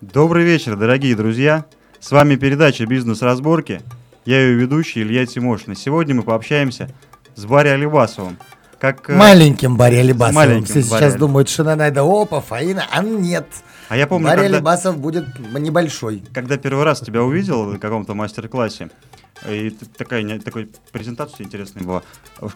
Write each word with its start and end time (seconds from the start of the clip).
Добрый 0.00 0.44
вечер, 0.44 0.76
дорогие 0.76 1.16
друзья. 1.16 1.64
С 1.98 2.12
вами 2.12 2.36
передача 2.36 2.86
«Бизнес-разборки». 2.86 3.82
Я 4.24 4.40
ее 4.40 4.54
ведущий 4.54 5.02
Илья 5.02 5.26
Тимошин. 5.26 5.72
И 5.72 5.76
сегодня 5.76 6.14
мы 6.14 6.22
пообщаемся 6.22 6.88
с 7.34 7.44
Барри 7.44 7.70
Алибасовым. 7.70 8.38
Как, 8.78 9.10
э, 9.10 9.16
маленьким 9.16 9.76
Барри 9.76 9.96
Алибасовым. 9.96 10.34
Маленьким 10.36 10.66
Все 10.66 10.82
сейчас 10.82 11.00
Барри. 11.00 11.18
думают, 11.18 11.48
что 11.48 11.64
надо 11.64 12.02
опа, 12.02 12.40
Фаина, 12.40 12.84
а 12.92 13.02
нет. 13.02 13.48
А 13.88 13.96
я 13.96 14.06
помню, 14.06 14.28
Барри 14.28 14.42
когда, 14.42 14.56
Алибасов 14.58 14.98
будет 14.98 15.26
небольшой. 15.52 16.22
когда 16.32 16.56
первый 16.58 16.84
раз 16.84 17.00
тебя 17.00 17.24
увидел 17.24 17.64
на 17.64 17.80
каком-то 17.80 18.14
мастер-классе, 18.14 18.90
и 19.46 19.70
такая, 19.96 20.22
не- 20.22 20.38
такой 20.38 20.68
презентация 20.92 21.44
интересная 21.44 21.82
была. 21.84 22.02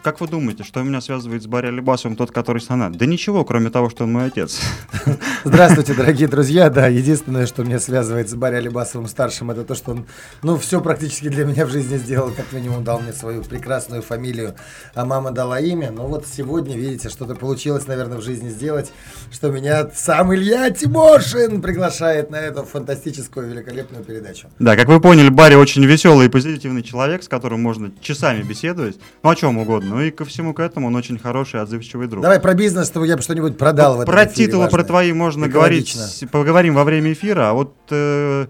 Как 0.01 0.19
вы 0.21 0.27
думаете, 0.27 0.63
что 0.63 0.81
меня 0.81 1.01
связывает 1.01 1.43
с 1.43 1.47
Барри 1.47 1.67
Алибасовым, 1.67 2.15
тот, 2.15 2.31
который 2.31 2.61
с 2.61 2.69
Она? 2.69 2.89
Да 2.89 3.05
ничего, 3.05 3.45
кроме 3.45 3.69
того, 3.69 3.89
что 3.89 4.03
он 4.05 4.11
мой 4.13 4.25
отец. 4.25 4.59
Здравствуйте, 5.43 5.93
дорогие 5.93 6.27
друзья. 6.27 6.69
Да, 6.69 6.87
единственное, 6.87 7.45
что 7.45 7.63
меня 7.63 7.79
связывает 7.79 8.29
с 8.29 8.35
Барри 8.35 8.55
Алибасовым 8.55 9.07
старшим, 9.07 9.51
это 9.51 9.63
то, 9.63 9.75
что 9.75 9.91
он, 9.91 10.05
ну, 10.41 10.57
все 10.57 10.81
практически 10.81 11.29
для 11.29 11.45
меня 11.45 11.65
в 11.65 11.69
жизни 11.69 11.97
сделал. 11.97 12.31
Как 12.31 12.51
минимум 12.51 12.83
дал 12.83 12.99
мне 12.99 13.13
свою 13.13 13.43
прекрасную 13.43 14.01
фамилию, 14.01 14.55
а 14.93 15.05
мама 15.05 15.31
дала 15.31 15.59
имя. 15.59 15.91
Но 15.91 16.07
вот 16.07 16.25
сегодня, 16.27 16.75
видите, 16.77 17.09
что-то 17.09 17.35
получилось, 17.35 17.87
наверное, 17.87 18.17
в 18.17 18.21
жизни 18.23 18.49
сделать, 18.49 18.91
что 19.31 19.51
меня 19.51 19.89
сам 19.93 20.33
Илья 20.33 20.69
Тимошин 20.69 21.61
приглашает 21.61 22.29
на 22.31 22.37
эту 22.37 22.63
фантастическую, 22.63 23.49
великолепную 23.49 24.03
передачу. 24.03 24.47
Да, 24.59 24.75
как 24.75 24.87
вы 24.87 24.99
поняли, 24.99 25.29
Барри 25.29 25.55
очень 25.55 25.85
веселый 25.85 26.27
и 26.27 26.29
позитивный 26.29 26.72
человек, 26.81 27.23
с 27.23 27.27
которым 27.27 27.61
можно 27.61 27.91
часами 28.01 28.41
беседовать. 28.41 28.97
Ну, 29.21 29.29
о 29.29 29.35
чем 29.35 29.57
угодно. 29.57 29.95
Ну 29.95 30.01
и 30.01 30.11
ко 30.11 30.25
всему 30.25 30.53
к 30.53 30.59
этому 30.59 30.87
он 30.87 30.95
очень 30.95 31.19
хороший, 31.19 31.61
отзывчивый 31.61 32.07
друг. 32.07 32.23
Давай 32.23 32.39
про 32.39 32.53
бизнес, 32.53 32.87
чтобы 32.87 33.07
я 33.07 33.15
бы 33.15 33.21
что-нибудь 33.21 33.57
продал 33.57 33.97
в 33.97 34.01
этом 34.01 34.13
Про 34.13 34.25
эфире 34.25 34.47
титулы, 34.47 34.65
про 34.67 34.77
важное. 34.77 34.87
твои 34.87 35.13
можно 35.13 35.45
Экологично. 35.45 36.01
говорить, 36.01 36.31
поговорим 36.31 36.73
во 36.75 36.83
время 36.83 37.13
эфира. 37.13 37.49
А 37.49 37.53
вот 37.53 37.75
э, 37.91 38.47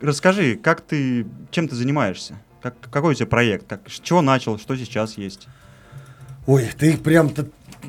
расскажи, 0.00 0.56
как 0.56 0.80
ты, 0.80 1.26
чем 1.50 1.68
ты 1.68 1.74
занимаешься? 1.74 2.34
Как, 2.62 2.74
какой 2.90 3.12
у 3.12 3.14
тебя 3.14 3.26
проект? 3.26 3.66
Как, 3.68 3.80
с 3.88 4.00
чего 4.00 4.22
начал, 4.22 4.58
что 4.58 4.76
сейчас 4.76 5.18
есть? 5.18 5.46
Ой, 6.46 6.68
ты 6.78 6.96
прям 6.96 7.30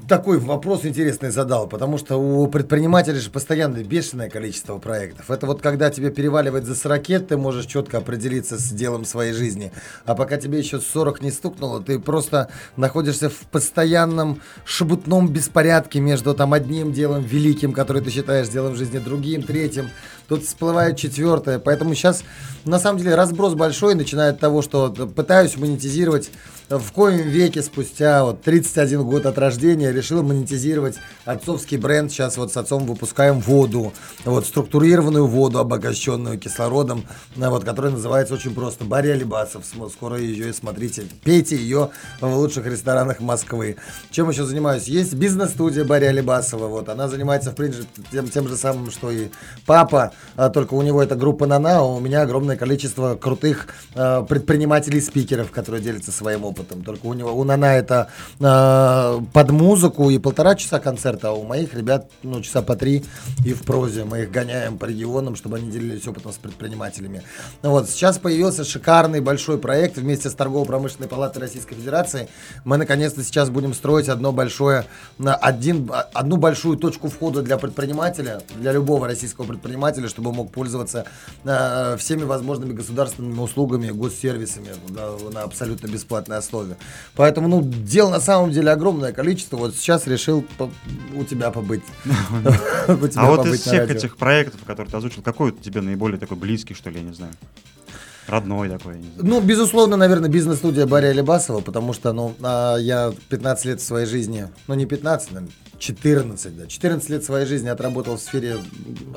такой 0.07 0.39
вопрос 0.39 0.85
интересный 0.85 1.31
задал, 1.31 1.67
потому 1.67 1.97
что 1.97 2.17
у 2.17 2.47
предпринимателей 2.47 3.19
же 3.19 3.29
постоянно 3.29 3.83
бешеное 3.83 4.29
количество 4.29 4.77
проектов. 4.77 5.31
Это 5.31 5.45
вот 5.45 5.61
когда 5.61 5.89
тебе 5.89 6.09
переваливает 6.09 6.65
за 6.65 6.75
40, 6.75 7.27
ты 7.27 7.37
можешь 7.37 7.65
четко 7.65 7.97
определиться 7.97 8.57
с 8.57 8.69
делом 8.69 9.05
своей 9.05 9.33
жизни. 9.33 9.71
А 10.05 10.15
пока 10.15 10.37
тебе 10.37 10.59
еще 10.59 10.79
40 10.79 11.21
не 11.21 11.31
стукнуло, 11.31 11.81
ты 11.81 11.99
просто 11.99 12.49
находишься 12.75 13.29
в 13.29 13.39
постоянном 13.51 14.41
шебутном 14.65 15.29
беспорядке 15.29 15.99
между 15.99 16.33
там 16.33 16.53
одним 16.53 16.91
делом 16.91 17.23
великим, 17.23 17.73
который 17.73 18.01
ты 18.01 18.09
считаешь 18.09 18.49
делом 18.49 18.75
жизни, 18.75 18.99
другим, 18.99 19.43
третьим. 19.43 19.89
Тут 20.27 20.43
всплывает 20.43 20.97
четвертое. 20.97 21.59
Поэтому 21.59 21.95
сейчас, 21.95 22.23
на 22.65 22.79
самом 22.79 22.99
деле, 22.99 23.15
разброс 23.15 23.53
большой, 23.53 23.95
начиная 23.95 24.31
от 24.31 24.39
того, 24.39 24.61
что 24.61 24.89
пытаюсь 24.89 25.57
монетизировать 25.57 26.31
в 26.69 26.91
коем 26.91 27.29
веке 27.29 27.61
спустя 27.61 28.25
вот 28.25 28.41
31 28.41 29.03
год 29.03 29.25
от 29.25 29.37
рождения 29.37 29.91
решил 29.91 30.21
монетизировать 30.21 30.97
отцовский 31.23 31.77
бренд. 31.77 32.11
Сейчас 32.11 32.35
вот 32.35 32.51
с 32.51 32.57
отцом 32.57 32.85
выпускаем 32.85 33.39
воду, 33.39 33.93
вот 34.25 34.45
структурированную 34.45 35.27
воду, 35.27 35.59
обогащенную 35.59 36.37
кислородом, 36.37 37.05
а, 37.39 37.49
вот, 37.49 37.63
которая 37.63 37.93
называется 37.93 38.33
очень 38.33 38.53
просто 38.53 38.83
Барри 38.83 39.09
Алибасов. 39.09 39.65
См- 39.65 39.89
Скоро 39.89 40.19
ее 40.19 40.49
и 40.49 40.53
смотрите, 40.53 41.03
пейте 41.23 41.55
ее 41.55 41.89
в 42.19 42.35
лучших 42.35 42.65
ресторанах 42.65 43.21
Москвы. 43.21 43.77
Чем 44.11 44.29
еще 44.29 44.43
занимаюсь? 44.43 44.89
Есть 44.89 45.13
бизнес-студия 45.13 45.85
Барри 45.85 46.05
Алибасова. 46.05 46.67
Вот, 46.67 46.89
она 46.89 47.07
занимается, 47.07 47.51
в 47.51 47.55
принципе, 47.55 47.87
тем, 48.11 48.27
тем 48.27 48.47
же 48.49 48.57
самым, 48.57 48.91
что 48.91 49.09
и 49.09 49.29
папа, 49.65 50.11
а, 50.35 50.49
только 50.49 50.73
у 50.73 50.81
него 50.81 51.01
это 51.01 51.15
группа 51.15 51.45
Нана, 51.45 51.77
а 51.77 51.83
у 51.83 52.01
меня 52.01 52.23
огромное 52.23 52.57
количество 52.57 53.15
крутых 53.15 53.67
а, 53.95 54.23
предпринимателей-спикеров, 54.23 55.49
которые 55.51 55.81
делятся 55.81 56.11
своим 56.11 56.43
опытом. 56.43 56.56
Только 56.63 57.05
у 57.05 57.13
него 57.13 57.33
у 57.33 57.43
Нана 57.43 57.65
это 57.65 58.09
а, 58.39 59.19
под 59.33 59.51
музыку 59.51 60.09
и 60.09 60.17
полтора 60.17 60.55
часа 60.55 60.79
концерта, 60.79 61.29
а 61.29 61.31
у 61.31 61.43
моих 61.43 61.73
ребят 61.73 62.09
ну, 62.23 62.41
часа 62.41 62.61
по 62.61 62.75
три 62.75 63.03
и 63.45 63.53
в 63.53 63.63
прозе. 63.63 64.03
Мы 64.03 64.23
их 64.23 64.31
гоняем 64.31 64.77
по 64.77 64.85
регионам, 64.85 65.35
чтобы 65.35 65.57
они 65.57 65.69
делились 65.69 66.07
опытом 66.07 66.31
с 66.31 66.37
предпринимателями. 66.37 67.23
Ну 67.61 67.71
Вот, 67.71 67.89
сейчас 67.89 68.17
появился 68.17 68.63
шикарный 68.63 69.21
большой 69.21 69.57
проект 69.57 69.97
вместе 69.97 70.29
с 70.29 70.33
Торгово-промышленной 70.33 71.07
палатой 71.07 71.41
Российской 71.41 71.75
Федерации. 71.75 72.29
Мы 72.65 72.77
наконец-то 72.77 73.23
сейчас 73.23 73.49
будем 73.49 73.73
строить 73.73 74.09
одно 74.09 74.31
большое, 74.31 74.85
на 75.17 75.35
один, 75.35 75.89
а, 75.91 76.07
одну 76.13 76.37
большую 76.37 76.77
точку 76.77 77.09
входа 77.09 77.41
для 77.41 77.57
предпринимателя, 77.57 78.41
для 78.55 78.71
любого 78.71 79.07
российского 79.07 79.45
предпринимателя, 79.45 80.07
чтобы 80.07 80.29
он 80.29 80.37
мог 80.37 80.51
пользоваться 80.51 81.05
э, 81.43 81.97
всеми 81.97 82.23
возможными 82.23 82.73
государственными 82.73 83.39
услугами, 83.39 83.89
госсервисами 83.89 84.69
да, 84.89 85.11
на 85.31 85.43
абсолютно 85.43 85.87
бесплатной 85.87 86.37
основе. 86.37 86.46
Поэтому, 87.15 87.47
ну, 87.47 87.61
дел 87.63 88.09
на 88.09 88.19
самом 88.19 88.51
деле 88.51 88.71
огромное 88.71 89.11
количество. 89.13 89.57
Вот 89.57 89.75
сейчас 89.75 90.07
решил 90.07 90.45
у 91.15 91.23
тебя 91.23 91.51
побыть. 91.51 91.83
А 93.15 93.25
вот 93.25 93.45
из 93.45 93.61
всех 93.61 93.89
этих 93.89 94.17
проектов, 94.17 94.61
которые 94.65 94.91
ты 94.91 94.97
озвучил, 94.97 95.21
какой 95.21 95.51
тебе 95.51 95.81
наиболее 95.81 96.19
такой 96.19 96.37
близкий, 96.37 96.73
что 96.73 96.89
ли, 96.89 96.97
я 96.97 97.03
не 97.03 97.13
знаю? 97.13 97.33
Родной 98.27 98.69
такой. 98.69 98.97
Ну, 99.15 99.39
безусловно, 99.39 99.95
наверное, 99.95 100.29
бизнес-студия 100.29 100.85
Барри 100.85 101.07
Алибасова, 101.07 101.61
потому 101.61 101.93
что, 101.93 102.11
ну, 102.11 102.35
а, 102.41 102.75
я 102.75 103.13
15 103.29 103.65
лет 103.65 103.81
своей 103.81 104.05
жизни, 104.05 104.49
ну, 104.67 104.73
не 104.73 104.85
15, 104.85 105.31
наверное, 105.31 105.53
14, 105.79 106.57
да, 106.57 106.67
14 106.67 107.09
лет 107.09 107.23
своей 107.23 107.45
жизни 107.45 107.69
отработал 107.69 108.17
в 108.17 108.21
сфере 108.21 108.57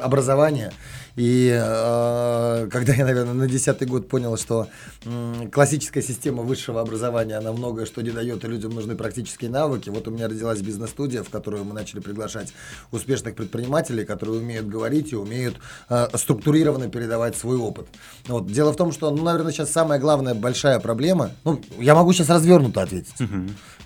образования. 0.01 0.73
И 1.17 1.51
э, 1.53 2.69
когда 2.71 2.93
я, 2.95 3.05
наверное, 3.05 3.35
на 3.35 3.47
10 3.49 3.89
год 3.89 4.09
понял, 4.09 4.37
что 4.37 4.69
м, 5.05 5.51
классическая 5.51 6.03
система 6.03 6.43
высшего 6.43 6.81
образования, 6.81 7.37
она 7.37 7.53
многое 7.53 7.87
что 7.87 8.03
не 8.03 8.11
дает, 8.11 8.45
и 8.45 8.49
людям 8.49 8.73
нужны 8.73 8.97
практические 8.97 9.51
навыки, 9.51 9.91
вот 9.91 10.09
у 10.09 10.11
меня 10.11 10.29
родилась 10.29 10.61
бизнес-студия, 10.61 11.23
в 11.23 11.31
которую 11.31 11.65
мы 11.65 11.75
начали 11.75 12.01
приглашать 12.01 12.53
успешных 12.93 13.35
предпринимателей, 13.35 14.05
которые 14.05 14.41
умеют 14.41 14.67
говорить 14.67 15.13
и 15.13 15.17
умеют 15.17 15.57
э, 15.89 16.09
структурированно 16.15 16.89
передавать 16.89 17.37
свой 17.37 17.57
опыт. 17.57 17.87
Вот. 18.27 18.47
Дело 18.47 18.73
в 18.73 18.77
том, 18.77 18.93
что, 18.93 19.11
ну, 19.11 19.23
наверное, 19.23 19.53
сейчас 19.53 19.71
самая 19.71 19.99
главная 19.99 20.35
большая 20.35 20.79
проблема, 20.81 21.31
ну, 21.45 21.61
я 21.79 21.95
могу 21.95 22.13
сейчас 22.13 22.29
развернуто 22.29 22.83
ответить. 22.83 23.15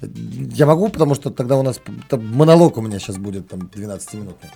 Я 0.03 0.67
могу, 0.67 0.89
потому 0.89 1.15
что 1.15 1.31
тогда 1.31 1.57
у 1.57 1.63
нас 1.63 1.81
монолог 2.11 2.77
у 2.77 2.83
меня 2.83 2.99
сейчас 2.99 3.17
будет 3.17 3.49
там 3.49 3.71
12-минутный. 3.75 4.51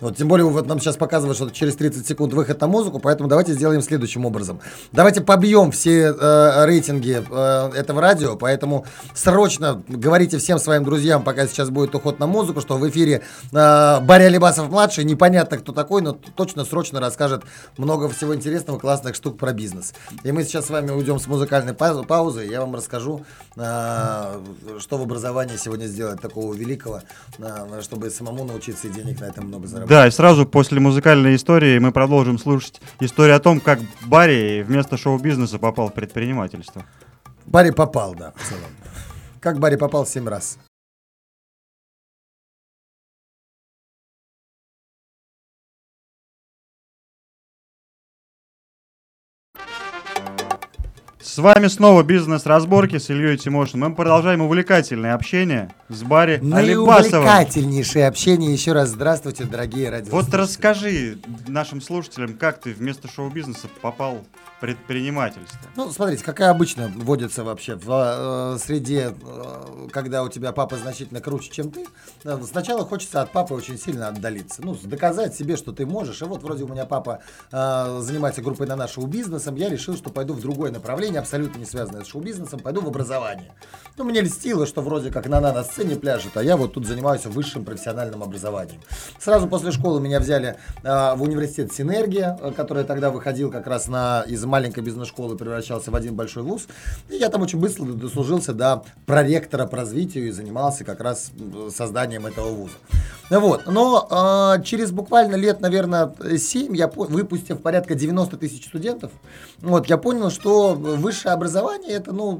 Вот, 0.00 0.16
тем 0.16 0.28
более 0.28 0.46
вот 0.46 0.66
нам 0.66 0.80
сейчас 0.80 0.96
показывают, 0.96 1.36
что 1.36 1.50
через 1.50 1.76
30 1.76 2.06
секунд 2.06 2.32
выход 2.32 2.60
на 2.60 2.66
музыку, 2.66 2.98
поэтому 2.98 3.28
давайте 3.28 3.52
сделаем 3.52 3.82
следующим 3.82 4.26
образом. 4.26 4.60
Давайте 4.90 5.20
побьем 5.20 5.70
все 5.70 6.14
э, 6.18 6.64
рейтинги 6.66 7.22
э, 7.30 7.70
этого 7.74 8.00
радио, 8.00 8.36
поэтому 8.36 8.84
срочно 9.14 9.82
говорите 9.88 10.38
всем 10.38 10.58
своим 10.58 10.84
друзьям, 10.84 11.22
пока 11.22 11.46
сейчас 11.46 11.70
будет 11.70 11.94
уход 11.94 12.18
на 12.18 12.26
музыку, 12.26 12.60
что 12.60 12.76
в 12.76 12.88
эфире 12.88 13.22
э, 13.52 14.00
Барри 14.00 14.24
Алибасов-младший, 14.24 15.04
непонятно 15.04 15.58
кто 15.58 15.72
такой, 15.72 16.02
но 16.02 16.12
точно 16.12 16.64
срочно 16.64 17.00
расскажет 17.00 17.44
много 17.76 18.08
всего 18.08 18.34
интересного, 18.34 18.78
классных 18.78 19.14
штук 19.14 19.38
про 19.38 19.52
бизнес. 19.52 19.94
И 20.24 20.32
мы 20.32 20.44
сейчас 20.44 20.66
с 20.66 20.70
вами 20.70 20.90
уйдем 20.90 21.18
с 21.18 21.26
музыкальной 21.26 21.74
паузы, 21.74 22.02
паузы, 22.02 22.44
я 22.44 22.60
вам 22.60 22.74
расскажу, 22.74 23.24
э, 23.56 24.40
что 24.78 24.98
в 24.98 25.02
образовании 25.02 25.56
сегодня 25.56 25.86
сделать 25.86 26.20
такого 26.20 26.54
великого, 26.54 27.02
э, 27.38 27.80
чтобы 27.82 28.10
самому 28.10 28.44
научиться 28.44 28.88
и 28.88 28.90
денег 28.90 29.20
на 29.20 29.26
этом 29.26 29.46
много 29.46 29.66
заработать. 29.66 29.91
Да, 29.92 30.06
и 30.06 30.10
сразу 30.10 30.46
после 30.46 30.80
музыкальной 30.80 31.36
истории 31.36 31.78
мы 31.78 31.92
продолжим 31.92 32.38
слушать 32.38 32.80
историю 33.00 33.36
о 33.36 33.40
том, 33.40 33.60
как 33.60 33.78
Барри 34.06 34.62
вместо 34.62 34.96
шоу-бизнеса 34.96 35.58
попал 35.58 35.90
в 35.90 35.92
предпринимательство. 35.92 36.86
Барри 37.44 37.72
попал, 37.72 38.14
да, 38.14 38.32
в 38.34 38.48
целом. 38.48 38.70
Как 39.38 39.58
Барри 39.58 39.76
попал 39.76 40.06
семь 40.06 40.26
раз. 40.26 40.56
С 51.32 51.38
вами 51.38 51.68
снова 51.68 52.02
бизнес-разборки 52.02 52.98
с 52.98 53.08
Ильей 53.08 53.38
Тимошиным. 53.38 53.88
Мы 53.88 53.96
продолжаем 53.96 54.42
увлекательное 54.42 55.14
общение 55.14 55.70
с 55.88 56.02
Барри 56.02 56.32
Алибасовым. 56.34 57.24
Наиувлекательнейшее 57.24 58.06
общение. 58.06 58.52
Еще 58.52 58.72
раз 58.72 58.90
здравствуйте, 58.90 59.44
дорогие 59.44 59.88
радиослушатели. 59.88 60.30
Вот 60.30 60.38
расскажи 60.38 61.16
нашим 61.48 61.80
слушателям, 61.80 62.34
как 62.34 62.60
ты 62.60 62.74
вместо 62.74 63.08
шоу-бизнеса 63.10 63.68
попал 63.80 64.18
в 64.18 64.51
предпринимательство. 64.62 65.58
Ну, 65.76 65.90
смотрите, 65.90 66.24
какая 66.24 66.50
обычно 66.50 66.90
вводится 66.96 67.44
вообще 67.44 67.74
в 67.74 68.54
э, 68.54 68.58
среде, 68.58 69.12
э, 69.20 69.88
когда 69.92 70.22
у 70.22 70.30
тебя 70.30 70.52
папа 70.52 70.76
значительно 70.76 71.20
круче, 71.20 71.50
чем 71.50 71.70
ты. 71.70 71.86
Э, 72.24 72.40
Сначала 72.48 72.86
хочется 72.86 73.20
от 73.20 73.32
папы 73.32 73.52
очень 73.52 73.76
сильно 73.76 74.08
отдалиться. 74.08 74.62
Ну, 74.64 74.74
доказать 74.84 75.34
себе, 75.34 75.56
что 75.56 75.72
ты 75.72 75.84
можешь. 75.84 76.22
И 76.22 76.24
вот 76.24 76.42
вроде 76.42 76.64
у 76.64 76.68
меня 76.68 76.86
папа 76.86 77.18
э, 77.50 77.98
занимается 78.00 78.40
группой 78.40 78.66
на 78.66 78.76
нашего 78.76 79.06
бизнесом. 79.06 79.56
Я 79.56 79.68
решил, 79.68 79.96
что 79.96 80.08
пойду 80.08 80.32
в 80.32 80.40
другое 80.40 80.70
направление. 80.70 81.02
направление, 81.02 81.20
абсолютно 81.20 81.58
не 81.58 81.64
связанное 81.64 82.04
с 82.04 82.06
шоу-бизнесом, 82.06 82.60
пойду 82.60 82.80
в 82.80 82.86
образование. 82.86 83.52
Ну, 83.96 84.04
мне 84.04 84.20
льстило, 84.20 84.66
что 84.66 84.82
вроде 84.82 85.10
как 85.10 85.26
на 85.26 85.40
на 85.40 85.64
сцене 85.64 85.96
пляжет, 85.96 86.36
а 86.36 86.42
я 86.42 86.56
вот 86.56 86.74
тут 86.74 86.86
занимаюсь 86.86 87.26
высшим 87.26 87.64
профессиональным 87.64 88.22
образованием. 88.22 88.80
Сразу 89.18 89.48
после 89.48 89.72
школы 89.72 90.00
меня 90.00 90.20
взяли 90.20 90.56
э, 90.82 91.14
в 91.16 91.22
университет 91.22 91.72
Синергия, 91.72 92.38
э, 92.40 92.52
который 92.52 92.84
тогда 92.84 93.10
выходил 93.10 93.50
как 93.50 93.66
раз 93.66 93.88
на, 93.88 94.22
из 94.28 94.44
маленькой 94.52 94.84
бизнес-школы, 94.84 95.34
превращался 95.36 95.90
в 95.90 95.96
один 95.96 96.14
большой 96.14 96.42
вуз. 96.42 96.68
И 97.08 97.16
я 97.16 97.30
там 97.30 97.40
очень 97.40 97.58
быстро 97.58 97.84
дослужился 97.84 98.52
до 98.52 98.84
проректора 99.06 99.66
по 99.66 99.78
развитию 99.78 100.28
и 100.28 100.30
занимался 100.30 100.84
как 100.84 101.00
раз 101.00 101.32
созданием 101.74 102.26
этого 102.26 102.50
вуза. 102.50 102.74
Вот. 103.30 103.66
Но 103.66 104.06
э, 104.10 104.62
через 104.62 104.90
буквально 104.90 105.36
лет, 105.36 105.60
наверное, 105.60 106.12
7, 106.36 106.76
я 106.76 106.86
выпустив 106.88 107.62
порядка 107.62 107.94
90 107.94 108.36
тысяч 108.36 108.66
студентов, 108.66 109.10
вот, 109.62 109.86
я 109.86 109.96
понял, 109.96 110.30
что 110.30 110.74
высшее 110.74 111.32
образование 111.32 111.92
это, 111.92 112.12
ну, 112.12 112.38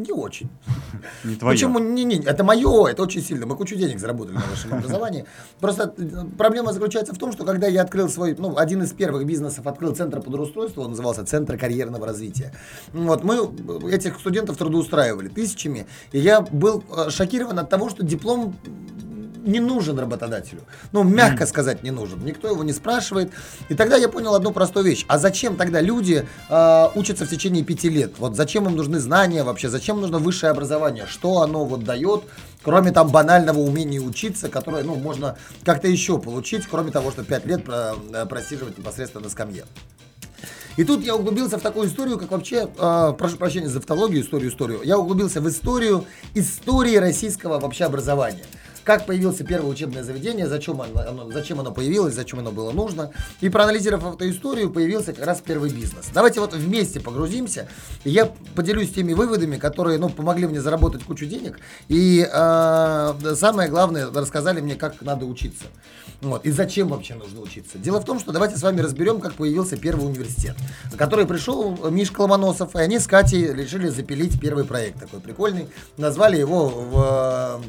не 0.00 0.12
очень. 0.12 0.48
Не 1.24 1.34
твое. 1.36 1.54
Почему? 1.54 1.78
Не, 1.78 2.04
не, 2.04 2.16
это 2.16 2.44
мое, 2.44 2.86
это 2.88 3.02
очень 3.02 3.22
сильно. 3.22 3.46
Мы 3.46 3.56
кучу 3.56 3.74
денег 3.76 3.98
заработали 3.98 4.36
на 4.36 4.42
высшем 4.42 4.74
образовании. 4.74 5.24
Просто 5.58 5.94
э, 5.96 6.02
проблема 6.36 6.72
заключается 6.72 7.14
в 7.14 7.18
том, 7.18 7.32
что 7.32 7.44
когда 7.44 7.66
я 7.68 7.82
открыл 7.82 8.08
свой, 8.08 8.34
ну, 8.38 8.56
один 8.56 8.82
из 8.82 8.92
первых 8.92 9.26
бизнесов 9.26 9.66
открыл 9.66 9.94
центр 9.94 10.20
подрустройства, 10.20 10.82
он 10.82 10.90
назывался 10.90 11.09
Центр 11.12 11.56
карьерного 11.58 12.06
развития. 12.06 12.52
Вот, 12.92 13.24
мы 13.24 13.50
этих 13.92 14.18
студентов 14.18 14.56
трудоустраивали 14.56 15.28
тысячами, 15.28 15.86
и 16.12 16.18
я 16.18 16.40
был 16.40 16.84
э, 16.96 17.10
шокирован 17.10 17.58
от 17.58 17.70
того, 17.70 17.90
что 17.90 18.04
диплом 18.04 18.56
не 19.44 19.60
нужен 19.60 19.98
работодателю. 19.98 20.62
Ну, 20.92 21.02
мягко 21.02 21.46
сказать, 21.46 21.82
не 21.82 21.90
нужен. 21.90 22.24
Никто 22.24 22.48
его 22.48 22.62
не 22.64 22.72
спрашивает. 22.72 23.32
И 23.68 23.74
тогда 23.74 23.96
я 23.96 24.08
понял 24.08 24.34
одну 24.34 24.52
простую 24.52 24.84
вещь. 24.84 25.04
А 25.08 25.18
зачем 25.18 25.56
тогда 25.56 25.80
люди 25.80 26.26
э, 26.48 26.88
учатся 26.94 27.24
в 27.24 27.28
течение 27.28 27.64
пяти 27.64 27.88
лет? 27.88 28.12
Вот 28.18 28.36
зачем 28.36 28.66
им 28.66 28.76
нужны 28.76 28.98
знания 28.98 29.42
вообще? 29.42 29.68
Зачем 29.68 30.00
нужно 30.00 30.18
высшее 30.18 30.50
образование? 30.50 31.06
Что 31.06 31.40
оно 31.40 31.64
вот 31.64 31.84
дает? 31.84 32.22
Кроме 32.62 32.92
там 32.92 33.08
банального 33.08 33.58
умения 33.58 34.00
учиться, 34.00 34.48
которое, 34.48 34.84
ну, 34.84 34.96
можно 34.96 35.36
как-то 35.64 35.88
еще 35.88 36.18
получить, 36.18 36.66
кроме 36.66 36.90
того, 36.90 37.10
что 37.10 37.24
пять 37.24 37.46
лет 37.46 37.62
э, 37.66 38.26
просиживать 38.26 38.76
непосредственно 38.76 39.24
на 39.24 39.30
скамье. 39.30 39.64
И 40.80 40.84
тут 40.84 41.04
я 41.04 41.14
углубился 41.14 41.58
в 41.58 41.60
такую 41.60 41.88
историю, 41.88 42.18
как 42.18 42.30
вообще, 42.30 42.66
э, 42.66 43.12
прошу 43.18 43.36
прощения 43.36 43.68
за 43.68 43.80
автологию, 43.80 44.22
историю, 44.22 44.50
историю. 44.50 44.80
Я 44.82 44.96
углубился 44.96 45.42
в 45.42 45.46
историю 45.46 46.06
истории 46.32 46.96
российского 46.96 47.60
вообще 47.60 47.84
образования 47.84 48.44
как 48.90 49.06
появилось 49.06 49.36
первое 49.36 49.70
учебное 49.70 50.02
заведение, 50.02 50.48
зачем 50.48 50.82
оно, 50.82 51.30
зачем 51.30 51.60
оно 51.60 51.70
появилось, 51.70 52.12
зачем 52.12 52.40
оно 52.40 52.50
было 52.50 52.72
нужно. 52.72 53.12
И 53.40 53.48
проанализировав 53.48 54.16
эту 54.16 54.28
историю, 54.28 54.68
появился 54.68 55.12
как 55.12 55.24
раз 55.24 55.40
первый 55.40 55.70
бизнес. 55.70 56.06
Давайте 56.12 56.40
вот 56.40 56.54
вместе 56.54 56.98
погрузимся. 56.98 57.68
Я 58.02 58.32
поделюсь 58.56 58.90
теми 58.92 59.12
выводами, 59.12 59.58
которые 59.58 59.98
ну, 59.98 60.08
помогли 60.08 60.48
мне 60.48 60.60
заработать 60.60 61.04
кучу 61.04 61.26
денег. 61.26 61.60
И 61.86 62.28
э, 62.28 63.34
самое 63.36 63.68
главное, 63.70 64.10
рассказали 64.12 64.60
мне, 64.60 64.74
как 64.74 65.00
надо 65.02 65.24
учиться. 65.24 65.66
Вот. 66.20 66.44
И 66.44 66.50
зачем 66.50 66.88
вообще 66.88 67.14
нужно 67.14 67.42
учиться? 67.42 67.78
Дело 67.78 68.00
в 68.00 68.04
том, 68.04 68.18
что 68.18 68.32
давайте 68.32 68.56
с 68.56 68.62
вами 68.64 68.80
разберем, 68.80 69.20
как 69.20 69.34
появился 69.34 69.76
первый 69.76 70.06
университет, 70.06 70.56
на 70.90 70.98
который 70.98 71.26
пришел 71.26 71.78
Мишка 71.90 72.22
Ломоносов, 72.22 72.74
и 72.74 72.80
они 72.80 72.98
с 72.98 73.06
Катей 73.06 73.52
решили 73.52 73.86
запилить 73.86 74.40
первый 74.40 74.64
проект 74.64 74.98
такой 74.98 75.20
прикольный. 75.20 75.68
Назвали 75.96 76.38
его 76.38 76.68
в 76.68 77.62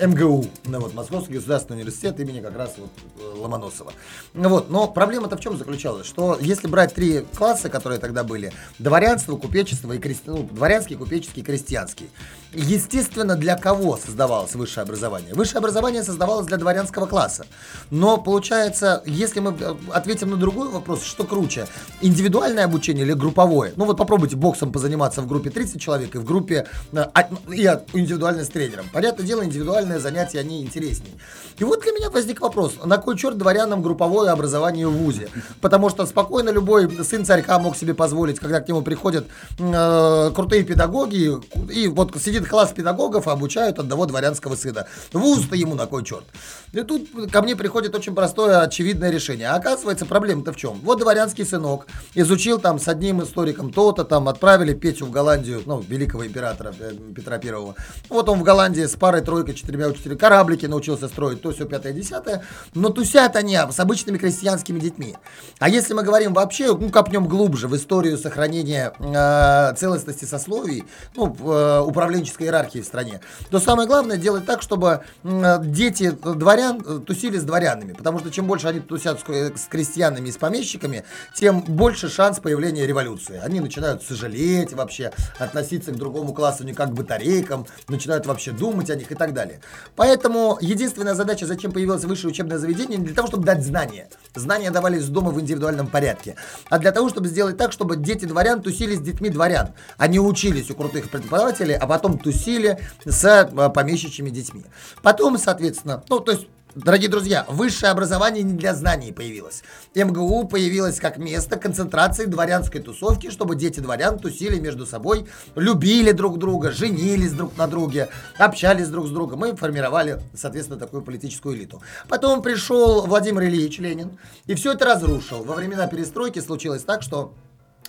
МГУ, 0.00 0.46
ну, 0.64 0.80
вот, 0.80 0.94
Московский 0.94 1.34
государственный 1.34 1.78
университет 1.78 2.18
имени 2.20 2.40
как 2.40 2.56
раз 2.56 2.74
вот 2.78 2.90
э, 3.18 3.38
Ломоносова. 3.38 3.92
Вот, 4.34 4.70
но 4.70 4.88
проблема-то 4.88 5.36
в 5.36 5.40
чем 5.40 5.56
заключалась, 5.56 6.06
что 6.06 6.36
если 6.40 6.66
брать 6.66 6.94
три 6.94 7.20
класса, 7.36 7.68
которые 7.68 7.98
тогда 8.00 8.24
были, 8.24 8.52
дворянство, 8.78 9.36
купечество 9.36 9.92
и 9.92 9.98
крести... 9.98 10.22
ну, 10.26 10.42
дворянский, 10.42 10.96
купеческий, 10.96 11.42
крестьянский, 11.42 12.10
естественно, 12.52 13.36
для 13.36 13.56
кого 13.56 13.96
создавалось 13.96 14.54
высшее 14.54 14.82
образование? 14.82 15.34
Высшее 15.34 15.58
образование 15.58 16.02
создавалось 16.02 16.46
для 16.46 16.56
дворянского 16.56 17.06
класса. 17.06 17.46
Но 17.90 18.18
получается, 18.18 19.02
если 19.06 19.40
мы 19.40 19.56
э, 19.58 19.74
ответим 19.92 20.30
на 20.30 20.36
другой 20.36 20.68
вопрос, 20.68 21.04
что 21.04 21.24
круче, 21.24 21.66
индивидуальное 22.00 22.64
обучение 22.64 23.04
или 23.04 23.12
групповое? 23.12 23.72
Ну 23.76 23.84
вот 23.84 23.96
попробуйте 23.96 24.36
боксом 24.36 24.72
позаниматься 24.72 25.22
в 25.22 25.26
группе 25.26 25.50
30 25.50 25.80
человек 25.80 26.14
и 26.14 26.18
в 26.18 26.24
группе 26.24 26.66
э, 26.92 27.04
и 27.52 27.66
индивидуально 27.92 28.44
с 28.44 28.48
тренером. 28.48 28.86
Понятное 28.92 29.24
дело, 29.24 29.44
индивидуально 29.44 29.75
индивидуальные 29.76 30.00
занятия, 30.00 30.40
они 30.40 30.62
интереснее. 30.62 31.12
И 31.58 31.64
вот 31.64 31.82
для 31.82 31.92
меня 31.92 32.10
возник 32.10 32.40
вопрос, 32.40 32.74
на 32.84 32.98
кой 32.98 33.16
черт 33.16 33.38
дворянам 33.38 33.82
групповое 33.82 34.30
образование 34.30 34.86
в 34.88 34.92
ВУЗе? 34.92 35.28
Потому 35.60 35.88
что 35.88 36.04
спокойно 36.06 36.50
любой 36.50 37.04
сын 37.04 37.24
царька 37.24 37.58
мог 37.58 37.76
себе 37.76 37.94
позволить, 37.94 38.38
когда 38.38 38.60
к 38.60 38.68
нему 38.68 38.82
приходят 38.82 39.26
э, 39.58 40.30
крутые 40.34 40.64
педагоги, 40.64 41.32
и 41.72 41.88
вот 41.88 42.14
сидит 42.20 42.46
класс 42.46 42.72
педагогов, 42.72 43.26
и 43.26 43.30
обучают 43.30 43.78
одного 43.78 44.06
дворянского 44.06 44.54
сына. 44.54 44.86
ВУЗ-то 45.12 45.56
ему 45.56 45.74
на 45.74 45.86
кой 45.86 46.04
черт? 46.04 46.24
И 46.72 46.82
тут 46.82 47.08
ко 47.32 47.42
мне 47.42 47.56
приходит 47.56 47.94
очень 47.94 48.14
простое, 48.14 48.60
очевидное 48.60 49.10
решение. 49.10 49.48
А 49.48 49.56
оказывается, 49.56 50.04
проблема-то 50.04 50.52
в 50.52 50.56
чем? 50.56 50.78
Вот 50.82 50.98
дворянский 50.98 51.46
сынок 51.46 51.86
изучил 52.14 52.58
там 52.58 52.78
с 52.78 52.88
одним 52.88 53.22
историком 53.22 53.72
то-то, 53.72 54.04
там 54.04 54.28
отправили 54.28 54.74
Петю 54.74 55.06
в 55.06 55.10
Голландию, 55.10 55.62
ну, 55.64 55.80
великого 55.80 56.26
императора 56.26 56.74
э, 56.78 56.92
Петра 57.14 57.38
Первого. 57.38 57.76
Вот 58.10 58.28
он 58.28 58.40
в 58.40 58.42
Голландии 58.42 58.84
с 58.84 58.94
парой-тройкой 58.94 59.54
четырьмя 59.66 59.88
учителями, 59.88 60.16
кораблики 60.16 60.66
научился 60.66 61.08
строить, 61.08 61.42
то 61.42 61.50
все 61.50 61.66
пятое, 61.66 61.92
десятое, 61.92 62.44
но 62.74 62.90
тусят 62.90 63.34
они 63.36 63.56
с 63.56 63.80
обычными 63.80 64.16
крестьянскими 64.16 64.78
детьми. 64.78 65.16
А 65.58 65.68
если 65.68 65.92
мы 65.94 66.02
говорим 66.02 66.32
вообще, 66.34 66.76
ну, 66.76 66.90
копнем 66.90 67.26
глубже 67.26 67.66
в 67.66 67.76
историю 67.76 68.16
сохранения 68.16 68.92
э, 68.98 69.74
целостности 69.76 70.24
сословий, 70.24 70.84
ну, 71.16 71.34
э, 71.34 71.80
управленческой 71.80 72.46
иерархии 72.46 72.78
в 72.78 72.84
стране, 72.84 73.20
то 73.50 73.58
самое 73.58 73.88
главное 73.88 74.16
делать 74.16 74.46
так, 74.46 74.62
чтобы 74.62 75.02
э, 75.24 75.58
дети 75.64 76.10
дворян 76.10 76.82
э, 76.86 77.00
тусили 77.04 77.38
с 77.38 77.42
дворянами, 77.42 77.92
потому 77.92 78.20
что 78.20 78.30
чем 78.30 78.46
больше 78.46 78.68
они 78.68 78.80
тусят 78.80 79.20
с, 79.20 79.24
с 79.24 79.66
крестьянами 79.68 80.28
и 80.28 80.32
с 80.32 80.36
помещиками, 80.36 81.04
тем 81.34 81.60
больше 81.62 82.08
шанс 82.08 82.38
появления 82.38 82.86
революции. 82.86 83.40
Они 83.42 83.60
начинают 83.60 84.02
сожалеть 84.02 84.72
вообще, 84.74 85.12
относиться 85.38 85.90
к 85.90 85.96
другому 85.96 86.32
классу 86.32 86.64
не 86.64 86.72
как 86.72 86.90
к 86.90 86.92
батарейкам, 86.92 87.66
начинают 87.88 88.26
вообще 88.26 88.52
думать 88.52 88.90
о 88.90 88.96
них 88.96 89.10
и 89.10 89.14
так 89.14 89.32
далее 89.32 89.45
далее. 89.46 89.60
Поэтому 89.94 90.58
единственная 90.60 91.14
задача, 91.14 91.46
зачем 91.46 91.72
появилось 91.72 92.04
высшее 92.04 92.30
учебное 92.30 92.58
заведение, 92.58 92.98
для 92.98 93.14
того, 93.14 93.28
чтобы 93.28 93.44
дать 93.44 93.64
знания. 93.64 94.08
Знания 94.34 94.70
давались 94.70 95.04
с 95.04 95.08
дома 95.08 95.30
в 95.30 95.40
индивидуальном 95.40 95.86
порядке. 95.86 96.36
А 96.68 96.78
для 96.78 96.92
того, 96.92 97.08
чтобы 97.08 97.28
сделать 97.28 97.56
так, 97.56 97.72
чтобы 97.72 97.96
дети 97.96 98.24
дворян 98.24 98.60
тусили 98.60 98.94
с 98.94 99.00
детьми 99.00 99.30
дворян. 99.30 99.70
Они 99.96 100.18
учились 100.18 100.70
у 100.70 100.74
крутых 100.74 101.10
преподавателей, 101.10 101.76
а 101.76 101.86
потом 101.86 102.18
тусили 102.18 102.78
с 103.04 103.24
а, 103.24 103.68
помещичьими 103.70 104.30
детьми. 104.30 104.64
Потом, 105.02 105.38
соответственно, 105.38 106.02
ну, 106.08 106.20
то 106.20 106.32
есть 106.32 106.46
Дорогие 106.76 107.08
друзья, 107.08 107.46
высшее 107.48 107.90
образование 107.90 108.42
не 108.42 108.52
для 108.52 108.74
знаний 108.74 109.10
появилось. 109.10 109.62
МГУ 109.94 110.46
появилось 110.46 111.00
как 111.00 111.16
место 111.16 111.56
концентрации 111.56 112.26
дворянской 112.26 112.82
тусовки, 112.82 113.30
чтобы 113.30 113.56
дети 113.56 113.80
дворян 113.80 114.18
тусили 114.18 114.60
между 114.60 114.84
собой, 114.84 115.26
любили 115.54 116.12
друг 116.12 116.38
друга, 116.38 116.72
женились 116.72 117.32
друг 117.32 117.56
на 117.56 117.66
друге, 117.66 118.10
общались 118.36 118.88
друг 118.88 119.06
с 119.06 119.10
другом 119.10 119.46
и 119.46 119.56
формировали, 119.56 120.20
соответственно, 120.34 120.78
такую 120.78 121.02
политическую 121.02 121.56
элиту. 121.56 121.80
Потом 122.10 122.42
пришел 122.42 123.06
Владимир 123.06 123.44
Ильич 123.44 123.78
Ленин 123.78 124.18
и 124.44 124.54
все 124.54 124.72
это 124.72 124.84
разрушил. 124.84 125.44
Во 125.44 125.54
времена 125.54 125.86
перестройки 125.86 126.40
случилось 126.40 126.82
так, 126.82 127.00
что 127.00 127.32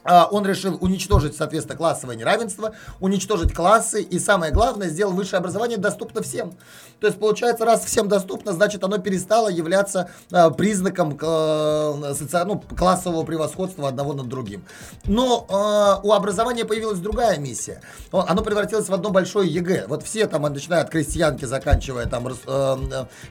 он 0.08 0.46
решил 0.46 0.78
уничтожить, 0.80 1.36
соответственно, 1.36 1.78
классовое 1.78 2.16
неравенство, 2.16 2.74
уничтожить 3.00 3.54
классы 3.54 4.02
и, 4.02 4.20
самое 4.20 4.54
главное, 4.54 4.90
сделал 4.90 5.14
высшее 5.14 5.40
образование 5.40 5.78
доступно 5.78 6.22
всем. 6.22 6.54
То 7.00 7.08
есть, 7.08 7.20
получается, 7.20 7.66
раз 7.66 7.86
всем 7.86 8.08
доступно, 8.08 8.54
значит, 8.54 8.84
оно 8.84 8.98
перестало 8.98 9.50
являться 9.50 10.10
э, 10.32 10.50
признаком 10.52 11.12
соци... 11.20 12.44
ну, 12.46 12.64
классового 12.76 13.24
превосходства 13.24 13.88
одного 13.88 14.14
над 14.14 14.28
другим. 14.28 14.64
Но 15.06 16.02
у 16.04 16.12
образования 16.12 16.66
появилась 16.66 17.00
другая 17.00 17.38
миссия. 17.38 17.82
Оно 18.12 18.42
превратилось 18.42 18.90
в 18.90 18.94
одно 18.94 19.10
большое 19.10 19.48
ЕГЭ. 19.52 19.86
Вот 19.88 20.04
все 20.04 20.26
там, 20.28 20.42
начиная 20.42 20.82
от 20.82 20.90
крестьянки, 20.90 21.46
заканчивая 21.46 22.06
там 22.06 22.28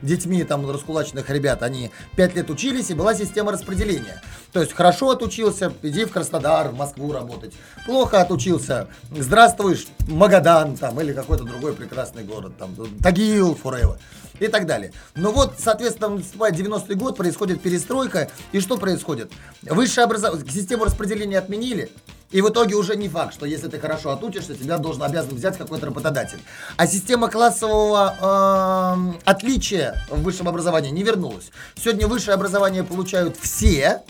детьми 0.02 0.44
там 0.44 0.70
раскулаченных 0.70 1.28
ребят, 1.30 1.62
они 1.62 1.90
пять 2.16 2.34
лет 2.34 2.50
учились, 2.50 2.90
и 2.90 2.94
была 2.94 3.14
система 3.14 3.52
распределения. 3.52 4.22
То 4.52 4.60
есть, 4.60 4.72
хорошо 4.72 5.10
отучился, 5.10 5.72
иди 5.82 6.04
в 6.04 6.12
Краснодар, 6.12 6.65
Краснодар, 6.66 6.72
Москву 6.72 7.12
работать. 7.12 7.54
Плохо 7.84 8.20
отучился. 8.20 8.88
Здравствуй, 9.10 9.86
Магадан 10.08 10.76
там 10.76 11.00
или 11.00 11.12
какой-то 11.12 11.44
другой 11.44 11.74
прекрасный 11.74 12.24
город, 12.24 12.52
там, 12.58 12.74
Тагил 13.02 13.54
forever 13.54 13.98
и 14.38 14.48
так 14.48 14.66
далее. 14.66 14.92
Но 15.14 15.32
вот, 15.32 15.54
соответственно, 15.58 16.16
наступает 16.16 16.54
90-й 16.54 16.94
год, 16.94 17.16
происходит 17.16 17.62
перестройка, 17.62 18.30
и 18.52 18.60
что 18.60 18.76
происходит? 18.76 19.32
Высшее 19.62 20.04
образование, 20.04 20.46
систему 20.50 20.84
распределения 20.84 21.38
отменили, 21.38 21.90
и 22.30 22.42
в 22.42 22.50
итоге 22.50 22.74
уже 22.74 22.96
не 22.96 23.08
факт, 23.08 23.32
что 23.32 23.46
если 23.46 23.68
ты 23.68 23.78
хорошо 23.78 24.10
отучишься, 24.10 24.54
тебя 24.54 24.76
должен 24.76 25.02
обязан 25.04 25.34
взять 25.36 25.56
какой-то 25.56 25.86
работодатель. 25.86 26.40
А 26.76 26.86
система 26.86 27.30
классового 27.30 29.14
э, 29.16 29.20
отличия 29.24 29.96
в 30.10 30.22
высшем 30.22 30.48
образовании 30.48 30.90
не 30.90 31.02
вернулась. 31.02 31.50
Сегодня 31.76 32.06
высшее 32.06 32.34
образование 32.34 32.84
получают 32.84 33.38
все, 33.40 34.02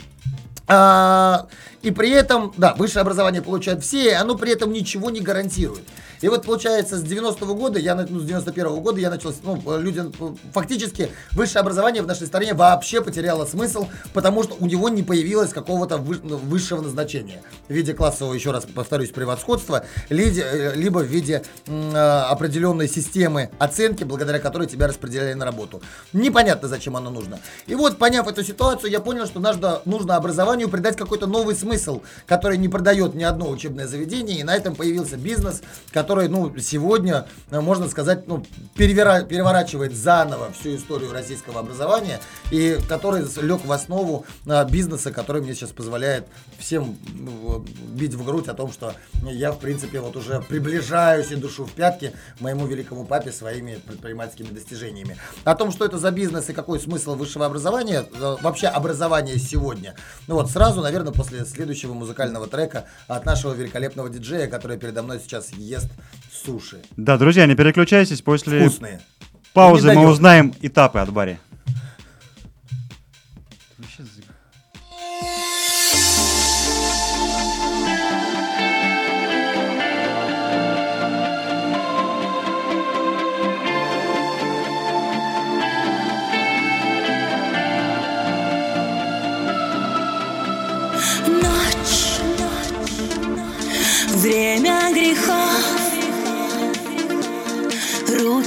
а, 0.68 1.46
И 1.86 1.92
при 1.92 2.10
этом, 2.10 2.52
да, 2.56 2.74
высшее 2.74 3.02
образование 3.02 3.40
получают 3.40 3.84
все, 3.84 4.16
оно 4.16 4.34
при 4.34 4.50
этом 4.50 4.72
ничего 4.72 5.08
не 5.08 5.20
гарантирует. 5.20 5.84
И 6.20 6.28
вот 6.28 6.44
получается 6.44 6.96
с 6.96 7.04
90-го 7.04 7.54
года, 7.54 7.78
я, 7.78 7.94
ну, 7.94 8.18
с 8.18 8.24
91-го 8.24 8.80
года 8.80 8.98
я 9.00 9.10
начал, 9.10 9.32
ну, 9.44 9.78
люди, 9.78 10.02
фактически 10.52 11.10
высшее 11.32 11.60
образование 11.60 12.02
в 12.02 12.06
нашей 12.06 12.26
стране 12.26 12.54
вообще 12.54 13.02
потеряло 13.02 13.44
смысл, 13.44 13.86
потому 14.14 14.42
что 14.42 14.56
у 14.58 14.66
него 14.66 14.88
не 14.88 15.02
появилось 15.02 15.52
какого-то 15.52 15.98
ну, 15.98 16.36
высшего 16.38 16.80
назначения 16.80 17.42
в 17.68 17.72
виде 17.72 17.94
классового, 17.94 18.34
еще 18.34 18.50
раз 18.50 18.64
повторюсь, 18.64 19.10
превосходства, 19.10 19.84
э, 20.08 20.74
либо 20.74 20.98
в 20.98 21.06
виде 21.06 21.44
определенной 21.66 22.88
системы 22.88 23.50
оценки, 23.58 24.04
благодаря 24.04 24.38
которой 24.38 24.66
тебя 24.66 24.88
распределяли 24.88 25.34
на 25.34 25.44
работу. 25.44 25.82
Непонятно, 26.12 26.68
зачем 26.68 26.96
оно 26.96 27.10
нужно. 27.10 27.38
И 27.66 27.74
вот, 27.74 27.98
поняв 27.98 28.26
эту 28.26 28.42
ситуацию, 28.42 28.90
я 28.90 29.00
понял, 29.00 29.26
что 29.26 29.38
нужно 29.84 30.16
образованию 30.16 30.68
придать 30.68 30.96
какой-то 30.96 31.26
новый 31.26 31.54
смысл, 31.54 31.75
который 32.26 32.58
не 32.58 32.68
продает 32.68 33.14
ни 33.14 33.24
одно 33.24 33.48
учебное 33.48 33.86
заведение, 33.86 34.40
и 34.40 34.44
на 34.44 34.54
этом 34.54 34.74
появился 34.74 35.16
бизнес, 35.16 35.62
который, 35.92 36.28
ну, 36.28 36.56
сегодня, 36.58 37.26
э, 37.50 37.60
можно 37.60 37.88
сказать, 37.88 38.26
ну, 38.26 38.44
перевера, 38.74 39.22
переворачивает 39.22 39.94
заново 39.94 40.52
всю 40.52 40.76
историю 40.76 41.12
российского 41.12 41.60
образования, 41.60 42.20
и 42.50 42.78
который 42.88 43.24
лег 43.42 43.64
в 43.64 43.72
основу 43.72 44.24
а, 44.46 44.64
бизнеса, 44.64 45.12
который 45.12 45.42
мне 45.42 45.54
сейчас 45.54 45.70
позволяет 45.70 46.26
всем 46.58 46.96
ну, 47.14 47.64
бить 47.88 48.14
в 48.14 48.24
грудь 48.24 48.48
о 48.48 48.54
том, 48.54 48.72
что 48.72 48.94
я, 49.22 49.52
в 49.52 49.58
принципе, 49.58 50.00
вот 50.00 50.16
уже 50.16 50.40
приближаюсь 50.40 51.30
и 51.30 51.36
душу 51.36 51.64
в 51.64 51.72
пятки 51.72 52.12
моему 52.40 52.66
великому 52.66 53.04
папе 53.04 53.32
своими 53.32 53.76
предпринимательскими 53.86 54.48
достижениями. 54.48 55.16
О 55.44 55.54
том, 55.54 55.70
что 55.70 55.84
это 55.84 55.98
за 55.98 56.10
бизнес 56.10 56.48
и 56.48 56.52
какой 56.52 56.80
смысл 56.80 57.14
высшего 57.14 57.46
образования, 57.46 58.04
э, 58.12 58.36
вообще 58.40 58.68
образование 58.68 59.38
сегодня. 59.38 59.94
Ну 60.26 60.34
вот, 60.34 60.50
сразу, 60.50 60.80
наверное, 60.80 61.12
после 61.12 61.44
следующего 61.44 61.65
музыкального 61.94 62.46
трека 62.46 62.84
от 63.08 63.24
нашего 63.26 63.52
великолепного 63.54 64.08
диджея, 64.08 64.46
который 64.46 64.78
передо 64.78 65.02
мной 65.02 65.20
сейчас 65.20 65.50
ест 65.52 65.90
суши. 66.32 66.78
Да, 66.96 67.18
друзья, 67.18 67.46
не 67.46 67.54
переключайтесь, 67.54 68.22
после 68.22 68.60
Вкусные. 68.60 69.00
паузы 69.52 69.92
мы 69.92 70.06
узнаем 70.08 70.54
этапы 70.60 70.98
от 70.98 71.12
Барри. 71.12 71.38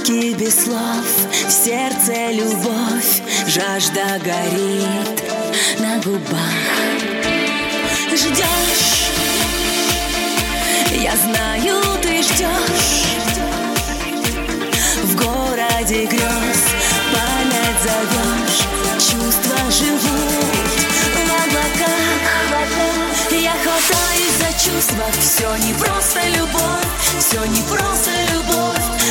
Руки 0.00 0.34
без 0.34 0.64
слов, 0.64 1.04
в 1.46 1.50
сердце 1.50 2.30
любовь 2.32 3.20
Жажда 3.46 4.18
горит 4.24 5.22
на 5.78 5.98
губах. 5.98 6.40
Ждешь, 8.14 9.10
я 11.02 11.14
знаю, 11.16 11.82
ты 12.00 12.22
ждешь 12.22 13.18
В 15.04 15.16
городе 15.16 16.06
грез 16.06 16.62
память 17.12 17.80
зовешь 17.82 18.62
Чувства 18.94 19.70
живут 19.70 20.70
в 21.14 21.30
облаках. 21.44 22.10
Я 23.30 23.52
хватаюсь 23.62 24.38
за 24.38 24.70
чувства. 24.70 25.04
Все 25.20 25.56
не 25.66 25.74
просто 25.74 26.20
любовь 26.36 26.88
Все 27.18 27.44
не 27.44 27.62
просто 27.62 28.10
любовь 28.32 28.49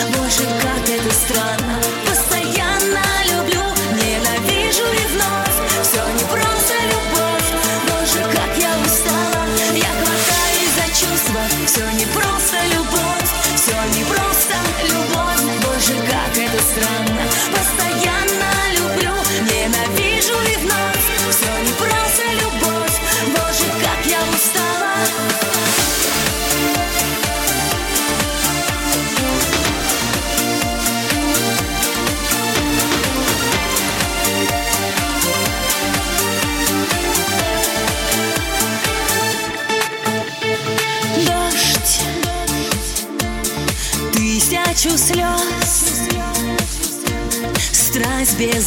Боже, 0.08 0.46
как 0.62 0.90
это 0.90 1.14
странно. 1.14 1.80
Постоянно 2.08 3.04
люблю 3.32 3.64
Ненавижу 3.94 4.88
и 4.94 5.08
Все 5.84 6.02
не 6.18 6.26
просто 6.34 6.76
любовь. 6.92 7.50
Боже, 7.88 8.22
как 8.36 8.58
я 8.58 8.72
устала. 8.86 9.46
Я 9.76 9.92
хватаюсь 10.00 10.76
за 10.78 10.88
чувства. 11.00 11.42
Все 11.68 11.86
не 12.00 12.06
просто 12.16 12.58
любовь. 12.74 13.30
Все 13.56 13.76
не 13.98 14.04
просто 14.06 14.56
любовь. 14.88 15.42
Боже, 15.66 15.96
как 16.08 16.38
это 16.38 16.64
странно 16.64 17.19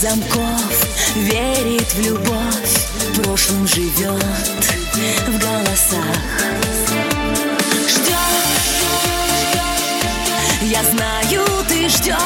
замков 0.03 1.15
Верит 1.15 1.95
в 1.95 2.01
любовь 2.01 2.89
В 3.15 3.23
прошлом 3.23 3.69
живет 3.69 4.25
В 5.29 5.39
голосах. 5.39 6.17
Ждешь 7.89 8.17
Я 10.63 10.83
знаю, 10.83 11.47
ты 11.69 11.89
ждешь 11.89 12.17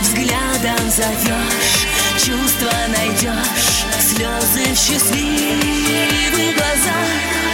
Взглядом 0.00 0.90
зовешь 0.90 1.86
Чувства 2.18 2.72
найдешь 2.88 3.84
Слезы 4.00 4.74
в 4.74 4.76
счастливых 4.76 6.56
глазах 6.56 7.45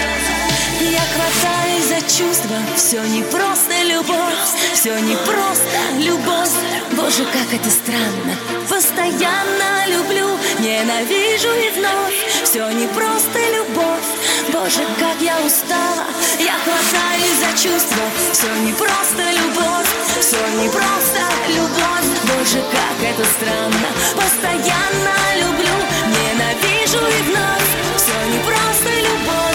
я 0.91 1.03
хватаюсь 1.15 1.87
за 1.89 2.01
чувства, 2.01 2.57
все 2.77 3.03
не 3.03 3.23
просто 3.23 3.83
любовь, 3.85 4.43
все 4.75 4.99
не 5.01 5.17
просто 5.17 5.79
любовь. 5.99 6.51
Боже, 6.93 7.25
как 7.33 7.53
это 7.53 7.71
странно, 7.71 8.35
постоянно 8.69 9.87
люблю, 9.89 10.29
ненавижу 10.59 11.53
и 11.53 11.71
вновь. 11.79 12.19
Все 12.45 12.69
не 12.71 12.87
просто 12.89 13.39
любовь, 13.57 14.09
Боже, 14.53 14.85
как 14.99 15.17
я 15.21 15.37
устала. 15.47 16.05
Я 16.39 16.55
хватаюсь 16.65 17.39
за 17.41 17.53
чувства, 17.57 18.05
все 18.33 18.53
не 18.67 18.73
просто 18.73 19.23
любовь, 19.41 19.91
все 20.21 20.39
не 20.61 20.69
просто 20.69 21.21
любовь. 21.49 22.09
Боже, 22.25 22.63
как 22.73 22.97
это 23.11 23.25
странно, 23.37 23.89
постоянно 24.15 25.15
люблю, 25.41 25.77
ненавижу 26.09 26.99
и 26.99 27.23
вновь. 27.31 27.71
Все 27.97 28.17
не 28.33 28.39
просто 28.45 28.91
любовь, 29.09 29.52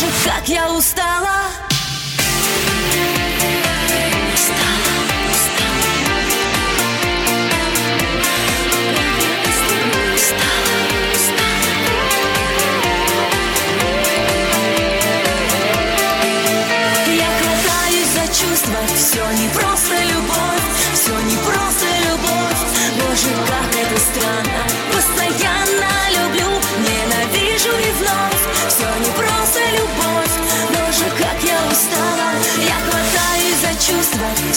Боже, 0.00 0.12
как 0.24 0.48
я. 0.48 0.68
Устала, 0.70 1.50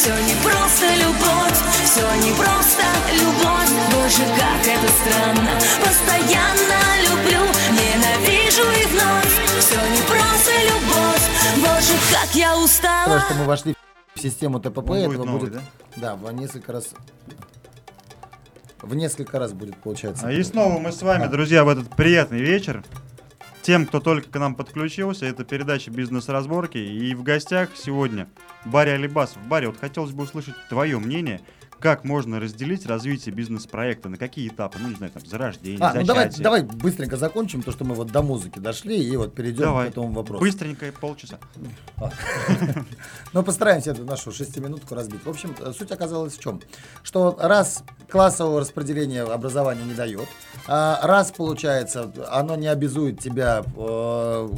все 0.01 0.10
не 0.15 0.34
просто 0.41 0.88
любовь, 0.96 1.60
все 1.86 2.01
не 2.25 2.34
просто 2.34 2.84
любовь. 3.13 3.70
Боже, 3.93 4.24
как 4.36 4.65
это 4.65 4.88
странно, 4.88 5.51
постоянно 5.79 6.79
люблю, 7.03 7.41
ненавижу 7.70 8.63
и 8.63 8.86
вновь. 8.88 9.60
Все 9.60 9.75
не 9.75 10.01
просто 10.01 10.51
любовь, 10.72 11.24
Боже, 11.58 11.93
как 12.12 12.34
я 12.34 12.58
устала. 12.58 13.05
Просто 13.05 13.34
мы 13.36 13.46
вошли 13.46 13.75
в 14.15 14.20
систему 14.20 14.60
ТПП, 14.60 14.77
Он 14.77 14.86
будет 14.86 15.12
этого 15.12 15.25
новый, 15.25 15.39
будет, 15.39 15.53
да? 15.53 15.62
да, 15.98 16.15
в 16.15 16.31
несколько 16.31 16.72
раз, 16.72 16.86
в 18.81 18.96
несколько 18.96 19.38
раз 19.38 19.53
будет 19.53 19.77
получаться. 19.77 20.27
А 20.27 20.31
И 20.31 20.41
снова 20.41 20.79
мы 20.79 20.91
с 20.91 21.03
вами, 21.03 21.27
друзья, 21.27 21.63
в 21.63 21.70
этот 21.70 21.96
приятный 21.96 22.39
вечер. 22.39 22.84
Тем, 23.62 23.86
кто 23.86 24.00
только 24.00 24.27
к 24.27 24.39
нам 24.39 24.56
подключился, 24.56 25.27
это 25.27 25.44
передача 25.44 25.91
«Бизнес-разборки». 25.91 26.80
И 26.80 27.13
в 27.13 27.22
гостях 27.22 27.70
сегодня 27.75 28.27
Барри 28.65 28.89
Алибасов. 28.89 29.38
Барри, 29.48 29.68
вот 29.68 29.80
хотелось 29.80 30.12
бы 30.12 30.24
услышать 30.24 30.56
твое 30.68 30.98
мнение. 30.98 31.41
Как 31.81 32.03
можно 32.03 32.39
разделить 32.39 32.85
развитие 32.85 33.33
бизнес-проекта, 33.33 34.07
на 34.07 34.17
какие 34.17 34.47
этапы, 34.47 34.77
ну, 34.79 34.89
не 34.89 34.95
знаю, 34.95 35.11
там, 35.11 35.25
зарождение, 35.25 35.79
А, 35.81 35.93
ну 35.95 36.05
давай, 36.05 36.29
давай 36.38 36.61
быстренько 36.61 37.17
закончим 37.17 37.63
то, 37.63 37.71
что 37.71 37.83
мы 37.83 37.95
вот 37.95 38.11
до 38.11 38.21
музыки 38.21 38.59
дошли, 38.59 39.03
и 39.03 39.17
вот 39.17 39.33
перейдем 39.33 39.63
Давай. 39.63 39.88
к 39.88 39.91
этому 39.91 40.11
вопросу. 40.11 40.43
Быстренько, 40.43 40.85
полчаса. 41.00 41.39
Но 43.33 43.43
постараемся 43.43 43.91
эту 43.91 44.05
нашу 44.05 44.31
шестиминутку 44.31 44.93
разбить. 44.93 45.25
В 45.25 45.29
общем, 45.29 45.55
суть 45.77 45.91
оказалась 45.91 46.38
в 46.38 46.41
чем? 46.41 46.61
Что 47.03 47.35
раз 47.39 47.83
классового 48.09 48.59
распределения 48.59 49.23
образования 49.23 49.83
не 49.83 49.93
дает, 49.93 50.27
а 50.67 51.00
раз, 51.01 51.31
получается, 51.31 52.11
оно 52.29 52.55
не 52.55 52.67
обязует 52.67 53.19
тебя 53.19 53.63
э, 53.75 54.50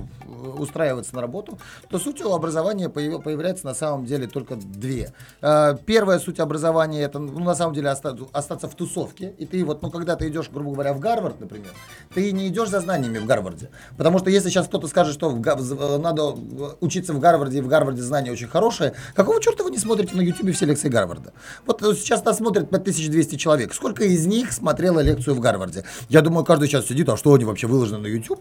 устраиваться 0.57 1.15
на 1.15 1.21
работу, 1.21 1.57
то 1.89 1.99
сутью 1.99 2.33
образования 2.33 2.89
появ- 2.89 3.21
появляется 3.21 3.65
на 3.65 3.73
самом 3.73 4.05
деле 4.05 4.27
только 4.27 4.55
две. 4.55 5.13
Э, 5.41 5.75
Первая 5.85 6.19
суть 6.19 6.39
образования 6.39 7.01
это, 7.03 7.19
ну, 7.19 7.39
на 7.39 7.55
самом 7.55 7.73
деле, 7.73 7.89
оста- 7.91 8.17
остаться 8.33 8.67
в 8.67 8.75
тусовке. 8.75 9.33
И 9.37 9.45
ты 9.45 9.63
вот, 9.63 9.81
ну, 9.81 9.91
когда 9.91 10.15
ты 10.15 10.27
идешь, 10.29 10.49
грубо 10.49 10.71
говоря, 10.71 10.93
в 10.93 10.99
Гарвард, 10.99 11.39
например, 11.39 11.71
ты 12.13 12.31
не 12.31 12.47
идешь 12.47 12.69
за 12.69 12.79
знаниями 12.79 13.17
в 13.19 13.25
Гарварде. 13.25 13.69
Потому 13.97 14.19
что 14.19 14.29
если 14.29 14.49
сейчас 14.49 14.67
кто-то 14.67 14.87
скажет, 14.87 15.13
что 15.13 15.29
в 15.29 15.41
э, 15.47 15.97
надо 15.97 16.35
учиться 16.81 17.13
в 17.13 17.19
Гарварде, 17.19 17.59
и 17.59 17.61
в 17.61 17.67
Гарварде 17.67 18.01
знания 18.01 18.31
очень 18.31 18.47
хорошие, 18.47 18.93
какого 19.15 19.41
черта 19.41 19.63
вы 19.63 19.71
не 19.71 19.77
смотрите 19.77 20.15
на 20.15 20.21
YouTube 20.21 20.51
все 20.53 20.65
лекции 20.65 20.89
Гарварда? 20.89 21.33
Вот 21.65 21.81
э, 21.83 21.93
сейчас 21.95 22.23
нас 22.25 22.37
смотрит 22.37 22.69
5200 22.69 23.35
человек. 23.35 23.73
Сколько 23.73 24.03
из 24.03 24.25
них 24.25 24.51
смотрело 24.53 24.99
лекцию 24.99 25.35
в 25.35 25.39
Гарварде? 25.39 25.83
Я 26.09 26.21
думаю, 26.21 26.45
каждый 26.45 26.67
сейчас 26.67 26.87
сидит, 26.87 27.09
а 27.09 27.17
что 27.17 27.33
они 27.33 27.45
вообще 27.45 27.67
выложены 27.67 27.99
на 27.99 28.07
YouTube? 28.07 28.39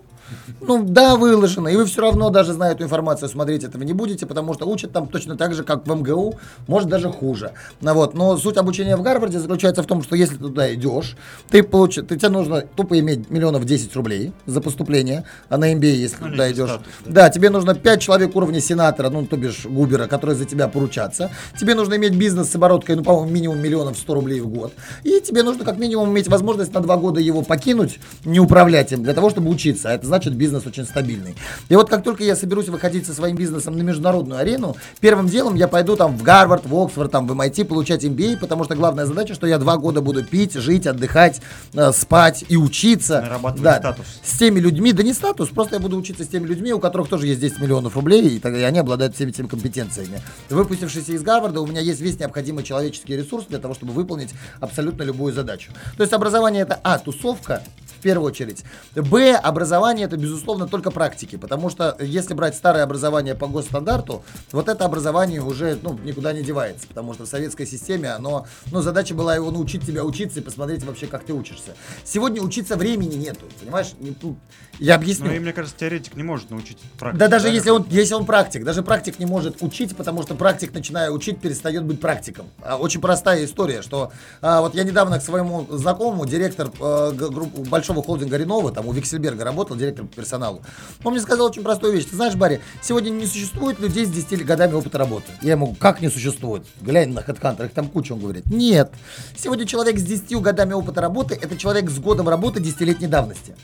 Ну 0.61 0.83
да, 0.83 1.17
выложено. 1.17 1.69
И 1.69 1.77
вы 1.83 1.89
все 1.89 2.01
равно, 2.01 2.31
даже 2.31 2.53
зная 2.53 2.73
эту 2.73 2.85
информацию, 2.85 3.29
смотреть 3.29 3.65
этого 3.65 3.83
не 3.83 3.93
будете, 3.93 4.27
потому 4.27 4.55
что 4.55 4.67
учат 4.67 4.93
там 4.93 5.09
точно 5.09 5.37
так 5.37 5.55
же, 5.55 5.65
как 5.65 5.87
в 5.87 5.95
МГУ, 5.95 6.39
может 6.67 6.89
даже 6.89 7.11
хуже. 7.11 7.53
Ну, 7.81 7.95
вот. 7.95 8.15
Но 8.15 8.37
суть 8.37 8.57
обучения 8.57 8.97
в 8.97 9.03
Гарварде 9.03 9.39
заключается 9.39 9.83
в 9.83 9.87
том, 9.87 10.03
что 10.03 10.17
если 10.17 10.37
ты 10.37 10.41
туда 10.45 10.73
идешь, 10.75 11.17
ты 11.51 11.63
получишь, 11.63 12.05
ты, 12.09 12.17
тебе 12.17 12.29
нужно 12.29 12.63
тупо 12.63 12.99
иметь 12.99 13.31
миллионов 13.31 13.65
10 13.65 13.95
рублей 13.97 14.33
за 14.47 14.61
поступление, 14.61 15.25
а 15.49 15.59
на 15.59 15.73
MBA, 15.75 15.93
если 15.93 16.17
Ну, 16.21 16.31
туда 16.31 16.51
идешь. 16.51 16.69
статус, 16.71 16.87
да. 17.05 17.13
Да, 17.23 17.31
тебе 17.31 17.51
нужно 17.51 17.75
5 17.75 18.01
человек 18.01 18.35
уровня 18.37 18.61
сенатора, 18.61 19.11
ну, 19.11 19.27
то 19.27 19.37
бишь 19.37 19.67
Губера, 19.67 20.07
которые 20.07 20.37
за 20.37 20.45
тебя 20.45 20.69
поручатся. 20.69 21.31
Тебе 21.59 21.75
нужно 21.75 21.97
иметь 21.97 22.15
бизнес 22.15 22.51
с 22.51 22.55
обороткой, 22.55 22.97
ну, 22.97 23.03
по-моему, 23.03 23.31
минимум 23.31 23.59
миллионов 23.61 23.99
100 23.99 24.15
рублей 24.15 24.41
в 24.41 24.49
год. 24.49 24.73
И 25.05 25.21
тебе 25.21 25.43
нужно 25.43 25.65
как 25.65 25.79
минимум 25.79 26.11
иметь 26.11 26.29
возможность 26.29 26.73
на 26.73 26.81
2 26.81 26.97
года 26.97 27.21
его 27.21 27.43
покинуть, 27.43 27.99
не 28.25 28.41
управлять 28.41 28.93
им, 28.93 29.03
для 29.03 29.15
того, 29.15 29.31
чтобы 29.31 29.51
учиться. 29.51 29.91
А 29.91 29.93
это 29.93 30.07
значит, 30.07 30.35
бизнес 30.35 30.67
очень 30.67 30.85
стабильный. 30.85 31.35
И 31.69 31.77
вот 31.77 31.89
как 31.89 32.03
только 32.05 32.25
я 32.25 32.37
соберусь 32.37 32.69
выходить 32.69 33.07
со 33.07 33.15
своим 33.15 33.37
бизнесом 33.37 33.77
на 33.77 33.83
международную 33.83 34.41
арену, 34.41 34.77
первым 35.01 35.29
делом 35.29 35.55
я 35.55 35.69
пойду 35.69 35.97
там 35.97 36.17
в 36.17 36.23
Гарвард, 36.23 36.67
в 36.67 36.75
Оксфорд, 36.77 37.11
там 37.11 37.27
в 37.27 37.33
MIT 37.33 37.65
получать 37.65 38.05
MBA, 38.05 38.39
потому 38.39 38.65
что 38.65 38.75
главная 38.75 39.07
задача, 39.07 39.35
что 39.35 39.47
я 39.47 39.59
2 39.59 39.77
года 39.79 40.01
буду 40.01 40.25
пить, 40.25 40.55
жить, 40.55 40.87
отдыхать, 40.87 41.41
э, 41.75 41.93
спать 41.93 42.45
и 42.49 42.57
учиться. 42.57 43.21
Нарабатывать 43.23 43.63
Да, 43.63 43.79
статус. 43.79 44.07
с 44.25 44.39
теми 44.39 44.61
людьми, 44.61 44.93
да 44.93 45.03
не 45.03 45.13
статус, 45.13 45.49
просто 45.51 45.77
я 45.77 45.81
буду 45.81 45.97
учиться 45.97 46.25
с 46.25 46.29
теми 46.29 46.47
людьми, 46.47 46.73
у 46.73 46.79
которых 46.79 47.09
тоже 47.09 47.27
есть 47.27 47.41
10 47.41 47.61
миллионов 47.61 47.95
рублей, 47.97 48.29
и, 48.29 48.39
тогда 48.39 48.59
они 48.67 48.79
обладают 48.79 49.15
всеми 49.15 49.31
этими 49.31 49.47
компетенциями. 49.47 50.21
Выпустившись 50.51 51.09
из 51.09 51.23
Гарварда, 51.23 51.61
у 51.61 51.67
меня 51.67 51.81
есть 51.81 52.01
весь 52.01 52.19
необходимый 52.19 52.65
человеческий 52.65 53.17
ресурс 53.17 53.47
для 53.49 53.59
того, 53.59 53.75
чтобы 53.75 53.93
выполнить 53.93 54.31
абсолютно 54.61 55.03
любую 55.03 55.33
задачу. 55.33 55.73
То 55.97 56.03
есть 56.03 56.13
образование 56.13 56.63
это, 56.63 56.79
а, 56.83 56.99
тусовка, 56.99 57.63
в 57.99 58.03
первую 58.03 58.31
очередь. 58.31 58.65
Б, 58.97 59.35
образование 59.37 60.07
это, 60.07 60.17
безусловно, 60.17 60.67
только 60.67 60.91
практики, 60.91 61.37
потому 61.37 61.52
что 61.71 61.97
если 62.01 62.35
брать 62.35 62.55
старое 62.57 62.83
образование 62.85 63.35
по 63.35 63.47
госстандарту, 63.47 64.23
вот 64.53 64.69
это 64.69 64.85
образование 64.85 65.41
уже 65.43 65.79
ну, 65.83 65.99
никуда 66.05 66.33
не 66.33 66.43
девается, 66.43 66.87
потому 66.87 67.15
что 67.15 67.25
в 67.25 67.29
советской 67.29 67.67
системе 67.67 68.11
оно, 68.11 68.47
ну, 68.71 68.81
задача 68.83 69.15
была 69.15 69.35
его 69.35 69.51
научить 69.51 69.85
тебя 69.87 70.05
учиться 70.05 70.41
и 70.41 70.43
посмотреть 70.43 70.85
вообще, 70.85 71.07
как 71.07 71.25
ты 71.25 71.33
учишься. 71.33 71.73
Сегодня 72.05 72.43
учиться 72.43 72.77
времени 72.77 73.15
нету, 73.17 73.47
понимаешь? 73.61 73.93
Не- 74.01 74.17
ну, 74.23 74.37
Я 74.79 74.95
объясню. 74.97 75.27
Ну 75.27 75.33
и 75.33 75.39
мне 75.39 75.53
кажется, 75.53 75.77
теоретик 75.79 76.17
не 76.17 76.23
может 76.23 76.51
научить 76.51 76.79
практику. 76.99 77.19
Да 77.19 77.29
даже 77.29 77.49
если 77.49 77.71
он, 77.71 77.87
если 77.91 78.15
он 78.15 78.25
практик, 78.27 78.65
даже 78.65 78.83
практик 78.83 79.19
не 79.19 79.27
может 79.27 79.63
учить, 79.63 79.97
потому 79.97 80.23
что 80.23 80.35
практик, 80.35 80.73
начиная 80.75 81.11
учить, 81.11 81.41
перестает 81.41 81.85
быть 81.85 82.01
практиком. 82.01 82.47
А, 82.63 82.77
Очень 82.77 83.01
простая 83.01 83.45
история, 83.45 83.83
что 83.83 84.11
а, 84.41 84.61
вот 84.63 84.75
я 84.75 84.85
недавно 84.85 85.19
к 85.19 85.23
своему 85.23 85.67
знакомому, 85.71 86.27
директор 86.27 86.69
э, 86.81 87.13
г- 87.13 87.29
групп- 87.29 87.69
большого 87.69 88.03
холдинга 88.03 88.37
Ренова, 88.37 88.73
там 88.73 88.87
у 88.87 88.93
Виксельберга 88.93 89.45
работал, 89.45 89.77
директор 89.77 90.07
по 90.07 90.17
персоналу, 90.17 90.63
он 91.05 91.13
мне 91.13 91.21
сказал 91.23 91.42
очень 91.45 91.63
простую 91.63 91.93
вещь. 91.93 92.07
Ты 92.07 92.17
знаешь, 92.17 92.35
Барри, 92.35 92.61
сегодня 92.81 93.11
не 93.11 93.27
существует 93.27 93.81
людей 93.81 94.07
с 94.07 94.11
10 94.11 94.45
годами 94.45 94.73
опыта 94.75 94.99
работы. 94.99 95.33
Я 95.41 95.53
ему, 95.53 95.75
как 95.79 96.01
не 96.01 96.09
существует? 96.09 96.65
Глянь 96.81 97.13
на 97.13 97.21
HeadHunter, 97.21 97.67
их 97.67 97.73
там 97.73 97.89
куча, 97.89 98.13
он 98.13 98.21
говорит. 98.21 98.47
Нет. 98.47 98.91
Сегодня 99.37 99.67
человек 99.67 99.99
с 99.99 100.03
10 100.03 100.41
годами 100.41 100.73
опыта 100.73 101.01
работы, 101.01 101.39
это 101.41 101.57
человек 101.57 101.91
с 101.91 101.99
годом 101.99 102.29
работы 102.29 102.61
десятилетней 102.61 103.09
давности 103.09 103.55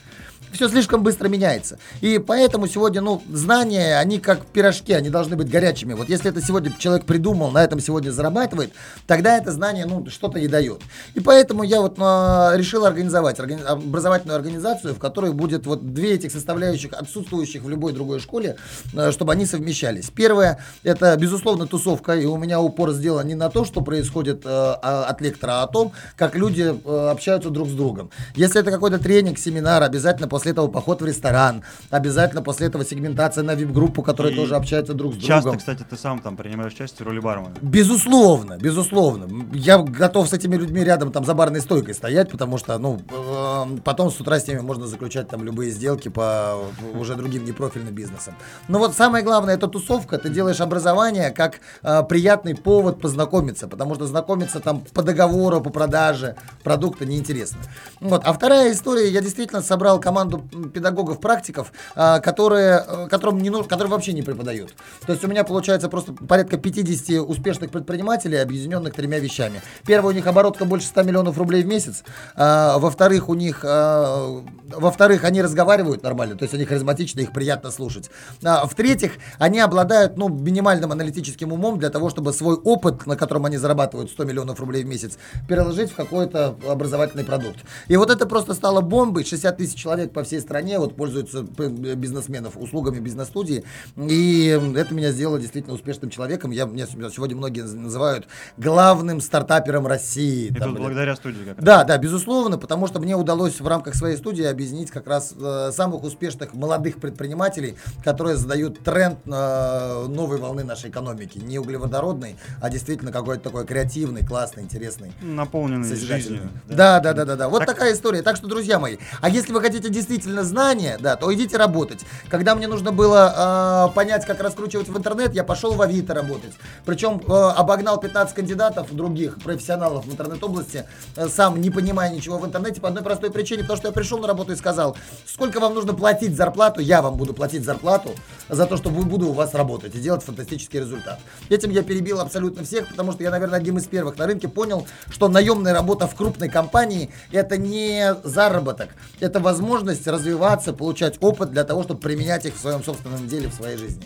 все 0.51 0.67
слишком 0.69 1.03
быстро 1.03 1.27
меняется. 1.27 1.79
И 2.01 2.17
поэтому 2.19 2.67
сегодня, 2.67 3.01
ну, 3.01 3.21
знания, 3.29 3.97
они 3.97 4.19
как 4.19 4.45
пирожки, 4.45 4.93
они 4.93 5.09
должны 5.09 5.35
быть 5.35 5.49
горячими. 5.49 5.93
Вот 5.93 6.09
если 6.09 6.29
это 6.29 6.41
сегодня 6.41 6.73
человек 6.77 7.05
придумал, 7.05 7.51
на 7.51 7.63
этом 7.63 7.79
сегодня 7.79 8.11
зарабатывает, 8.11 8.73
тогда 9.07 9.37
это 9.37 9.51
знание, 9.51 9.85
ну, 9.85 10.05
что-то 10.09 10.39
и 10.39 10.47
дает. 10.47 10.81
И 11.13 11.19
поэтому 11.19 11.63
я 11.63 11.81
вот 11.81 11.95
а, 11.99 12.53
решил 12.55 12.85
организовать 12.85 13.39
органи- 13.39 13.63
образовательную 13.63 14.35
организацию, 14.35 14.95
в 14.95 14.99
которой 14.99 15.33
будет 15.33 15.65
вот 15.65 15.93
две 15.93 16.13
этих 16.13 16.31
составляющих, 16.31 16.93
отсутствующих 16.93 17.63
в 17.63 17.69
любой 17.69 17.93
другой 17.93 18.19
школе, 18.19 18.57
а, 18.95 19.11
чтобы 19.11 19.33
они 19.33 19.45
совмещались. 19.45 20.09
Первое, 20.09 20.59
это, 20.83 21.15
безусловно, 21.17 21.67
тусовка, 21.67 22.15
и 22.15 22.25
у 22.25 22.37
меня 22.37 22.59
упор 22.59 22.91
сделан 22.91 23.27
не 23.27 23.35
на 23.35 23.49
то, 23.49 23.65
что 23.65 23.81
происходит 23.81 24.45
э, 24.45 24.49
от 24.49 25.21
лектора, 25.21 25.61
а 25.61 25.63
о 25.63 25.67
том, 25.67 25.91
как 26.15 26.35
люди 26.35 26.73
э, 26.73 27.09
общаются 27.09 27.49
друг 27.49 27.69
с 27.69 27.73
другом. 27.73 28.09
Если 28.35 28.59
это 28.61 28.71
какой-то 28.71 28.99
тренинг, 28.99 29.37
семинар, 29.37 29.83
обязательно 29.83 30.27
после 30.27 30.38
этого 30.45 30.67
поход 30.67 31.01
в 31.01 31.05
ресторан, 31.05 31.63
обязательно 31.89 32.41
после 32.41 32.67
этого 32.67 32.85
сегментация 32.85 33.43
на 33.43 33.55
вип-группу, 33.55 34.01
которые 34.03 34.33
И 34.33 34.35
тоже 34.35 34.55
общаются 34.55 34.93
друг 34.93 35.15
с 35.15 35.17
Часто, 35.17 35.43
другом. 35.43 35.59
кстати, 35.59 35.85
ты 35.89 35.97
сам 35.97 36.19
там 36.19 36.37
принимаешь 36.37 36.73
участие 36.73 37.05
в 37.05 37.07
роли 37.07 37.19
бармена. 37.19 37.53
Безусловно, 37.61 38.57
безусловно. 38.57 39.27
Я 39.53 39.77
готов 39.77 40.27
с 40.29 40.33
этими 40.33 40.55
людьми 40.55 40.83
рядом 40.83 41.11
там 41.11 41.25
за 41.25 41.33
барной 41.33 41.61
стойкой 41.61 41.93
стоять, 41.93 42.29
потому 42.29 42.57
что, 42.57 42.77
ну, 42.77 42.99
э, 43.09 43.77
потом 43.83 44.11
с 44.11 44.19
утра 44.19 44.39
с 44.39 44.47
ними 44.47 44.59
можно 44.59 44.87
заключать 44.87 45.27
там 45.27 45.43
любые 45.43 45.71
сделки 45.71 46.09
по 46.09 46.57
уже 46.93 47.15
другим 47.15 47.45
непрофильным 47.45 47.93
бизнесам. 47.93 48.35
Но 48.67 48.79
вот 48.79 48.95
самое 48.95 49.23
главное, 49.23 49.55
это 49.55 49.67
тусовка. 49.67 50.17
Ты 50.17 50.29
делаешь 50.29 50.61
образование 50.61 51.31
как 51.31 51.59
э, 51.83 52.03
приятный 52.03 52.55
повод 52.55 53.01
познакомиться, 53.01 53.67
потому 53.67 53.95
что 53.95 54.05
знакомиться 54.05 54.59
там 54.59 54.81
по 54.93 55.01
договору, 55.01 55.61
по 55.61 55.69
продаже 55.69 56.35
продукта 56.63 57.05
неинтересно. 57.05 57.59
Вот. 57.99 58.21
А 58.25 58.33
вторая 58.33 58.71
история, 58.71 59.09
я 59.09 59.21
действительно 59.21 59.61
собрал 59.61 59.99
команду 59.99 60.28
м, 60.37 60.69
педагогов-практиков, 60.69 61.71
э, 61.95 62.19
которые, 62.21 62.83
э, 62.87 63.07
которым 63.09 63.39
не 63.39 63.49
нужно, 63.49 63.67
которые 63.67 63.91
вообще 63.91 64.13
не 64.13 64.21
преподают. 64.21 64.73
То 65.05 65.13
есть 65.13 65.23
у 65.23 65.27
меня 65.27 65.43
получается 65.43 65.89
просто 65.89 66.13
порядка 66.13 66.57
50 66.57 67.19
успешных 67.19 67.71
предпринимателей, 67.71 68.37
объединенных 68.37 68.93
тремя 68.93 69.19
вещами. 69.19 69.61
Первое, 69.85 70.13
у 70.13 70.15
них 70.15 70.27
оборотка 70.27 70.65
больше 70.65 70.87
100 70.87 71.03
миллионов 71.03 71.37
рублей 71.37 71.63
в 71.63 71.67
месяц. 71.67 72.03
А, 72.35 72.77
во-вторых, 72.77 73.29
у 73.29 73.33
них, 73.33 73.61
а, 73.63 74.43
во-вторых, 74.67 75.23
они 75.23 75.41
разговаривают 75.41 76.03
нормально, 76.03 76.35
то 76.37 76.43
есть 76.43 76.53
они 76.53 76.65
харизматичны, 76.65 77.21
их 77.21 77.33
приятно 77.33 77.71
слушать. 77.71 78.09
А, 78.43 78.65
в-третьих, 78.65 79.13
они 79.37 79.59
обладают, 79.59 80.17
ну, 80.17 80.29
минимальным 80.29 80.91
аналитическим 80.91 81.51
умом 81.53 81.79
для 81.79 81.89
того, 81.89 82.09
чтобы 82.09 82.33
свой 82.33 82.55
опыт, 82.55 83.05
на 83.05 83.15
котором 83.15 83.45
они 83.45 83.57
зарабатывают 83.57 84.11
100 84.11 84.25
миллионов 84.25 84.59
рублей 84.59 84.83
в 84.83 84.87
месяц, 84.87 85.17
переложить 85.47 85.91
в 85.91 85.95
какой-то 85.95 86.55
образовательный 86.67 87.23
продукт. 87.23 87.59
И 87.87 87.97
вот 87.97 88.09
это 88.09 88.25
просто 88.25 88.53
стало 88.53 88.81
бомбой. 88.81 89.23
60 89.23 89.57
тысяч 89.57 89.75
человек 89.75 90.11
по 90.19 90.23
всей 90.25 90.41
стране 90.41 90.77
вот 90.79 90.97
пользуются 90.97 91.43
п- 91.43 91.69
бизнесменов 91.69 92.57
услугами 92.57 92.99
бизнес-студии. 92.99 93.63
И 93.97 94.47
это 94.75 94.93
меня 94.93 95.11
сделало 95.13 95.39
действительно 95.39 95.73
успешным 95.75 96.09
человеком. 96.11 96.51
Я, 96.51 96.65
меня 96.65 96.87
сегодня 96.87 97.37
многие 97.37 97.61
называют 97.61 98.27
главным 98.57 99.21
стартапером 99.21 99.87
России. 99.87 100.47
И 100.47 100.53
Там, 100.53 100.71
тут 100.71 100.79
благодаря 100.79 101.15
студии 101.15 101.39
как 101.45 101.55
раз. 101.55 101.63
да, 101.65 101.83
да, 101.85 101.97
безусловно, 101.97 102.57
потому 102.57 102.87
что 102.87 102.99
мне 102.99 103.15
удалось 103.15 103.61
в 103.61 103.67
рамках 103.67 103.95
своей 103.95 104.17
студии 104.17 104.43
объединить 104.43 104.91
как 104.91 105.07
раз 105.07 105.33
э, 105.39 105.71
самых 105.73 106.03
успешных 106.03 106.53
молодых 106.53 106.97
предпринимателей, 106.99 107.75
которые 108.03 108.35
задают 108.35 108.79
тренд 108.83 109.19
э, 109.25 110.05
новой 110.09 110.37
волны 110.37 110.65
нашей 110.65 110.89
экономики. 110.89 111.37
Не 111.37 111.59
углеводородной, 111.59 112.35
а 112.61 112.69
действительно 112.69 113.13
какой-то 113.13 113.43
такой 113.43 113.65
креативный, 113.65 114.25
классный, 114.25 114.63
интересный. 114.63 115.13
Наполненный 115.21 115.87
жизнью. 115.95 116.49
Да, 116.67 116.99
да, 116.99 117.13
да, 117.13 117.23
да, 117.23 117.37
да. 117.37 117.47
Вот 117.47 117.59
Так- 117.59 117.69
такая 117.69 117.93
история. 117.93 118.21
Так 118.21 118.35
что, 118.35 118.47
друзья 118.47 118.79
мои, 118.79 118.97
а 119.21 119.29
если 119.29 119.53
вы 119.53 119.61
хотите 119.61 119.87
действительно 119.87 120.08
действительно 120.09 120.43
знания, 120.43 120.97
да, 120.99 121.15
то 121.15 121.31
идите 121.33 121.55
работать. 121.55 122.01
Когда 122.29 122.55
мне 122.55 122.67
нужно 122.67 122.91
было 122.91 123.89
э, 123.91 123.95
понять, 123.95 124.25
как 124.25 124.41
раскручивать 124.41 124.87
в 124.87 124.97
интернет, 124.97 125.35
я 125.35 125.43
пошел 125.43 125.73
в 125.73 125.81
Авито 125.81 126.15
работать. 126.15 126.53
Причем 126.83 127.21
э, 127.27 127.31
обогнал 127.31 127.99
15 127.99 128.33
кандидатов 128.33 128.93
других 128.93 129.39
профессионалов 129.39 130.05
в 130.05 130.11
интернет-области, 130.11 130.85
э, 131.15 131.27
сам 131.29 131.61
не 131.61 131.69
понимая 131.69 132.11
ничего 132.11 132.39
в 132.39 132.45
интернете 132.45 132.81
по 132.81 132.87
одной 132.87 133.03
простой 133.03 133.29
причине, 133.29 133.61
потому 133.61 133.77
что 133.77 133.87
я 133.89 133.93
пришел 133.93 134.17
на 134.17 134.27
работу 134.27 134.51
и 134.51 134.55
сказал, 134.55 134.97
сколько 135.27 135.59
вам 135.59 135.75
нужно 135.75 135.93
платить 135.93 136.35
зарплату, 136.35 136.81
я 136.81 137.03
вам 137.03 137.15
буду 137.15 137.35
платить 137.35 137.63
зарплату 137.63 138.09
за 138.49 138.65
то, 138.65 138.77
что 138.77 138.89
буду 138.89 139.27
у 139.27 139.33
вас 139.33 139.53
работать 139.53 139.93
и 139.93 139.99
делать 139.99 140.23
фантастический 140.23 140.79
результат. 140.79 141.19
Этим 141.49 141.69
я 141.69 141.83
перебил 141.83 142.19
абсолютно 142.19 142.63
всех, 142.63 142.89
потому 142.89 143.11
что 143.11 143.21
я, 143.21 143.29
наверное, 143.29 143.59
одним 143.59 143.77
из 143.77 143.85
первых 143.85 144.17
на 144.17 144.25
рынке 144.25 144.47
понял, 144.47 144.87
что 145.11 145.27
наемная 145.27 145.73
работа 145.73 146.07
в 146.07 146.15
крупной 146.15 146.49
компании 146.49 147.11
это 147.31 147.57
не 147.57 148.15
заработок, 148.23 148.89
это 149.19 149.39
возможность 149.39 149.98
развиваться, 150.07 150.73
получать 150.73 151.17
опыт 151.21 151.51
для 151.51 151.63
того, 151.63 151.83
чтобы 151.83 151.99
применять 151.99 152.45
их 152.45 152.55
в 152.55 152.59
своем 152.59 152.83
собственном 152.83 153.27
деле, 153.27 153.49
в 153.49 153.53
своей 153.53 153.77
жизни. 153.77 154.03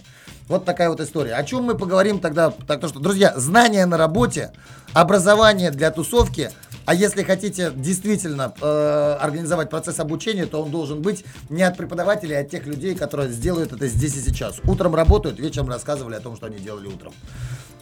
Вот 0.48 0.66
такая 0.66 0.90
вот 0.90 1.00
история. 1.00 1.36
О 1.36 1.44
чем 1.44 1.64
мы 1.64 1.76
поговорим 1.76 2.20
тогда? 2.20 2.52
Так 2.52 2.82
то, 2.82 2.88
что, 2.88 3.00
друзья, 3.00 3.34
знания 3.38 3.86
на 3.86 3.98
работе, 3.98 4.52
образование 4.94 5.72
для 5.72 5.92
тусовки– 5.92 6.52
а 6.86 6.94
если 6.94 7.24
хотите 7.24 7.72
действительно 7.74 8.54
э, 8.62 9.18
организовать 9.20 9.70
процесс 9.70 10.00
обучения, 10.00 10.46
то 10.46 10.62
он 10.62 10.72
должен 10.72 11.02
быть 11.02 11.24
не 11.50 11.64
от 11.64 11.78
преподавателей, 11.78 12.38
а 12.38 12.42
от 12.42 12.50
тех 12.50 12.66
людей, 12.66 12.94
которые 12.94 13.30
сделают 13.30 13.72
это 13.72 13.88
здесь 13.88 14.18
и 14.18 14.20
сейчас. 14.20 14.60
Утром 14.66 14.94
работают, 14.94 15.40
вечером 15.40 15.70
рассказывали 15.70 16.16
о 16.16 16.20
том, 16.20 16.36
что 16.36 16.48
они 16.48 16.58
делали 16.58 16.88
утром. 16.88 17.14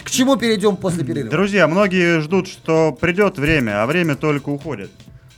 К 0.03 0.09
чему 0.11 0.35
перейдем 0.35 0.75
после 0.75 1.03
перерыва? 1.03 1.31
Друзья, 1.31 1.67
многие 1.67 2.21
ждут, 2.21 2.47
что 2.47 2.91
придет 2.91 3.39
время, 3.39 3.81
а 3.81 3.87
время 3.87 4.15
только 4.15 4.49
уходит. 4.49 4.91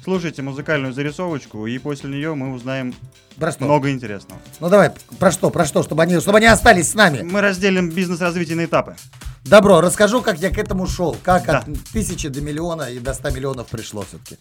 Слушайте 0.04 0.42
музыкальную 0.42 0.94
зарисовочку, 0.94 1.66
и 1.66 1.78
после 1.78 2.10
нее 2.10 2.36
мы 2.36 2.54
узнаем 2.54 2.94
про 3.38 3.54
что? 3.54 3.64
много 3.64 3.90
интересного. 3.90 4.42
Ну 4.60 4.68
давай, 4.68 4.92
про 5.18 5.32
что, 5.32 5.50
про 5.50 5.66
что, 5.66 5.82
чтобы 5.82 6.04
они, 6.04 6.20
чтобы 6.20 6.40
они 6.40 6.48
остались 6.48 6.92
с 6.92 6.94
нами. 6.94 7.22
Мы 7.22 7.40
разделим 7.40 7.90
бизнес-развитие 7.90 8.58
на 8.58 8.66
этапы. 8.66 8.98
Добро, 9.46 9.80
расскажу, 9.80 10.22
как 10.22 10.40
я 10.40 10.50
к 10.50 10.58
этому 10.58 10.88
шел. 10.88 11.16
Как 11.24 11.46
да. 11.46 11.60
от 11.60 11.66
тысячи 11.94 12.28
до 12.28 12.42
миллиона 12.42 12.84
и 12.84 13.00
до 13.00 13.14
ста 13.14 13.30
миллионов 13.30 13.68
пришло 13.68 14.04
все-таки. 14.04 14.38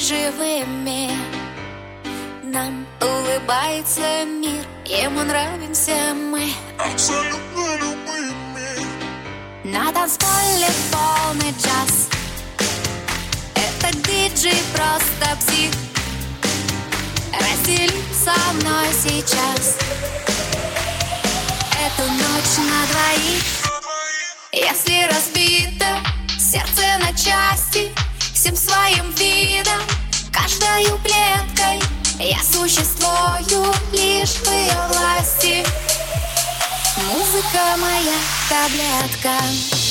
Живыми. 0.00 1.10
Нам 2.42 2.86
улыбается 3.00 4.24
мир, 4.24 4.64
ему 4.84 5.22
нравимся 5.22 6.14
мы. 6.14 6.50
Абсолютно 6.78 7.76
любыми 7.76 8.84
На 9.64 9.92
танцполе 9.92 10.68
полный 10.92 11.52
джаз. 11.52 12.08
Это 13.54 13.96
диджей 13.98 14.62
просто 14.74 15.36
псих. 15.38 15.72
Раздели 17.32 18.04
если 24.56 25.02
разбито 25.12 25.98
сердце 26.38 26.82
на 27.00 27.12
части 27.12 27.90
Всем 28.32 28.54
своим 28.54 29.10
видом, 29.16 29.82
каждою 30.32 30.96
клеткой 30.98 31.80
Я 32.20 32.38
существую 32.40 33.74
лишь 33.92 34.34
в 34.34 34.46
ее 34.46 34.76
власти. 34.92 35.66
Музыка 37.08 37.76
моя 37.78 38.14
таблетка. 38.48 39.83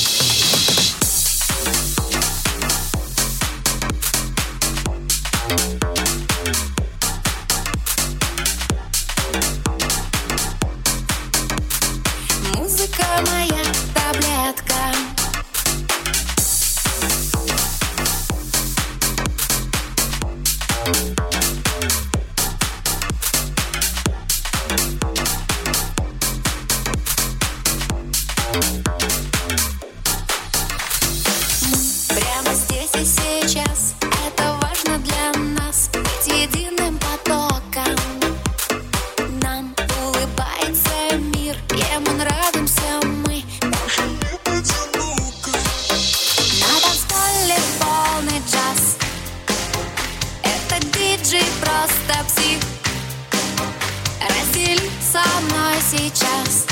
Со 55.14 55.22
мной 55.42 55.76
сейчас. 55.92 56.66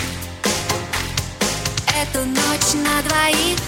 Эту 1.96 2.26
ночь 2.26 2.74
на 2.74 3.04
двоих. 3.04 3.60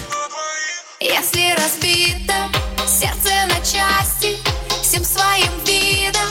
Если 1.00 1.54
разбито 1.62 2.50
сердце 2.88 3.30
на 3.50 3.60
части 3.64 4.40
всем 4.82 5.04
своим 5.04 5.52
видом, 5.64 6.28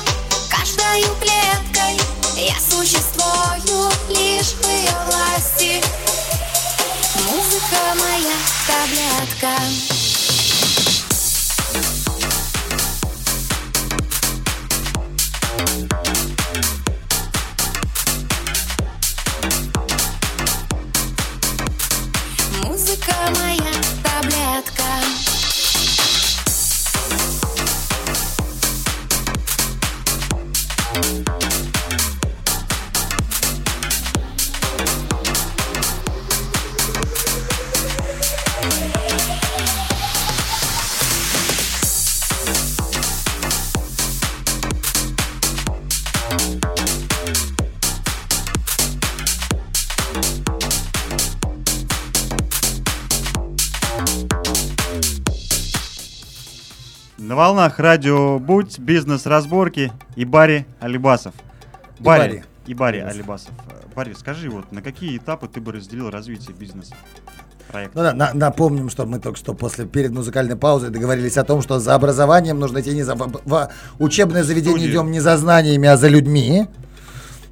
каждою 0.51 1.15
клеткой 1.21 1.95
Я 2.35 2.59
существую 2.59 3.93
лишь 4.09 4.55
в 4.55 4.69
ее 4.69 4.97
власти. 5.07 5.81
Музыка 7.31 7.95
моя 7.95 8.39
таблетка 8.67 10.02
волнах 57.43 57.81
радио 57.81 58.39
Будь, 58.39 58.79
бизнес-разборки 58.79 59.91
и 60.15 60.25
Барри 60.25 60.65
Алибасов. 60.79 61.35
Барри. 61.99 62.45
и 62.67 62.75
Барри 62.75 62.99
Алибасов. 62.99 63.51
Барри, 63.97 64.13
скажи, 64.13 64.49
вот 64.49 64.71
на 64.71 64.81
какие 64.81 65.17
этапы 65.17 65.49
ты 65.49 65.61
бы 65.61 65.73
разделил 65.73 66.09
развитие 66.09 66.55
бизнеса? 66.55 66.95
проект. 67.67 67.97
Ну 67.97 68.03
да, 68.03 68.13
на, 68.13 68.33
напомним, 68.33 68.91
что 68.91 69.07
мы 69.07 69.19
только 69.19 69.39
что 69.39 69.55
после 69.55 69.87
перед 69.87 70.13
музыкальной 70.13 70.55
паузой 70.55 70.91
договорились 70.91 71.37
о 71.37 71.43
том, 71.43 71.63
что 71.63 71.81
за 71.81 71.97
образованием 71.97 72.61
нужно 72.61 72.81
идти 72.81 72.95
не 72.95 73.03
за 73.03 73.17
в, 73.17 73.41
в 73.45 73.71
учебное 73.99 74.45
заведение 74.45 74.79
Студия. 74.79 74.93
идем 74.93 75.11
не 75.11 75.19
за 75.19 75.37
знаниями, 75.37 75.89
а 75.89 75.97
за 75.97 76.07
людьми. 76.09 76.69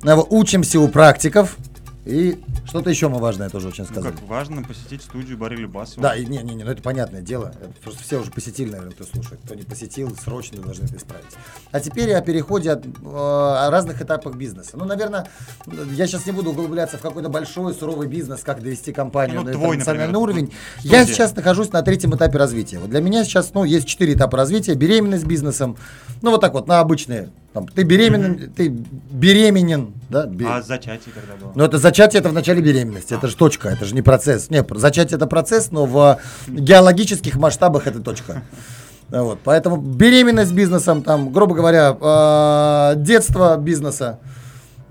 Учимся 0.04 0.78
у 0.78 0.86
практиков 0.88 1.56
и 2.04 2.40
что-то 2.66 2.88
еще 2.88 3.08
мы 3.08 3.18
важное 3.18 3.50
тоже 3.50 3.68
очень 3.68 3.84
сказали. 3.84 4.12
Ну, 4.12 4.18
как 4.18 4.28
важно 4.28 4.62
посетить 4.62 5.02
студию 5.02 5.36
Барри 5.36 5.66
Басова. 5.66 6.02
Да, 6.02 6.16
и 6.16 6.24
не, 6.24 6.38
не, 6.38 6.54
не, 6.54 6.64
ну 6.64 6.70
это 6.70 6.82
понятное 6.82 7.20
дело. 7.20 7.52
Это 7.60 7.72
просто 7.82 8.02
все 8.02 8.20
уже 8.20 8.30
посетили, 8.30 8.70
наверное, 8.70 8.92
кто 8.92 9.04
слушает. 9.04 9.40
Кто 9.44 9.54
не 9.54 9.64
посетил, 9.64 10.16
срочно 10.16 10.62
должны 10.62 10.84
это 10.84 10.96
исправить. 10.96 11.26
А 11.72 11.80
теперь 11.80 12.12
о 12.14 12.22
переходе 12.22 12.70
от, 12.72 12.86
э, 12.86 12.90
о 13.04 13.68
разных 13.70 14.00
этапах 14.00 14.36
бизнеса. 14.36 14.72
Ну, 14.74 14.86
наверное, 14.86 15.28
я 15.92 16.06
сейчас 16.06 16.24
не 16.24 16.32
буду 16.32 16.50
углубляться 16.50 16.96
в 16.96 17.02
какой-то 17.02 17.28
большой 17.28 17.74
суровый 17.74 18.08
бизнес, 18.08 18.40
как 18.40 18.62
довести 18.62 18.92
компанию 18.92 19.40
ну, 19.40 19.46
на 19.46 19.52
твой, 19.52 19.76
национальный 19.76 20.12
например, 20.12 20.22
уровень. 20.22 20.52
Студия. 20.78 20.98
Я 20.98 21.06
сейчас 21.06 21.36
нахожусь 21.36 21.70
на 21.70 21.82
третьем 21.82 22.14
этапе 22.16 22.38
развития. 22.38 22.78
Вот 22.78 22.88
для 22.88 23.00
меня 23.00 23.24
сейчас, 23.24 23.52
ну, 23.52 23.64
есть 23.64 23.86
четыре 23.86 24.14
этапа 24.14 24.38
развития. 24.38 24.74
Беременность 24.74 25.26
бизнесом. 25.26 25.76
Ну, 26.22 26.30
вот 26.30 26.40
так 26.40 26.54
вот, 26.54 26.66
на 26.66 26.80
обычные 26.80 27.30
там, 27.52 27.66
ты 27.66 27.82
беременен, 27.82 28.34
mm-hmm. 28.34 28.54
ты 28.54 28.68
беременен, 28.68 29.92
да? 30.08 30.26
Бе... 30.26 30.46
А 30.46 30.62
зачатие 30.62 31.12
когда 31.12 31.34
было? 31.34 31.52
Ну, 31.54 31.64
это 31.64 31.78
зачатие, 31.78 32.20
это 32.20 32.28
в 32.28 32.32
начале 32.32 32.62
беременности, 32.62 33.12
а. 33.12 33.16
это 33.16 33.26
же 33.26 33.36
точка, 33.36 33.68
это 33.68 33.84
же 33.84 33.94
не 33.94 34.02
процесс. 34.02 34.50
Нет, 34.50 34.68
зачатие 34.72 35.16
это 35.16 35.26
процесс, 35.26 35.72
но 35.72 35.84
в 35.84 36.20
геологических 36.46 37.36
масштабах 37.36 37.86
это 37.86 38.00
точка. 38.00 38.42
Вот, 39.12 39.40
поэтому 39.42 39.76
беременность 39.76 40.52
бизнесом, 40.52 41.02
там, 41.02 41.32
грубо 41.32 41.56
говоря, 41.56 41.96
э, 42.00 42.92
детство 42.94 43.56
бизнеса, 43.56 44.20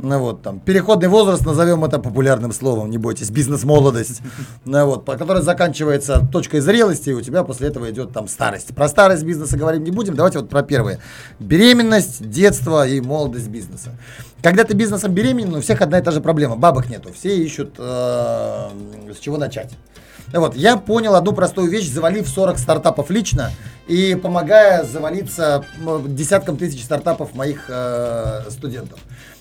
ну 0.01 0.19
вот, 0.19 0.41
там, 0.41 0.59
переходный 0.59 1.09
возраст, 1.09 1.45
назовем 1.45 1.83
это 1.83 1.99
популярным 1.99 2.53
словом, 2.53 2.89
не 2.89 2.97
бойтесь, 2.97 3.29
бизнес-молодость, 3.29 4.21
ну 4.65 4.85
вот, 4.85 5.05
по 5.05 5.17
которой 5.17 5.41
заканчивается 5.41 6.25
точкой 6.31 6.61
зрелости, 6.61 7.09
и 7.09 7.13
у 7.13 7.21
тебя 7.21 7.43
после 7.43 7.67
этого 7.67 7.89
идет 7.91 8.13
там 8.13 8.27
старость. 8.27 8.73
Про 8.73 8.87
старость 8.87 9.23
бизнеса 9.23 9.57
говорить 9.57 9.81
не 9.81 9.91
будем, 9.91 10.15
давайте 10.15 10.39
вот 10.39 10.49
про 10.49 10.63
первые. 10.63 10.99
Беременность, 11.39 12.29
детство 12.29 12.87
и 12.87 13.01
молодость 13.01 13.47
бизнеса. 13.47 13.91
Когда 14.41 14.63
ты 14.63 14.73
бизнесом 14.73 15.13
беременен, 15.13 15.55
у 15.55 15.61
всех 15.61 15.81
одна 15.81 15.99
и 15.99 16.01
та 16.01 16.11
же 16.11 16.21
проблема, 16.21 16.55
бабок 16.55 16.89
нету, 16.89 17.11
все 17.13 17.35
ищут 17.37 17.75
э, 17.77 18.69
с 19.13 19.19
чего 19.19 19.37
начать. 19.37 19.71
Вот, 20.31 20.55
я 20.55 20.77
понял 20.77 21.15
одну 21.15 21.33
простую 21.33 21.69
вещь, 21.69 21.89
завалив 21.89 22.27
40 22.29 22.59
стартапов 22.59 23.09
лично 23.09 23.51
и 23.87 24.15
помогая 24.15 24.83
завалиться 24.83 25.65
десяткам 26.05 26.55
тысяч 26.55 26.83
стартапов 26.83 27.33
моих 27.33 27.65
э, 27.67 28.43
студентов. 28.49 28.99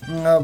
Э, 0.09 0.41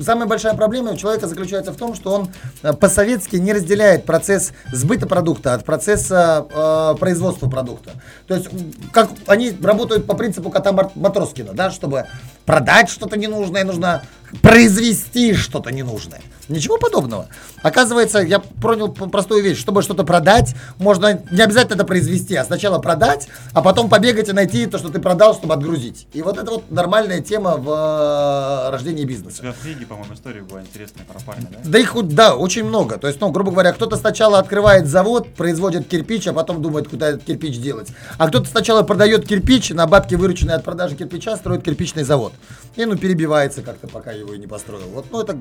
самая 0.00 0.28
большая 0.28 0.54
проблема 0.54 0.92
у 0.92 0.96
человека 0.96 1.26
заключается 1.26 1.72
в 1.72 1.76
том, 1.76 1.94
что 1.94 2.12
он 2.12 2.28
э, 2.62 2.72
по-советски 2.72 3.36
не 3.36 3.52
разделяет 3.52 4.04
процесс 4.04 4.52
сбыта 4.72 5.06
продукта 5.06 5.54
от 5.54 5.64
процесса 5.64 6.46
э, 6.50 6.98
производства 6.98 7.48
продукта. 7.48 7.92
То 8.26 8.34
есть, 8.34 8.48
как 8.92 9.10
они 9.26 9.52
работают 9.62 10.06
по 10.06 10.14
принципу 10.14 10.50
кота 10.50 10.72
Матроскина, 10.94 11.52
да, 11.52 11.70
чтобы 11.70 12.06
продать 12.48 12.88
что-то 12.88 13.18
ненужное, 13.18 13.62
нужно 13.62 14.02
произвести 14.40 15.34
что-то 15.34 15.70
ненужное. 15.70 16.22
Ничего 16.48 16.78
подобного. 16.78 17.28
Оказывается, 17.62 18.20
я 18.20 18.38
понял 18.38 18.88
простую 18.88 19.42
вещь. 19.42 19.58
Чтобы 19.58 19.82
что-то 19.82 20.04
продать, 20.04 20.54
можно 20.78 21.22
не 21.30 21.42
обязательно 21.42 21.74
это 21.74 21.84
произвести, 21.84 22.34
а 22.36 22.44
сначала 22.44 22.78
продать, 22.78 23.28
а 23.52 23.60
потом 23.60 23.90
побегать 23.90 24.30
и 24.30 24.32
найти 24.32 24.64
то, 24.64 24.78
что 24.78 24.88
ты 24.88 24.98
продал, 24.98 25.34
чтобы 25.34 25.52
отгрузить. 25.52 26.06
И 26.14 26.22
вот 26.22 26.38
это 26.38 26.50
вот 26.50 26.70
нормальная 26.70 27.20
тема 27.20 27.56
в 27.58 27.68
э, 27.68 28.70
рождении 28.70 29.04
бизнеса. 29.04 29.36
У 29.40 29.42
тебя 29.42 29.52
в 29.52 29.60
книге, 29.60 29.84
по-моему, 29.84 30.14
история 30.14 30.40
была 30.40 30.62
интересная 30.62 31.04
про 31.04 31.20
парня, 31.20 31.48
да? 31.50 31.58
Да 31.64 31.78
их, 31.78 31.94
да, 32.08 32.34
очень 32.34 32.64
много. 32.64 32.96
То 32.96 33.08
есть, 33.08 33.20
ну, 33.20 33.30
грубо 33.30 33.50
говоря, 33.50 33.72
кто-то 33.72 33.96
сначала 33.96 34.38
открывает 34.38 34.86
завод, 34.86 35.34
производит 35.34 35.86
кирпич, 35.86 36.28
а 36.28 36.32
потом 36.32 36.62
думает, 36.62 36.88
куда 36.88 37.08
этот 37.08 37.24
кирпич 37.24 37.58
делать. 37.58 37.88
А 38.16 38.28
кто-то 38.28 38.48
сначала 38.48 38.82
продает 38.82 39.28
кирпич, 39.28 39.68
на 39.70 39.86
бабки, 39.86 40.14
вырученные 40.14 40.56
от 40.56 40.64
продажи 40.64 40.96
кирпича, 40.96 41.36
строит 41.36 41.62
кирпичный 41.62 42.04
завод. 42.04 42.32
И, 42.76 42.84
ну, 42.84 42.96
перебивается 42.96 43.62
как-то, 43.62 43.88
пока 43.88 44.12
его 44.12 44.34
и 44.34 44.38
не 44.38 44.46
построил. 44.46 44.88
Вот, 44.88 45.06
ну, 45.10 45.20
это 45.20 45.38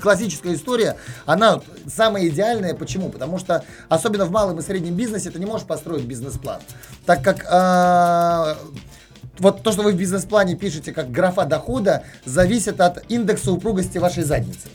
классическая 0.00 0.54
история. 0.54 0.96
Она 1.24 1.60
самая 1.86 2.26
идеальная. 2.28 2.74
Почему? 2.74 3.10
Потому 3.10 3.38
что, 3.38 3.64
особенно 3.88 4.24
в 4.24 4.30
малом 4.30 4.58
и 4.58 4.62
среднем 4.62 4.94
бизнесе, 4.94 5.30
ты 5.30 5.38
не 5.38 5.46
можешь 5.46 5.66
построить 5.66 6.04
бизнес-план. 6.04 6.60
Так 7.06 7.22
как 7.22 7.44
э, 7.48 8.54
вот 9.38 9.62
то, 9.62 9.72
что 9.72 9.82
вы 9.82 9.92
в 9.92 9.96
бизнес-плане 9.96 10.56
пишете 10.56 10.92
как 10.92 11.10
графа 11.10 11.44
дохода, 11.44 12.02
зависит 12.24 12.80
от 12.80 13.08
индекса 13.10 13.52
упругости 13.52 13.98
вашей 13.98 14.24
задницы. 14.24 14.68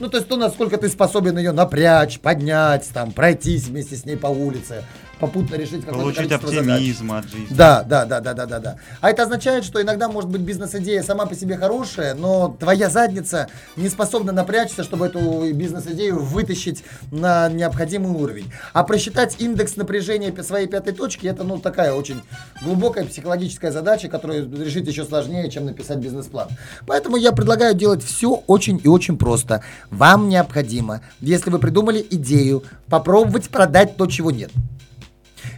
Ну, 0.00 0.08
то 0.08 0.16
есть 0.16 0.28
то, 0.28 0.36
насколько 0.36 0.78
ты 0.78 0.88
способен 0.88 1.36
ее 1.38 1.52
напрячь, 1.52 2.20
поднять, 2.20 2.88
там, 2.92 3.12
пройтись 3.12 3.64
вместе 3.64 3.96
с 3.96 4.04
ней 4.04 4.16
по 4.16 4.28
улице, 4.28 4.84
попутно 5.20 5.54
решить 5.56 5.84
какое-то 5.84 6.00
Получить 6.00 6.32
оптимизм 6.32 7.08
задач. 7.08 7.24
от 7.24 7.30
жизни. 7.30 7.54
Да, 7.54 7.82
да, 7.82 8.04
да, 8.06 8.20
да, 8.20 8.34
да, 8.34 8.46
да, 8.46 8.58
да. 8.58 8.76
А 9.00 9.10
это 9.10 9.24
означает, 9.24 9.64
что 9.64 9.80
иногда 9.80 10.08
может 10.08 10.30
быть 10.30 10.40
бизнес-идея 10.40 11.02
сама 11.02 11.26
по 11.26 11.34
себе 11.34 11.56
хорошая, 11.56 12.14
но 12.14 12.56
твоя 12.58 12.88
задница 12.88 13.48
не 13.76 13.88
способна 13.88 14.32
напрячься, 14.32 14.82
чтобы 14.82 15.06
эту 15.06 15.52
бизнес-идею 15.52 16.18
вытащить 16.18 16.82
на 17.12 17.48
необходимый 17.48 18.12
уровень. 18.12 18.50
А 18.72 18.82
просчитать 18.82 19.36
индекс 19.38 19.76
напряжения 19.76 20.34
своей 20.42 20.66
пятой 20.66 20.94
точки, 20.94 21.26
это, 21.26 21.44
ну, 21.44 21.58
такая 21.58 21.92
очень 21.92 22.22
глубокая 22.62 23.04
психологическая 23.04 23.70
задача, 23.70 24.08
которую 24.08 24.50
решить 24.64 24.86
еще 24.86 25.04
сложнее, 25.04 25.50
чем 25.50 25.66
написать 25.66 25.98
бизнес-план. 25.98 26.48
Поэтому 26.86 27.16
я 27.16 27.32
предлагаю 27.32 27.74
делать 27.74 28.02
все 28.02 28.42
очень 28.46 28.80
и 28.82 28.88
очень 28.88 29.18
просто. 29.18 29.62
Вам 29.90 30.30
необходимо, 30.30 31.02
если 31.20 31.50
вы 31.50 31.58
придумали 31.58 32.04
идею, 32.10 32.64
попробовать 32.88 33.50
продать 33.50 33.96
то, 33.96 34.06
чего 34.06 34.30
нет. 34.30 34.50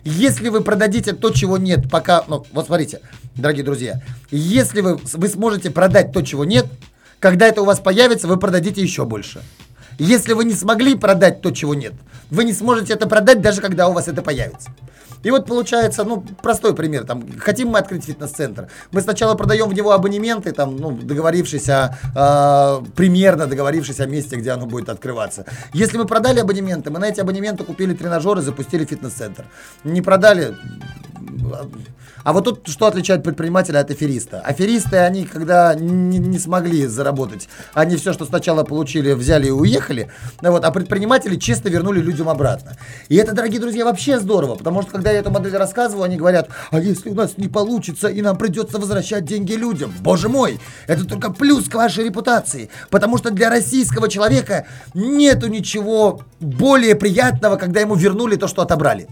Если 0.05 0.49
вы 0.49 0.63
продадите 0.63 1.13
то, 1.13 1.31
чего 1.31 1.59
нет, 1.59 1.89
пока... 1.91 2.25
Ну, 2.27 2.45
вот 2.53 2.67
смотрите, 2.67 3.01
дорогие 3.37 3.65
друзья. 3.65 4.03
Если 4.31 4.81
вы, 4.81 4.97
вы 4.97 5.29
сможете 5.29 5.71
продать 5.71 6.13
то, 6.13 6.23
чего 6.23 6.45
нет, 6.45 6.67
когда 7.21 7.47
это 7.47 7.63
у 7.63 7.65
вас 7.65 7.79
появится, 7.79 8.27
вы 8.27 8.37
продадите 8.37 8.83
еще 8.83 9.05
больше. 9.05 9.43
Если 9.99 10.33
вы 10.33 10.45
не 10.45 10.55
смогли 10.55 10.97
продать 10.97 11.41
то, 11.41 11.53
чего 11.53 11.75
нет, 11.75 11.93
вы 12.31 12.45
не 12.45 12.53
сможете 12.53 12.95
это 12.95 13.09
продать, 13.09 13.41
даже 13.41 13.61
когда 13.61 13.89
у 13.89 13.93
вас 13.93 14.09
это 14.09 14.23
появится. 14.23 14.71
И 15.23 15.31
вот 15.31 15.47
получается, 15.47 16.05
ну, 16.05 16.25
простой 16.43 16.75
пример, 16.75 17.05
там, 17.05 17.25
хотим 17.39 17.69
мы 17.69 17.79
открыть 17.79 18.05
фитнес-центр. 18.05 18.69
Мы 18.91 19.01
сначала 19.01 19.35
продаем 19.35 19.69
в 19.69 19.75
него 19.75 19.93
абонементы, 19.93 20.53
там, 20.53 20.77
ну, 20.77 20.93
договорившись 20.93 21.69
о, 21.69 21.97
э, 22.15 22.85
примерно 22.97 23.47
договорившись 23.47 24.01
о 24.01 24.07
месте, 24.07 24.37
где 24.37 24.51
оно 24.51 24.67
будет 24.67 24.89
открываться. 24.89 25.45
Если 25.73 25.99
мы 25.99 26.07
продали 26.07 26.41
абонементы, 26.41 26.91
мы 26.91 26.99
на 26.99 27.07
эти 27.07 27.21
абонементы 27.21 27.65
купили 27.65 27.95
тренажеры, 27.95 28.41
запустили 28.43 28.85
фитнес-центр. 28.85 29.45
Не 29.85 30.03
продали, 30.03 30.57
а 32.25 32.33
вот 32.33 32.45
тут 32.45 32.69
что 32.69 32.87
отличает 32.87 33.23
предпринимателя 33.23 33.81
от 33.81 33.91
афериста? 33.91 34.41
Аферисты, 34.41 34.99
они 34.99 35.25
когда 35.25 35.75
не, 35.75 36.19
не 36.19 36.39
смогли 36.39 36.87
заработать, 36.87 37.49
они 37.75 37.97
все, 37.97 38.13
что 38.13 38.25
сначала 38.25 38.63
получили, 38.65 39.13
взяли 39.13 39.49
и 39.49 39.51
уехали, 39.51 40.11
вот, 40.41 40.65
а 40.65 40.71
предприниматели 40.71 41.37
чисто 41.37 41.69
вернули 41.69 42.01
людям 42.01 42.29
обратно. 42.29 42.77
И 43.09 43.17
это, 43.17 43.33
дорогие 43.33 43.61
друзья, 43.61 43.85
вообще 43.85 44.21
здорово, 44.21 44.55
потому 44.55 44.83
что 44.83 44.93
когда 44.93 45.11
я 45.11 45.19
эту 45.19 45.31
модель 45.31 45.57
рассказываю, 45.57 46.05
они 46.05 46.17
говорят, 46.17 46.49
а 46.71 46.79
если 46.79 47.11
у 47.11 47.15
нас 47.15 47.39
не 47.39 47.49
получится 47.49 48.09
и 48.09 48.23
нам 48.23 48.39
придется 48.39 48.79
возвращать 48.79 49.25
деньги 49.25 49.55
людям, 49.55 49.93
боже 50.01 50.29
мой, 50.29 50.61
это 50.87 51.05
только 51.05 51.33
плюс 51.33 51.69
к 51.69 51.75
вашей 51.75 52.05
репутации, 52.05 52.71
потому 52.91 53.19
что 53.19 53.31
для 53.31 53.51
российского 53.51 54.09
человека 54.09 54.67
нету 54.95 55.49
ничего 55.49 56.23
более 56.41 56.95
приятного, 56.95 57.57
когда 57.57 57.81
ему 57.81 57.95
вернули 57.95 58.37
то, 58.37 58.47
что 58.47 58.63
отобрали. 58.63 59.09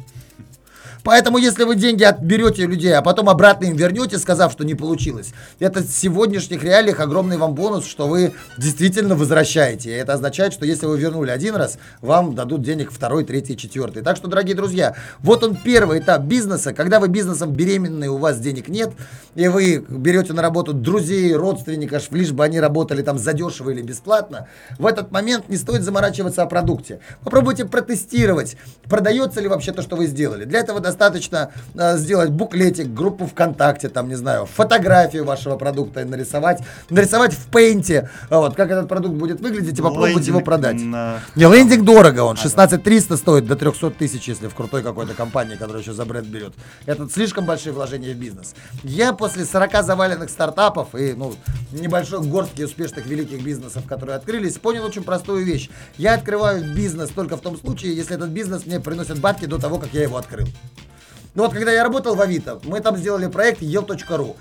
Поэтому, 1.02 1.38
если 1.38 1.64
вы 1.64 1.76
деньги 1.76 2.04
отберете 2.04 2.64
у 2.64 2.68
людей, 2.68 2.94
а 2.94 3.02
потом 3.02 3.28
обратно 3.28 3.66
им 3.66 3.76
вернете, 3.76 4.18
сказав, 4.18 4.52
что 4.52 4.64
не 4.64 4.74
получилось, 4.74 5.32
это 5.58 5.80
в 5.80 5.86
сегодняшних 5.86 6.62
реалиях 6.62 7.00
огромный 7.00 7.36
вам 7.36 7.54
бонус, 7.54 7.86
что 7.86 8.06
вы 8.06 8.32
действительно 8.58 9.14
возвращаете. 9.14 9.90
И 9.90 9.94
это 9.94 10.14
означает, 10.14 10.52
что 10.52 10.66
если 10.66 10.86
вы 10.86 10.98
вернули 10.98 11.30
один 11.30 11.54
раз, 11.56 11.78
вам 12.00 12.34
дадут 12.34 12.62
денег 12.62 12.92
второй, 12.92 13.24
третий, 13.24 13.56
четвертый. 13.56 14.02
Так 14.02 14.16
что, 14.16 14.28
дорогие 14.28 14.54
друзья, 14.54 14.94
вот 15.20 15.42
он 15.44 15.56
первый 15.56 16.00
этап 16.00 16.22
бизнеса. 16.22 16.72
Когда 16.72 17.00
вы 17.00 17.08
бизнесом 17.08 17.52
беременные, 17.52 18.10
у 18.10 18.18
вас 18.18 18.38
денег 18.38 18.68
нет, 18.68 18.90
и 19.34 19.48
вы 19.48 19.84
берете 19.88 20.32
на 20.32 20.42
работу 20.42 20.72
друзей, 20.72 21.34
родственников, 21.34 22.10
лишь 22.12 22.32
бы 22.32 22.44
они 22.44 22.60
работали 22.60 23.02
там 23.02 23.18
задешево 23.18 23.70
или 23.70 23.82
бесплатно, 23.82 24.48
в 24.78 24.86
этот 24.86 25.10
момент 25.10 25.48
не 25.48 25.56
стоит 25.56 25.82
заморачиваться 25.82 26.42
о 26.42 26.46
продукте. 26.46 27.00
Попробуйте 27.22 27.64
протестировать, 27.64 28.56
продается 28.84 29.40
ли 29.40 29.48
вообще 29.48 29.72
то, 29.72 29.82
что 29.82 29.96
вы 29.96 30.06
сделали. 30.06 30.44
Для 30.44 30.60
этого 30.60 30.80
достаточно 30.90 31.50
э, 31.74 31.96
сделать 31.96 32.30
буклетик, 32.30 32.88
группу 32.92 33.26
ВКонтакте, 33.26 33.88
там, 33.88 34.08
не 34.08 34.16
знаю, 34.16 34.46
фотографию 34.46 35.24
вашего 35.24 35.56
продукта 35.56 36.04
нарисовать, 36.04 36.60
нарисовать 36.90 37.32
в 37.32 37.46
пейнте, 37.46 38.10
вот, 38.28 38.54
как 38.56 38.70
этот 38.70 38.88
продукт 38.88 39.14
будет 39.14 39.40
выглядеть 39.40 39.78
и 39.78 39.82
попробовать 39.82 40.10
Лендинг 40.16 40.28
его 40.28 40.40
продать. 40.40 40.80
на- 40.82 41.20
Не, 41.36 41.44
лендинг 41.44 41.84
дорого, 41.84 42.20
он 42.24 42.36
16 42.36 42.82
300 42.82 43.16
стоит 43.16 43.46
до 43.46 43.56
300 43.56 43.90
тысяч, 43.90 44.28
если 44.28 44.48
в 44.48 44.54
крутой 44.54 44.82
какой-то 44.82 45.14
компании, 45.14 45.56
которая 45.56 45.82
еще 45.82 45.92
за 45.92 46.04
бренд 46.04 46.26
берет. 46.26 46.52
Это 46.86 47.08
слишком 47.08 47.46
большие 47.46 47.72
вложения 47.72 48.12
в 48.12 48.16
бизнес. 48.16 48.54
Я 48.82 49.12
после 49.12 49.44
40 49.44 49.82
заваленных 49.84 50.28
стартапов 50.30 50.94
и 50.94 51.14
ну, 51.14 51.34
небольшой 51.72 52.20
горстки 52.26 52.62
успешных 52.62 53.06
великих 53.06 53.42
бизнесов, 53.44 53.84
которые 53.86 54.16
открылись, 54.16 54.54
понял 54.58 54.84
очень 54.84 55.02
простую 55.02 55.44
вещь. 55.44 55.70
Я 55.98 56.14
открываю 56.14 56.74
бизнес 56.74 57.10
только 57.10 57.36
в 57.36 57.40
том 57.40 57.56
случае, 57.58 57.94
если 57.94 58.14
этот 58.16 58.30
бизнес 58.30 58.66
мне 58.66 58.80
приносит 58.80 59.18
бабки 59.20 59.46
до 59.46 59.58
того, 59.58 59.78
как 59.78 59.92
я 59.92 60.02
его 60.02 60.16
открыл. 60.16 60.46
Ну 61.34 61.44
вот, 61.44 61.52
когда 61.52 61.70
я 61.70 61.84
работал 61.84 62.16
в 62.16 62.20
Авито, 62.20 62.58
мы 62.64 62.80
там 62.80 62.96
сделали 62.96 63.28
проект 63.28 63.62
ел.ру. 63.62 64.36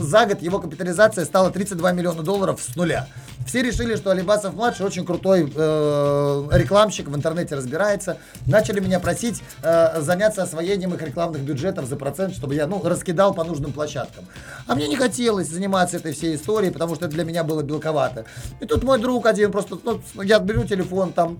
За 0.00 0.26
год 0.26 0.42
его 0.42 0.58
капитализация 0.58 1.24
стала 1.24 1.50
32 1.52 1.92
миллиона 1.92 2.22
долларов 2.22 2.60
с 2.60 2.74
нуля. 2.74 3.06
Все 3.46 3.62
решили, 3.62 3.96
что 3.96 4.10
Алибасов 4.10 4.54
младший 4.54 4.86
очень 4.86 5.04
крутой 5.04 5.52
э, 5.54 6.48
рекламщик, 6.52 7.08
в 7.08 7.16
интернете 7.16 7.54
разбирается. 7.54 8.18
Начали 8.46 8.80
меня 8.80 9.00
просить 9.00 9.42
э, 9.62 10.00
заняться 10.00 10.42
освоением 10.42 10.94
их 10.94 11.02
рекламных 11.02 11.42
бюджетов 11.42 11.86
за 11.86 11.96
процент, 11.96 12.34
чтобы 12.34 12.54
я, 12.54 12.66
ну, 12.66 12.80
раскидал 12.82 13.34
по 13.34 13.44
нужным 13.44 13.72
площадкам. 13.72 14.24
А 14.66 14.74
мне 14.74 14.88
не 14.88 14.96
хотелось 14.96 15.48
заниматься 15.48 15.96
этой 15.96 16.12
всей 16.12 16.36
историей, 16.36 16.70
потому 16.70 16.94
что 16.94 17.06
это 17.06 17.14
для 17.14 17.24
меня 17.24 17.44
было 17.44 17.62
белковато. 17.62 18.24
И 18.60 18.66
тут 18.66 18.84
мой 18.84 19.00
друг 19.00 19.26
один 19.26 19.50
просто, 19.50 19.76
ну, 19.82 20.00
я 20.22 20.38
беру 20.38 20.64
телефон, 20.64 21.12
там, 21.12 21.38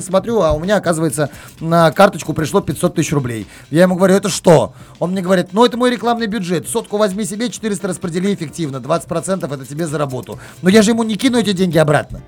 смотрю, 0.00 0.42
а 0.42 0.52
у 0.52 0.60
меня, 0.60 0.76
оказывается, 0.76 1.30
на 1.58 1.90
карточку 1.92 2.32
пришло 2.32 2.60
500 2.60 2.94
тысяч 2.94 3.12
рублей. 3.12 3.46
Я 3.70 3.82
ему 3.82 3.96
говорю, 3.96 4.14
это 4.14 4.29
что? 4.30 4.74
Он 4.98 5.12
мне 5.12 5.22
говорит, 5.22 5.48
ну, 5.52 5.64
это 5.64 5.76
мой 5.76 5.90
рекламный 5.90 6.26
бюджет. 6.26 6.68
Сотку 6.68 6.96
возьми 6.96 7.24
себе, 7.24 7.50
400 7.50 7.88
распредели 7.88 8.34
эффективно, 8.34 8.78
20% 8.78 9.52
это 9.52 9.66
тебе 9.66 9.86
за 9.86 9.98
работу. 9.98 10.38
Но 10.62 10.70
я 10.70 10.82
же 10.82 10.92
ему 10.92 11.02
не 11.02 11.16
кину 11.16 11.38
эти 11.38 11.52
деньги 11.52 11.78
обратно. 11.78 12.22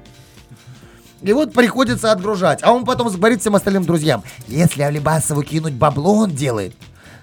И 1.23 1.33
вот 1.33 1.53
приходится 1.53 2.11
отгружать. 2.11 2.61
А 2.62 2.73
он 2.73 2.85
потом 2.85 3.09
говорит 3.09 3.41
всем 3.41 3.55
остальным 3.55 3.85
друзьям, 3.85 4.25
если 4.49 4.83
Алибасову 4.83 5.43
кинуть 5.43 5.75
бабло, 5.75 6.15
он 6.15 6.31
делает. 6.31 6.75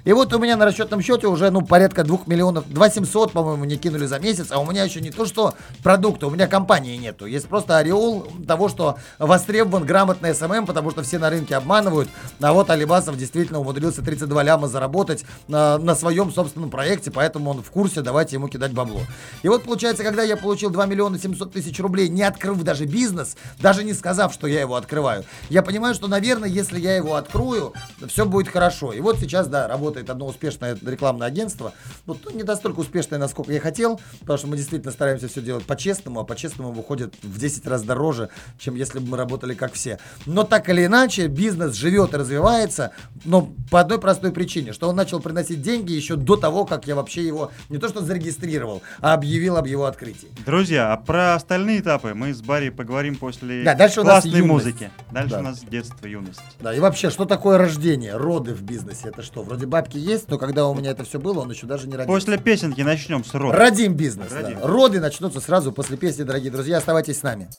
И 0.10 0.12
вот 0.12 0.34
у 0.34 0.39
меня 0.39 0.58
на 0.58 0.65
расчетном 0.65 1.04
счете 1.04 1.28
уже, 1.28 1.52
ну, 1.52 1.62
порядка 1.62 2.04
2 2.04 2.22
миллионов, 2.26 2.67
2 2.67 2.89
700, 2.89 3.32
по-моему, 3.32 3.65
не 3.65 3.78
кинули 3.78 4.08
за 4.08 4.17
месяц, 4.17 4.48
а 4.50 4.58
у 4.58 4.65
меня 4.65 4.84
еще 4.84 5.02
не 5.02 5.12
то, 5.12 5.24
что 5.28 5.54
продукта, 5.84 6.26
у 6.26 6.32
меня 6.32 6.48
компании 6.48 6.98
нету. 6.98 7.28
Есть 7.28 7.48
просто 7.48 7.78
ореол 7.78 8.26
того, 8.48 8.69
что 8.69 8.98
востребован 9.19 9.86
грамотный 9.86 10.34
SMM, 10.34 10.65
потому 10.65 10.89
что 10.89 11.04
все 11.04 11.19
на 11.19 11.30
рынке 11.30 11.56
обманывают. 11.56 12.10
А 12.41 12.54
вот 12.54 12.72
Алибасов 12.72 13.17
действительно 13.17 13.60
умудрился 13.60 14.02
32 14.02 14.41
ляма 14.41 14.67
заработать 14.67 15.26
на, 15.48 15.78
на 15.78 15.93
своем 15.93 16.32
собственном 16.32 16.72
проекте, 16.72 17.12
поэтому 17.12 17.52
он 17.52 17.62
в 17.62 17.69
курсе, 17.69 18.02
давайте 18.02 18.38
ему 18.38 18.48
кидать 18.48 18.74
бабло. 18.74 19.02
И 19.43 19.48
вот 19.48 19.63
получается, 19.63 20.04
когда 20.04 20.24
я 20.24 20.38
получил 20.38 20.72
2 20.72 20.88
миллиона 20.88 21.19
700 21.19 21.54
тысяч 21.54 21.80
рублей, 21.80 22.10
не 22.10 22.24
открыв 22.24 22.63
даже 22.63 22.86
бизнес, 22.86 23.38
даже 23.60 23.84
не 23.84 23.93
сказав, 23.93 24.34
что 24.34 24.48
я 24.48 24.62
его 24.62 24.74
открываю, 24.74 25.24
я 25.52 25.62
понимаю, 25.62 25.93
что, 25.93 26.08
наверное, 26.08 26.50
если 26.50 26.80
я 26.80 26.95
его 26.95 27.13
открою, 27.13 27.74
все 28.08 28.26
будет 28.26 28.48
хорошо. 28.48 28.91
И 28.91 29.02
вот 29.02 29.19
сейчас, 29.19 29.48
да, 29.48 29.67
работает 29.67 29.99
одно 30.08 30.28
успешное 30.28 30.78
рекламное 30.86 31.28
агентство. 31.28 31.74
Вот 32.06 32.20
ну, 32.26 32.32
не 32.32 32.44
настолько 32.44 32.80
успешное, 32.80 33.18
насколько 33.20 33.52
я 33.52 33.60
хотел, 33.60 34.00
потому 34.20 34.38
что 34.38 34.48
мы 34.48 34.58
действительно 34.58 34.92
стараемся 34.92 35.28
все 35.28 35.42
делать 35.42 35.66
по-честному, 35.66 36.20
а 36.20 36.24
по-честному 36.24 36.72
выходит 36.72 37.16
в 37.24 37.40
10 37.40 37.66
раз 37.68 37.84
дороже, 37.84 38.30
чем 38.58 38.76
если 38.76 39.00
бы 39.00 39.10
мы 39.10 39.18
работали 39.18 39.54
как 39.54 39.74
все. 39.74 40.00
Но 40.26 40.44
так 40.44 40.70
или 40.70 40.86
иначе, 40.86 41.28
бизнес 41.28 41.76
живет 41.76 42.14
и 42.14 42.18
развивается, 42.18 42.92
но 43.26 43.52
по 43.72 43.80
одной 43.80 44.00
простой 44.00 44.32
причине, 44.32 44.74
что 44.74 44.90
он 44.90 44.96
начал 44.96 45.20
приносить 45.20 45.62
деньги 45.62 45.92
еще 45.94 46.16
до 46.16 46.36
того, 46.36 46.66
как 46.66 46.88
я 46.88 46.96
вообще 46.96 47.26
его 47.26 47.52
не 47.70 47.78
то 47.78 47.88
что 47.88 48.02
зарегистрировал, 48.02 48.82
а 49.00 49.14
объявил 49.14 49.58
об 49.58 49.66
его 49.66 49.86
открытии. 49.86 50.28
Друзья, 50.46 50.94
а 50.94 50.98
про 50.98 51.36
остальные 51.36 51.80
этапы 51.80 52.14
мы 52.14 52.34
с 52.34 52.42
Барри 52.42 52.70
поговорим 52.70 53.16
после 53.16 53.64
Да, 53.64 53.76
дальше 53.76 54.02
у 54.02 54.04
нас 54.04 54.24
классной 54.24 54.42
музыки. 54.42 54.92
Дальше 55.12 55.32
Да. 55.32 55.40
у 55.40 55.44
нас 55.44 55.60
детство, 55.62 56.06
юность. 56.08 56.42
Да, 56.60 56.74
и 56.74 56.80
вообще, 56.80 57.10
что 57.10 57.26
такое 57.26 57.58
рождение, 57.58 58.16
роды 58.16 58.54
в 58.54 58.62
бизнесе? 58.62 59.10
Это 59.10 59.22
что? 59.22 59.42
Вроде 59.44 59.66
бабки 59.80 59.98
есть, 59.98 60.30
но 60.30 60.38
когда 60.38 60.68
у 60.68 60.76
меня 60.76 60.92
это 60.92 61.04
все 61.04 61.20
было, 61.20 61.42
он 61.42 61.52
еще 61.52 61.65
даже 61.65 61.88
не 61.88 61.96
родился. 61.96 62.13
После 62.13 62.38
песенки 62.38 62.82
начнем 62.82 63.24
с 63.24 63.34
рода. 63.34 63.58
Родим 63.58 63.94
бизнес. 63.94 64.30
да. 64.30 64.42
Родим. 64.42 64.58
Роды 64.62 65.00
начнутся 65.00 65.39
сразу 65.39 65.72
после 65.72 65.98
песни, 65.98 66.24
дорогие 66.24 66.52
друзья. 66.52 66.78
Оставайтесь 66.78 67.20
с 67.20 67.24
нами. 67.24 67.50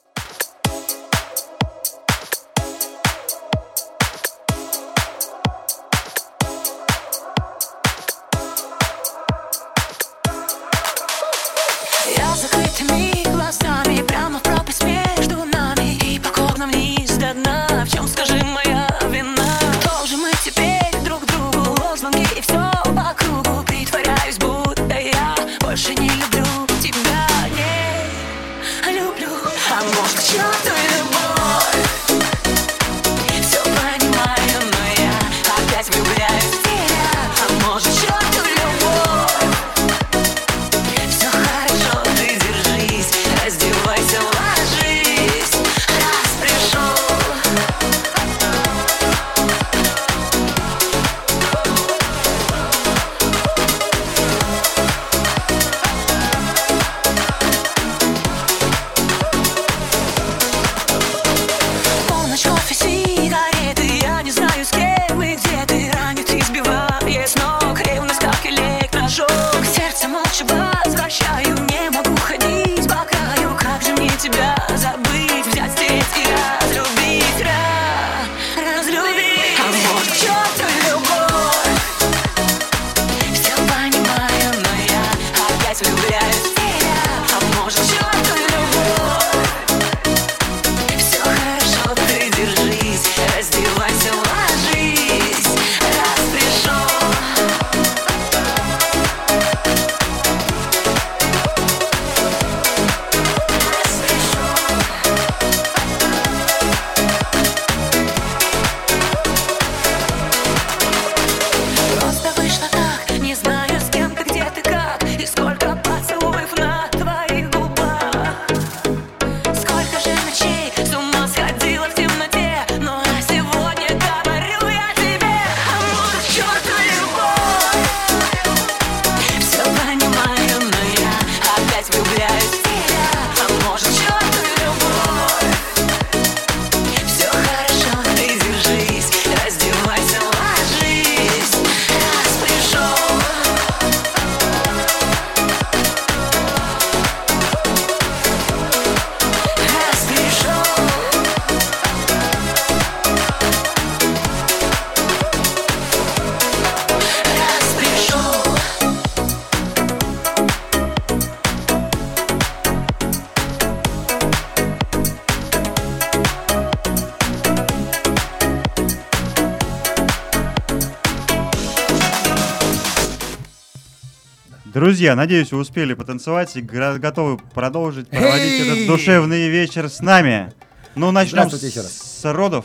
Друзья, 174.91 175.15
надеюсь, 175.15 175.53
вы 175.53 175.61
успели 175.61 175.95
потанцевать 175.95 176.57
и 176.57 176.63
готовы 176.63 177.39
продолжить 177.55 178.09
проводить 178.09 178.67
этот 178.67 178.89
душевный 178.89 179.49
вечер 179.49 179.89
с 179.89 180.01
нами. 180.01 180.53
Ну, 180.97 181.13
начнем 181.13 181.49
с 181.49 182.25
родов. 182.25 182.65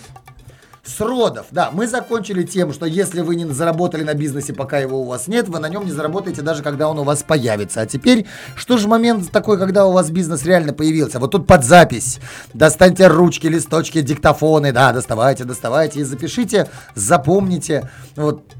С 0.83 0.99
родов, 1.01 1.45
да, 1.51 1.69
мы 1.71 1.85
закончили 1.85 2.41
тем, 2.41 2.73
что 2.73 2.87
если 2.87 3.21
вы 3.21 3.35
не 3.35 3.45
заработали 3.45 4.01
на 4.01 4.15
бизнесе, 4.15 4.53
пока 4.53 4.79
его 4.79 5.01
у 5.01 5.05
вас 5.05 5.27
нет, 5.27 5.49
вы 5.49 5.59
на 5.59 5.69
нем 5.69 5.85
не 5.85 5.91
заработаете 5.91 6.41
даже 6.41 6.63
когда 6.63 6.89
он 6.89 6.97
у 6.97 7.03
вас 7.03 7.21
появится. 7.21 7.81
А 7.81 7.85
теперь, 7.85 8.25
что 8.55 8.79
же 8.79 8.87
момент 8.87 9.29
такой, 9.29 9.59
когда 9.59 9.85
у 9.85 9.91
вас 9.91 10.09
бизнес 10.09 10.45
реально 10.45 10.73
появился? 10.73 11.19
Вот 11.19 11.29
тут 11.29 11.45
под 11.45 11.63
запись. 11.63 12.17
Достаньте 12.55 13.05
ручки, 13.05 13.45
листочки, 13.45 14.01
диктофоны, 14.01 14.71
да, 14.71 14.93
доставайте, 14.93 15.43
доставайте 15.43 15.99
и 15.99 16.03
запишите, 16.03 16.69
запомните. 16.95 17.87
Вот 18.15 18.55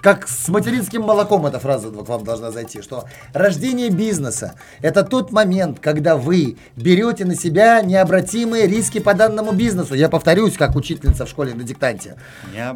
как 0.00 0.28
с 0.28 0.48
материнским 0.48 1.02
молоком 1.02 1.46
эта 1.46 1.58
фраза 1.58 1.90
к 1.90 2.08
вам 2.08 2.24
должна 2.24 2.50
зайти, 2.50 2.82
что 2.82 3.04
рождение 3.32 3.90
бизнеса– 3.90 4.54
это 4.80 5.02
тот 5.02 5.32
момент, 5.32 5.80
когда 5.80 6.16
вы 6.16 6.56
берете 6.76 7.24
на 7.24 7.34
себя 7.34 7.82
необратимые 7.82 8.66
риски 8.66 8.98
по 9.00 9.14
данному 9.14 9.52
бизнесу. 9.52 9.94
Я 9.94 10.08
повторюсь, 10.08 10.56
как 10.56 10.76
учительница 10.76 11.26
в 11.26 11.28
школе 11.28 11.54
на 11.54 11.64
диктанте. 11.64 12.16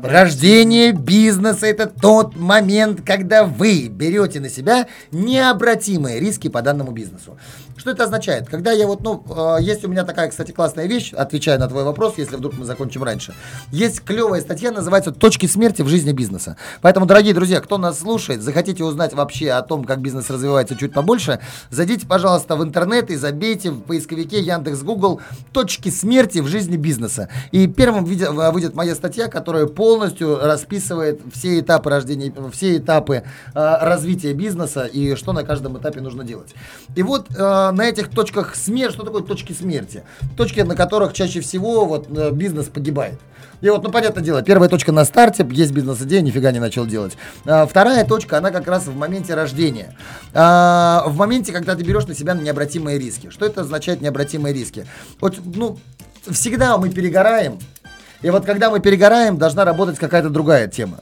Рождение 0.02 0.92
бизнеса– 0.92 1.66
это 1.68 1.86
тот 1.86 2.36
момент, 2.36 3.02
когда 3.04 3.44
вы 3.44 3.88
берете 3.88 4.40
на 4.40 4.48
себя 4.48 4.86
необратимые 5.10 6.18
риски 6.18 6.48
по 6.48 6.62
данному 6.62 6.90
бизнесу. 6.90 7.38
Что 7.76 7.90
это 7.90 8.04
означает? 8.04 8.48
Когда 8.48 8.70
я 8.72 8.86
вот, 8.86 9.02
ну, 9.02 9.24
э, 9.28 9.62
есть 9.62 9.84
у 9.84 9.88
меня 9.88 10.04
такая, 10.04 10.28
кстати, 10.28 10.52
классная 10.52 10.86
вещь, 10.86 11.12
отвечая 11.12 11.58
на 11.58 11.68
твой 11.68 11.84
вопрос, 11.84 12.14
если 12.16 12.36
вдруг 12.36 12.54
мы 12.56 12.64
закончим 12.64 13.02
раньше. 13.02 13.34
Есть 13.70 14.02
клевая 14.02 14.40
статья, 14.40 14.70
называется 14.70 15.10
«Точки 15.10 15.46
смерти 15.46 15.82
в 15.82 15.88
жизни 15.88 16.12
бизнеса». 16.12 16.56
Поэтому, 16.80 17.06
дорогие 17.12 17.34
друзья, 17.34 17.60
кто 17.60 17.76
нас 17.76 17.98
слушает, 17.98 18.40
захотите 18.40 18.82
узнать 18.82 19.12
вообще 19.12 19.50
о 19.50 19.60
том, 19.60 19.84
как 19.84 20.00
бизнес 20.00 20.30
развивается 20.30 20.76
чуть 20.76 20.94
побольше, 20.94 21.40
зайдите, 21.68 22.06
пожалуйста, 22.06 22.56
в 22.56 22.64
интернет 22.64 23.10
и 23.10 23.16
забейте 23.16 23.70
в 23.70 23.82
поисковике 23.82 24.40
Яндекс 24.40 24.80
Google 24.80 25.20
«Точки 25.52 25.90
смерти 25.90 26.38
в 26.38 26.46
жизни 26.46 26.78
бизнеса». 26.78 27.28
И 27.50 27.66
первым 27.66 28.06
выйдет 28.06 28.74
моя 28.74 28.94
статья, 28.94 29.28
которая 29.28 29.66
полностью 29.66 30.38
расписывает 30.38 31.20
все 31.30 31.60
этапы 31.60 31.90
рождения, 31.90 32.32
все 32.50 32.78
этапы 32.78 33.16
э, 33.16 33.22
развития 33.54 34.32
бизнеса 34.32 34.86
и 34.86 35.14
что 35.14 35.34
на 35.34 35.44
каждом 35.44 35.76
этапе 35.76 36.00
нужно 36.00 36.24
делать. 36.24 36.54
И 36.94 37.02
вот 37.02 37.26
э, 37.28 37.36
на 37.36 37.82
этих 37.82 38.08
точках 38.08 38.56
смерти, 38.56 38.94
что 38.94 39.02
такое 39.02 39.22
точки 39.22 39.52
смерти? 39.52 40.02
Точки, 40.38 40.60
на 40.60 40.74
которых 40.74 41.12
чаще 41.12 41.42
всего 41.42 41.84
вот 41.84 42.06
э, 42.08 42.30
бизнес 42.30 42.68
погибает. 42.68 43.18
И 43.60 43.68
вот, 43.70 43.82
ну, 43.84 43.90
понятное 43.90 44.24
дело, 44.24 44.42
первая 44.42 44.68
точка 44.68 44.90
на 44.90 45.04
старте, 45.04 45.46
есть 45.50 45.72
бизнес-идея, 45.72 46.20
нифига 46.20 46.50
не 46.50 46.58
начал 46.58 46.84
делать. 46.84 47.01
А, 47.44 47.66
вторая 47.66 48.04
точка, 48.04 48.38
она 48.38 48.50
как 48.50 48.66
раз 48.68 48.86
в 48.86 48.96
моменте 48.96 49.34
рождения. 49.34 49.96
А, 50.32 51.04
в 51.06 51.16
моменте, 51.16 51.52
когда 51.52 51.74
ты 51.74 51.82
берешь 51.82 52.06
на 52.06 52.14
себя 52.14 52.34
необратимые 52.34 52.98
риски. 52.98 53.30
Что 53.30 53.46
это 53.46 53.62
означает 53.62 54.00
необратимые 54.00 54.54
риски? 54.54 54.86
Вот, 55.20 55.38
ну, 55.44 55.78
всегда 56.30 56.78
мы 56.78 56.90
перегораем, 56.90 57.58
и 58.22 58.30
вот 58.30 58.46
когда 58.46 58.70
мы 58.70 58.80
перегораем, 58.80 59.36
должна 59.36 59.64
работать 59.64 59.98
какая-то 59.98 60.30
другая 60.30 60.68
тема. 60.68 61.00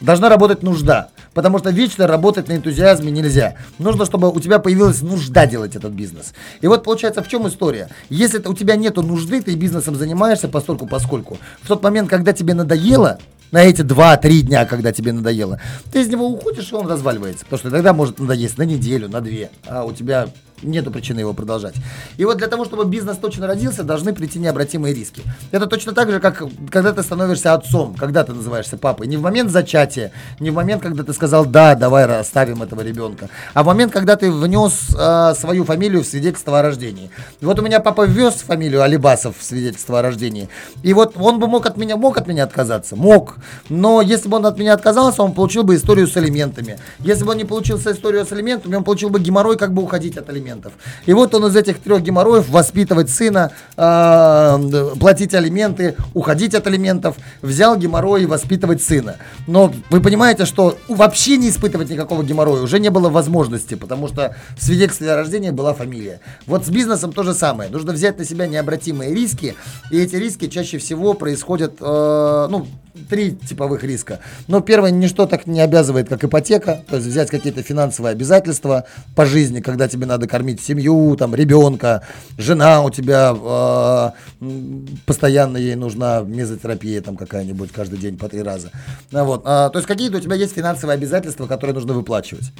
Должна 0.00 0.28
работать 0.28 0.62
нужда. 0.62 1.10
Потому 1.34 1.58
что 1.58 1.70
вечно 1.70 2.06
работать 2.06 2.48
на 2.48 2.56
энтузиазме 2.56 3.12
нельзя. 3.12 3.56
Нужно, 3.78 4.06
чтобы 4.06 4.30
у 4.30 4.40
тебя 4.40 4.58
появилась 4.58 5.02
нужда 5.02 5.46
делать 5.46 5.76
этот 5.76 5.92
бизнес. 5.92 6.32
И 6.62 6.66
вот 6.66 6.82
получается, 6.82 7.22
в 7.22 7.28
чем 7.28 7.46
история? 7.46 7.90
Если 8.08 8.38
у 8.38 8.54
тебя 8.54 8.76
нету 8.76 9.02
нужды, 9.02 9.42
ты 9.42 9.54
бизнесом 9.54 9.94
занимаешься 9.94 10.48
постольку 10.48 10.86
поскольку. 10.86 11.38
В 11.62 11.68
тот 11.68 11.82
момент, 11.82 12.08
когда 12.08 12.32
тебе 12.32 12.54
надоело, 12.54 13.18
на 13.50 13.62
эти 13.62 13.82
2-3 13.82 14.40
дня, 14.40 14.64
когда 14.66 14.92
тебе 14.92 15.12
надоело, 15.12 15.60
ты 15.92 16.00
из 16.00 16.08
него 16.08 16.28
уходишь, 16.28 16.70
и 16.70 16.74
он 16.74 16.86
разваливается. 16.86 17.44
Потому 17.44 17.58
что 17.58 17.70
тогда 17.70 17.92
может 17.92 18.18
надоесть 18.18 18.58
на 18.58 18.62
неделю, 18.62 19.08
на 19.08 19.20
две, 19.20 19.50
а 19.66 19.84
у 19.84 19.92
тебя 19.92 20.28
нету 20.62 20.90
причины 20.90 21.20
его 21.20 21.34
продолжать. 21.34 21.74
И 22.16 22.24
вот 22.24 22.38
для 22.38 22.46
того, 22.48 22.64
чтобы 22.64 22.84
бизнес 22.84 23.16
точно 23.18 23.46
родился, 23.46 23.82
должны 23.82 24.12
прийти 24.12 24.38
необратимые 24.38 24.94
риски. 24.94 25.22
Это 25.50 25.66
точно 25.66 25.92
так 25.92 26.10
же, 26.10 26.20
как 26.20 26.42
когда 26.70 26.92
ты 26.92 27.02
становишься 27.02 27.54
отцом, 27.54 27.94
когда 27.94 28.24
ты 28.24 28.32
называешься 28.32 28.76
папой. 28.76 29.06
Не 29.06 29.16
в 29.16 29.22
момент 29.22 29.50
зачатия, 29.50 30.12
не 30.40 30.50
в 30.50 30.54
момент, 30.54 30.82
когда 30.82 31.02
ты 31.02 31.12
сказал, 31.12 31.46
да, 31.46 31.74
давай 31.74 32.04
оставим 32.04 32.62
этого 32.62 32.82
ребенка, 32.82 33.28
а 33.54 33.62
в 33.62 33.66
момент, 33.66 33.92
когда 33.92 34.16
ты 34.16 34.30
внес 34.30 34.94
э, 34.96 35.34
свою 35.34 35.64
фамилию 35.64 36.02
в 36.02 36.06
свидетельство 36.06 36.58
о 36.58 36.62
рождении. 36.62 37.10
И 37.40 37.44
вот 37.44 37.58
у 37.58 37.62
меня 37.62 37.80
папа 37.80 38.06
ввез 38.06 38.34
фамилию 38.34 38.82
Алибасов 38.82 39.38
в 39.38 39.42
свидетельство 39.42 40.00
о 40.00 40.02
рождении. 40.02 40.48
И 40.82 40.92
вот 40.94 41.14
он 41.16 41.38
бы 41.38 41.46
мог 41.46 41.66
от 41.66 41.76
меня, 41.76 41.96
мог 41.96 42.18
от 42.18 42.26
меня 42.26 42.44
отказаться, 42.44 42.96
мог. 42.96 43.36
Но 43.68 44.00
если 44.00 44.28
бы 44.28 44.36
он 44.36 44.46
от 44.46 44.58
меня 44.58 44.74
отказался, 44.74 45.22
он 45.22 45.32
получил 45.32 45.64
бы 45.64 45.74
историю 45.74 46.06
с 46.06 46.16
алиментами. 46.16 46.78
Если 47.00 47.24
бы 47.24 47.32
он 47.32 47.38
не 47.38 47.44
получил 47.44 47.78
историю 47.78 48.24
с 48.24 48.32
алиментами, 48.32 48.76
он 48.76 48.84
получил 48.84 49.10
бы 49.10 49.20
геморрой, 49.20 49.56
как 49.56 49.72
бы 49.72 49.82
уходить 49.82 50.16
от 50.16 50.28
алиментов. 50.48 50.72
И 51.06 51.12
вот 51.12 51.34
он 51.34 51.46
из 51.46 51.56
этих 51.56 51.80
трех 51.80 52.02
геморроев 52.02 52.48
воспитывать 52.48 53.10
сына, 53.10 53.52
э, 53.76 54.94
платить 54.98 55.34
алименты, 55.34 55.96
уходить 56.14 56.54
от 56.54 56.66
алиментов, 56.66 57.16
взял 57.42 57.76
геморрой 57.76 58.26
воспитывать 58.26 58.82
сына. 58.82 59.16
Но 59.46 59.72
вы 59.90 60.00
понимаете, 60.00 60.46
что 60.46 60.78
вообще 60.88 61.36
не 61.36 61.50
испытывать 61.50 61.90
никакого 61.90 62.22
геморроя 62.22 62.62
уже 62.62 62.80
не 62.80 62.90
было 62.90 63.08
возможности, 63.08 63.74
потому 63.74 64.08
что 64.08 64.34
в 64.56 64.62
свидетельстве 64.62 65.12
о 65.12 65.16
рождении 65.16 65.50
была 65.50 65.74
фамилия. 65.74 66.20
Вот 66.46 66.64
с 66.66 66.70
бизнесом 66.70 67.12
то 67.12 67.22
же 67.22 67.34
самое. 67.34 67.70
Нужно 67.70 67.92
взять 67.92 68.18
на 68.18 68.24
себя 68.24 68.46
необратимые 68.46 69.14
риски, 69.14 69.54
и 69.90 69.98
эти 69.98 70.16
риски 70.16 70.48
чаще 70.48 70.78
всего 70.78 71.14
происходят, 71.14 71.74
э, 71.80 72.46
ну, 72.50 72.66
три 73.08 73.32
типовых 73.32 73.84
риска. 73.84 74.20
Но 74.46 74.60
первое, 74.60 74.90
ничто 74.90 75.26
так 75.26 75.46
не 75.46 75.60
обязывает, 75.60 76.08
как 76.08 76.24
ипотека, 76.24 76.84
то 76.88 76.96
есть 76.96 77.08
взять 77.08 77.30
какие-то 77.30 77.62
финансовые 77.62 78.12
обязательства 78.12 78.84
по 79.14 79.26
жизни, 79.26 79.60
когда 79.60 79.88
тебе 79.88 80.06
надо 80.06 80.26
кормить 80.26 80.60
семью, 80.60 81.16
там, 81.16 81.34
ребенка, 81.34 82.02
жена 82.36 82.82
у 82.82 82.90
тебя, 82.90 83.34
э, 84.40 84.46
постоянно 85.06 85.56
ей 85.56 85.74
нужна 85.74 86.20
мезотерапия 86.20 87.00
там 87.00 87.16
какая-нибудь 87.16 87.72
каждый 87.72 87.98
день 87.98 88.18
по 88.18 88.28
три 88.28 88.42
раза. 88.42 88.70
Ну, 89.10 89.24
вот. 89.24 89.42
А, 89.44 89.68
то 89.70 89.78
есть 89.78 89.86
какие-то 89.86 90.18
у 90.18 90.20
тебя 90.20 90.36
есть 90.36 90.54
финансовые 90.54 90.94
обязательства, 90.94 91.46
которые 91.46 91.74
нужно 91.74 91.94
выплачивать. 91.94 92.52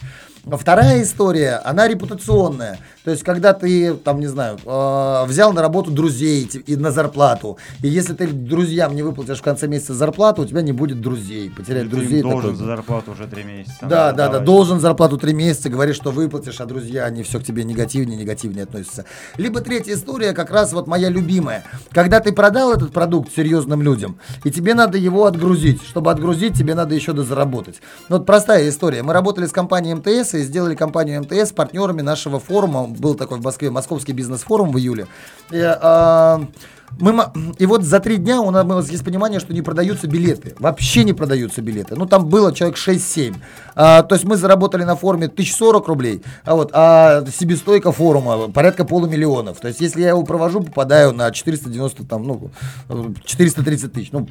Вторая 0.44 1.02
история, 1.02 1.60
она 1.64 1.88
репутационная. 1.88 2.78
То 3.04 3.10
есть, 3.10 3.22
когда 3.22 3.52
ты, 3.52 3.94
там, 3.94 4.20
не 4.20 4.26
знаю, 4.26 4.58
э, 4.64 5.24
взял 5.26 5.52
на 5.52 5.62
работу 5.62 5.90
друзей 5.90 6.44
ти- 6.44 6.58
и 6.58 6.76
на 6.76 6.90
зарплату, 6.90 7.58
и 7.82 7.88
если 7.88 8.14
ты 8.14 8.26
друзьям 8.28 8.94
не 8.94 9.02
выплатишь 9.02 9.38
в 9.38 9.42
конце 9.42 9.66
месяца 9.66 9.94
зарплату, 9.94 10.27
у 10.38 10.44
тебя 10.44 10.62
не 10.62 10.72
будет 10.72 11.00
друзей. 11.00 11.50
Потерять 11.50 11.84
ты 11.84 11.88
друзей. 11.96 12.20
им 12.20 12.30
должен 12.30 12.50
такое- 12.50 12.56
за 12.56 12.64
зарплату 12.64 13.12
уже 13.12 13.26
три 13.26 13.44
месяца. 13.44 13.76
да, 13.82 13.88
да, 13.88 14.12
да, 14.12 14.28
давать. 14.28 14.44
должен 14.44 14.80
зарплату 14.80 15.16
три 15.18 15.32
месяца, 15.34 15.68
говоришь, 15.68 15.96
что 15.96 16.10
выплатишь, 16.10 16.60
а 16.60 16.66
друзья, 16.66 17.04
они 17.04 17.22
все 17.22 17.40
к 17.40 17.44
тебе 17.44 17.64
негативнее, 17.64 18.18
негативнее 18.18 18.64
относятся. 18.64 19.04
Либо 19.36 19.60
третья 19.60 19.94
история, 19.94 20.32
как 20.32 20.50
раз 20.50 20.72
вот 20.72 20.86
моя 20.86 21.08
любимая. 21.08 21.64
Когда 21.92 22.20
ты 22.20 22.32
продал 22.32 22.72
этот 22.72 22.92
продукт 22.92 23.32
серьезным 23.34 23.82
людям, 23.82 24.18
и 24.44 24.50
тебе 24.50 24.74
надо 24.74 24.98
его 24.98 25.24
отгрузить. 25.26 25.82
Чтобы 25.82 26.10
отгрузить, 26.10 26.54
тебе 26.56 26.74
надо 26.74 26.94
еще 26.94 27.12
дозаработать. 27.12 27.80
Ну, 28.08 28.16
вот 28.16 28.26
простая 28.26 28.68
история. 28.68 29.02
Мы 29.02 29.12
работали 29.12 29.46
с 29.46 29.52
компанией 29.52 29.94
МТС 29.94 30.34
и 30.34 30.42
сделали 30.42 30.74
компанию 30.74 31.22
МТС 31.22 31.52
партнерами 31.52 32.02
нашего 32.02 32.40
форума. 32.40 32.86
Был 32.86 33.14
такой 33.14 33.38
в 33.38 33.42
Москве 33.42 33.70
Московский 33.70 34.12
бизнес-форум 34.12 34.72
в 34.72 34.78
июле. 34.78 35.06
И, 35.50 35.60
а, 35.60 36.42
мы, 36.98 37.24
и 37.58 37.66
вот 37.66 37.82
за 37.82 38.00
три 38.00 38.16
дня 38.16 38.40
у 38.40 38.50
нас 38.50 38.90
есть 38.90 39.04
понимание, 39.04 39.40
что 39.40 39.52
не 39.52 39.62
продаются 39.62 40.06
билеты. 40.06 40.54
Вообще 40.58 41.04
не 41.04 41.12
продаются 41.12 41.62
билеты. 41.62 41.94
Ну, 41.96 42.06
там 42.06 42.28
было 42.28 42.52
человек 42.54 42.78
6-7. 42.78 43.36
А, 43.74 44.02
то 44.02 44.14
есть 44.14 44.24
мы 44.24 44.36
заработали 44.36 44.84
на 44.84 44.96
форуме 44.96 45.26
1040 45.26 45.88
рублей, 45.88 46.22
а 46.44 46.54
вот 46.54 46.70
а 46.72 47.24
себестойка 47.32 47.92
форума 47.92 48.48
порядка 48.48 48.84
полумиллионов. 48.84 49.60
То 49.60 49.68
есть 49.68 49.80
если 49.80 50.02
я 50.02 50.08
его 50.10 50.22
провожу, 50.24 50.62
попадаю 50.62 51.12
на 51.12 51.30
490, 51.30 52.04
там, 52.04 52.24
ну, 52.24 52.50
э, 52.88 53.12
430 53.24 53.92
тысяч. 53.92 54.12
Ну, 54.12 54.28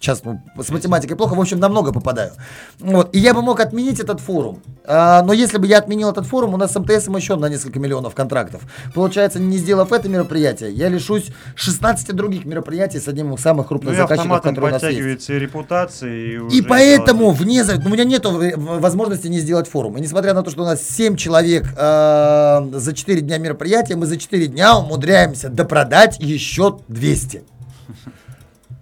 Сейчас 0.00 0.24
ну, 0.24 0.40
с 0.58 0.70
математикой 0.70 1.14
плохо, 1.14 1.34
в 1.34 1.40
общем, 1.40 1.60
намного 1.60 1.92
попадаю. 1.92 2.32
Вот. 2.78 3.14
И 3.14 3.18
я 3.18 3.34
бы 3.34 3.42
мог 3.42 3.60
отменить 3.60 4.00
этот 4.00 4.18
форум. 4.20 4.62
А, 4.86 5.22
но 5.22 5.34
если 5.34 5.58
бы 5.58 5.66
я 5.66 5.76
отменил 5.76 6.08
этот 6.08 6.24
форум, 6.24 6.54
у 6.54 6.56
нас 6.56 6.72
с 6.72 6.78
МТСом 6.78 7.16
еще 7.16 7.36
на 7.36 7.50
несколько 7.50 7.78
миллионов 7.78 8.14
контрактов. 8.14 8.62
Получается, 8.94 9.38
не 9.38 9.58
сделав 9.58 9.92
это 9.92 10.08
мероприятие, 10.08 10.72
я 10.72 10.88
лишусь 10.88 11.26
16 11.54 12.16
других 12.16 12.46
мероприятий 12.46 12.98
с 12.98 13.08
одним 13.08 13.34
из 13.34 13.40
самых 13.42 13.66
Ну 13.66 13.68
крупных 13.68 13.92
и 13.92 13.96
заказчиков, 13.98 14.40
которые 14.40 14.70
у 14.70 14.72
нас 14.72 14.82
есть. 14.82 15.28
и 15.28 15.38
репутация, 15.38 16.10
и 16.10 16.48
И 16.48 16.62
поэтому, 16.62 17.30
вне 17.32 17.62
у 17.62 17.88
меня 17.90 18.04
нет 18.04 18.24
возможности 18.24 19.26
не 19.26 19.38
сделать 19.38 19.68
форум. 19.68 19.98
И 19.98 20.00
несмотря 20.00 20.32
на 20.32 20.42
то, 20.42 20.50
что 20.50 20.62
у 20.62 20.64
нас 20.64 20.82
7 20.82 21.16
человек 21.16 21.66
э, 21.76 22.68
за 22.72 22.92
4 22.94 23.20
дня 23.20 23.36
мероприятия, 23.36 23.96
мы 23.96 24.06
за 24.06 24.16
4 24.16 24.46
дня 24.46 24.78
умудряемся 24.78 25.50
допродать 25.50 26.16
еще 26.20 26.78
200. 26.88 27.42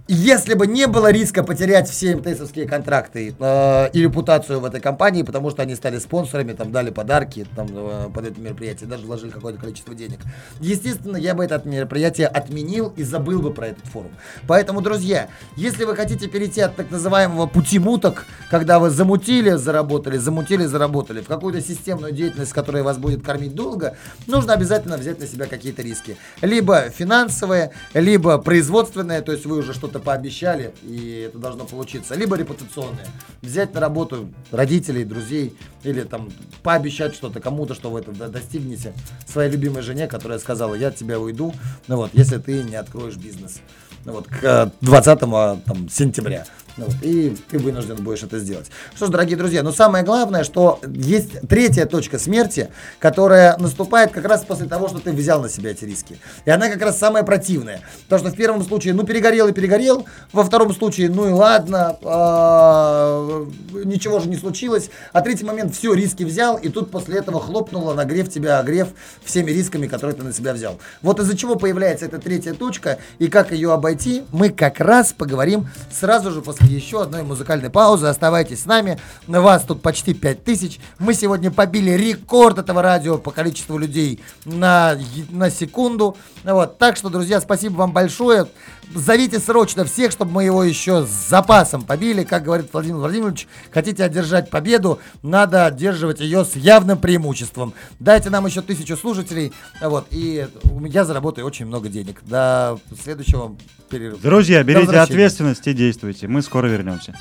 Если 0.08 0.54
бы 0.54 0.66
не 0.66 0.86
было 0.86 1.12
риска 1.12 1.42
потерять 1.42 1.90
все 1.90 2.16
МТСовские 2.16 2.66
контракты 2.66 3.34
э, 3.38 3.90
и 3.92 4.00
репутацию 4.00 4.58
в 4.58 4.64
этой 4.64 4.80
компании, 4.80 5.22
потому 5.22 5.50
что 5.50 5.60
они 5.60 5.74
стали 5.74 5.98
спонсорами, 5.98 6.54
там 6.54 6.72
дали 6.72 6.88
подарки 6.88 7.46
там, 7.54 7.68
э, 7.70 8.08
под 8.12 8.26
это 8.26 8.40
мероприятие, 8.40 8.88
даже 8.88 9.04
вложили 9.04 9.28
какое-то 9.28 9.60
количество 9.60 9.94
денег. 9.94 10.20
Естественно, 10.60 11.18
я 11.18 11.34
бы 11.34 11.44
это 11.44 11.60
мероприятие 11.62 12.26
отменил 12.26 12.90
и 12.96 13.02
забыл 13.02 13.40
бы 13.40 13.52
про 13.52 13.68
этот 13.68 13.84
форум. 13.84 14.10
Поэтому, 14.46 14.80
друзья, 14.80 15.28
если 15.56 15.84
вы 15.84 15.94
хотите 15.94 16.26
перейти 16.26 16.62
от 16.62 16.74
так 16.74 16.90
называемого 16.90 17.46
пути 17.46 17.78
муток, 17.78 18.24
когда 18.50 18.78
вы 18.78 18.88
замутили, 18.88 19.50
заработали, 19.50 20.16
замутили, 20.16 20.64
заработали, 20.64 21.20
в 21.20 21.26
какую-то 21.26 21.60
системную 21.60 22.14
деятельность, 22.14 22.54
которая 22.54 22.82
вас 22.82 22.96
будет 22.96 23.22
кормить 23.22 23.54
долго, 23.54 23.94
нужно 24.26 24.54
обязательно 24.54 24.96
взять 24.96 25.20
на 25.20 25.26
себя 25.26 25.44
какие-то 25.44 25.82
риски. 25.82 26.16
Либо 26.40 26.88
финансовые, 26.88 27.72
либо 27.92 28.38
производственные, 28.38 29.20
то 29.20 29.32
есть 29.32 29.44
вы 29.44 29.58
уже 29.58 29.74
что-то 29.74 29.97
пообещали, 29.98 30.72
и 30.82 31.26
это 31.28 31.38
должно 31.38 31.64
получиться, 31.64 32.14
либо 32.14 32.36
репутационные. 32.36 33.06
Взять 33.42 33.74
на 33.74 33.80
работу 33.80 34.32
родителей, 34.50 35.04
друзей, 35.04 35.56
или 35.82 36.02
там 36.02 36.30
пообещать 36.62 37.14
что-то 37.14 37.40
кому-то, 37.40 37.74
что 37.74 37.90
вы 37.90 38.00
это 38.00 38.12
достигнете 38.28 38.92
своей 39.26 39.50
любимой 39.50 39.82
жене, 39.82 40.06
которая 40.06 40.38
сказала, 40.38 40.74
я 40.74 40.88
от 40.88 40.96
тебя 40.96 41.18
уйду, 41.18 41.54
ну 41.86 41.96
вот, 41.96 42.10
если 42.12 42.38
ты 42.38 42.62
не 42.62 42.76
откроешь 42.76 43.16
бизнес. 43.16 43.60
Ну 44.04 44.12
вот, 44.12 44.28
к 44.28 44.72
20 44.80 45.20
там, 45.20 45.88
сентября. 45.90 46.46
Ну, 46.78 46.84
вот, 46.86 46.94
и 47.02 47.36
ты 47.50 47.58
вынужден 47.58 47.96
будешь 47.96 48.22
это 48.22 48.38
сделать. 48.38 48.70
Что 48.94 49.06
ж, 49.06 49.08
дорогие 49.10 49.36
друзья, 49.36 49.64
но 49.64 49.72
самое 49.72 50.04
главное, 50.04 50.44
что 50.44 50.78
есть 50.86 51.40
третья 51.48 51.86
точка 51.86 52.20
смерти, 52.20 52.68
которая 53.00 53.56
наступает 53.58 54.12
как 54.12 54.24
раз 54.24 54.44
после 54.44 54.66
того, 54.66 54.86
что 54.86 55.00
ты 55.00 55.10
взял 55.10 55.42
на 55.42 55.48
себя 55.48 55.72
эти 55.72 55.84
риски. 55.84 56.20
И 56.44 56.50
она 56.50 56.68
как 56.68 56.80
раз 56.80 56.96
самая 56.96 57.24
противная. 57.24 57.80
Потому 58.04 58.20
что 58.20 58.30
в 58.30 58.36
первом 58.36 58.62
случае, 58.62 58.94
ну, 58.94 59.02
перегорел 59.02 59.48
и 59.48 59.52
перегорел. 59.52 60.06
Во 60.32 60.44
втором 60.44 60.72
случае, 60.72 61.10
ну 61.10 61.28
и 61.28 61.32
ладно, 61.32 61.96
э, 62.00 63.46
ничего 63.84 64.20
же 64.20 64.28
не 64.28 64.36
случилось. 64.36 64.90
А 65.12 65.20
третий 65.20 65.44
момент, 65.44 65.74
все, 65.74 65.92
риски 65.94 66.22
взял, 66.22 66.56
и 66.56 66.68
тут 66.68 66.92
после 66.92 67.18
этого 67.18 67.40
хлопнуло, 67.40 67.92
нагрев 67.94 68.30
тебя, 68.30 68.60
огрев 68.60 68.88
всеми 69.24 69.50
рисками, 69.50 69.88
которые 69.88 70.14
ты 70.14 70.22
на 70.22 70.32
себя 70.32 70.52
взял. 70.52 70.78
Вот 71.02 71.18
из-за 71.18 71.36
чего 71.36 71.56
появляется 71.56 72.04
эта 72.04 72.20
третья 72.20 72.54
точка, 72.54 72.98
и 73.18 73.26
как 73.26 73.50
ее 73.50 73.72
обойти, 73.72 74.22
мы 74.30 74.50
как 74.50 74.78
раз 74.78 75.12
поговорим 75.12 75.66
сразу 75.90 76.30
же 76.30 76.40
после 76.40 76.67
еще 76.68 77.02
одной 77.02 77.22
музыкальной 77.22 77.70
паузы. 77.70 78.06
Оставайтесь 78.06 78.62
с 78.62 78.66
нами. 78.66 78.98
На 79.26 79.40
вас 79.40 79.62
тут 79.64 79.82
почти 79.82 80.14
5000. 80.14 80.78
Мы 80.98 81.14
сегодня 81.14 81.50
побили 81.50 81.90
рекорд 81.90 82.58
этого 82.58 82.82
радио 82.82 83.18
по 83.18 83.30
количеству 83.30 83.78
людей 83.78 84.20
на, 84.44 84.96
на 85.30 85.50
секунду. 85.50 86.16
Вот. 86.44 86.78
Так 86.78 86.96
что, 86.96 87.08
друзья, 87.08 87.40
спасибо 87.40 87.76
вам 87.76 87.92
большое. 87.92 88.46
Зовите 88.94 89.38
срочно 89.38 89.84
всех, 89.84 90.12
чтобы 90.12 90.32
мы 90.32 90.44
его 90.44 90.64
еще 90.64 91.04
с 91.04 91.28
запасом 91.28 91.82
побили. 91.82 92.24
Как 92.24 92.42
говорит 92.44 92.68
Владимир 92.72 92.96
Владимирович, 92.96 93.46
хотите 93.70 94.02
одержать 94.02 94.48
победу, 94.48 94.98
надо 95.22 95.66
одерживать 95.66 96.20
ее 96.20 96.44
с 96.44 96.56
явным 96.56 96.98
преимуществом. 96.98 97.74
Дайте 97.98 98.30
нам 98.30 98.46
еще 98.46 98.62
тысячу 98.62 98.96
слушателей, 98.96 99.52
вот, 99.80 100.06
и 100.10 100.48
я 100.86 101.04
заработаю 101.04 101.46
очень 101.46 101.66
много 101.66 101.88
денег. 101.88 102.22
До 102.24 102.78
следующего 103.02 103.56
перерыва. 103.88 104.18
Друзья, 104.22 104.62
берите 104.62 104.96
ответственность 104.96 105.66
и 105.66 105.74
действуйте. 105.74 106.26
Мы 106.26 106.40
скоро 106.40 106.57
вернемся. 106.66 107.14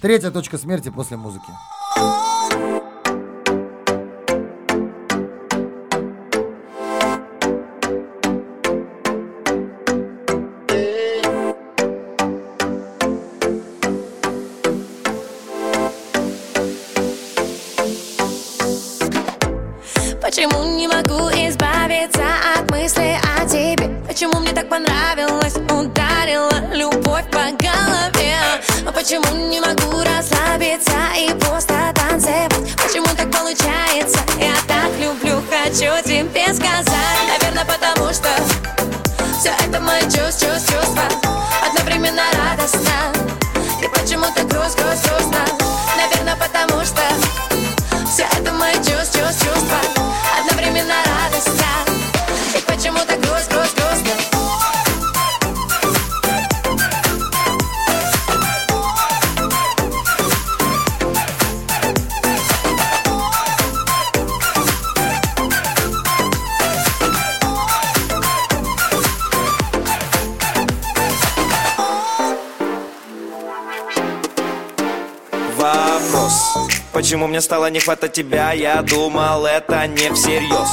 Третья 0.00 0.30
точка 0.30 0.56
смерти 0.56 0.88
после 0.88 1.16
музыки. 1.16 1.50
Почему 20.22 20.64
не 20.76 20.88
могу 20.88 21.28
избавиться 21.48 22.24
от 22.58 22.70
мысли 22.70 23.16
о 23.38 23.48
тебе? 23.48 23.88
Почему 24.06 24.40
мне 24.40 24.52
так 24.52 24.68
понравилось, 24.68 25.56
ударила 26.26 26.74
любовь 26.74 27.24
по 27.30 27.38
голове? 27.38 28.36
А 28.86 28.92
почему 28.92 29.48
не 29.48 29.60
могу 29.60 30.02
расслабиться 30.02 30.92
и 31.16 31.28
просто 31.38 31.74
танцевать? 31.94 32.52
Почему 32.82 33.06
так 33.16 33.30
получается? 33.30 34.18
Я 34.38 34.54
так 34.66 34.90
люблю, 34.98 35.40
хочу 35.48 35.92
тебе 36.04 36.52
сказать 36.52 37.18
Наверное, 37.28 37.64
потому 37.64 38.12
что 38.12 38.28
все 39.38 39.52
это 39.66 39.80
мои 39.80 40.02
чувства, 40.02 40.54
чувства 40.54 41.04
Одновременно 41.64 42.22
радостно 42.32 43.12
И 43.82 43.88
почему-то 43.88 44.42
грусть, 44.44 44.78
грустно 44.78 45.38
Наверное, 45.96 46.36
потому 46.36 46.84
что 46.84 47.02
Почему 77.06 77.28
мне 77.28 77.40
стало 77.40 77.70
не 77.70 77.78
хватать 77.78 78.14
тебя? 78.14 78.50
Я 78.50 78.82
думал, 78.82 79.46
это 79.46 79.86
не 79.86 80.12
всерьез. 80.12 80.68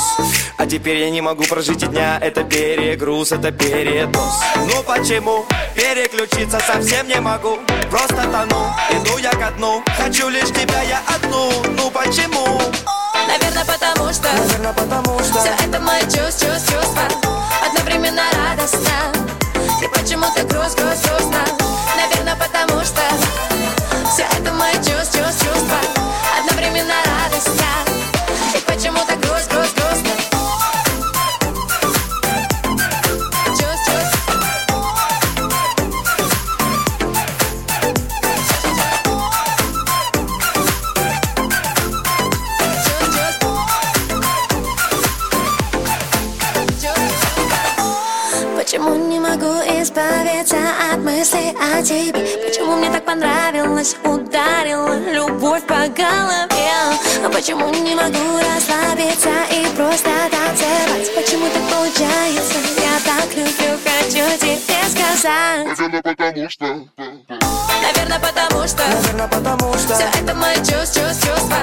А 0.57 0.65
теперь 0.65 0.97
я 0.97 1.11
не 1.11 1.21
могу 1.21 1.43
прожить 1.43 1.83
и 1.83 1.85
дня. 1.85 2.17
Это 2.19 2.43
перегруз, 2.43 3.31
это 3.31 3.51
передоз. 3.51 4.41
Ну 4.55 4.81
почему? 4.81 5.45
Переключиться 5.75 6.59
совсем 6.59 7.07
не 7.07 7.21
могу? 7.21 7.59
Просто 7.91 8.15
тону, 8.15 8.73
иду 8.89 9.19
я 9.19 9.29
ко 9.29 9.51
дну. 9.57 9.83
Хочу 9.95 10.27
лишь 10.29 10.49
тебя 10.49 10.81
я 10.81 11.03
одну. 11.15 11.51
Ну 11.77 11.91
почему? 11.91 12.59
Наверное, 13.27 13.65
потому 13.65 14.11
что 14.11 14.27
Наверное, 14.35 14.73
потому 14.73 15.19
что 15.19 15.39
Все 15.39 15.53
это 15.67 15.79
мои 15.81 16.01
чувства, 16.01 16.47
чувства, 16.49 16.81
чувства 16.81 17.03
Одновременно 17.63 18.23
радостно. 18.33 18.89
И 19.83 19.87
почему-то 19.87 20.41
грусть, 20.45 20.81
грусть, 20.81 21.07
грустно. 21.07 21.45
Наверное, 21.95 22.35
потому 22.35 22.83
что 22.83 23.01
Все 24.11 24.23
это 24.35 24.51
мои 24.51 24.73
чувства, 24.77 25.21
чувства, 25.21 25.47
чувства 25.53 26.02
И 27.33 28.59
почему-то 28.67 29.15
грусть, 29.15 29.49
грусть, 29.51 29.75
грустно 29.75 30.11
чувств 33.57 33.89
Чувств, 33.89 33.91
чувств 46.81 47.13
Почему 48.55 48.95
не 48.95 49.19
могу 49.19 49.45
избавиться 49.81 50.57
от 50.91 50.99
мыслей 50.99 51.55
о 51.59 51.81
тебе? 51.81 52.19
Почему 52.45 52.75
мне 52.75 52.91
так 52.91 53.03
понравилось, 53.05 53.95
ударила 54.03 54.97
любовь 55.11 55.63
по 55.65 55.87
голове? 55.87 57.02
А 57.25 57.29
почему 57.29 57.69
не 57.69 57.95
могу 57.95 58.37
расслабиться 58.37 59.29
и 59.49 59.65
просто 59.77 60.09
танцевать? 60.29 61.09
Почему 61.15 61.45
так 61.47 61.63
получается? 61.71 62.59
Я 62.81 62.99
так 63.05 63.33
люблю, 63.33 63.79
хочу 63.85 64.37
тебе 64.37 64.83
сказать. 64.89 65.65
Наверное, 65.65 66.01
потому 66.01 66.49
что 66.49 66.65
Наверное, 67.81 68.19
потому 68.19 68.67
что. 68.67 68.83
Наверное, 68.85 69.27
потому 69.29 69.73
что. 69.75 69.95
Все 69.95 70.09
это 70.21 70.35
мои 70.35 70.55
чувства, 70.57 71.01
чувства, 71.01 71.33
чувства. 71.33 71.57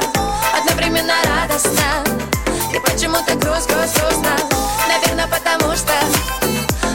Одновременно 0.59 1.15
радостно. 1.25 2.05
И 2.75 2.79
почему-то 2.79 3.35
грусть, 3.35 3.69
грусть, 3.69 4.01
грустно? 4.01 4.31
Наверное, 4.89 5.27
потому 5.27 5.77
что. 5.77 5.93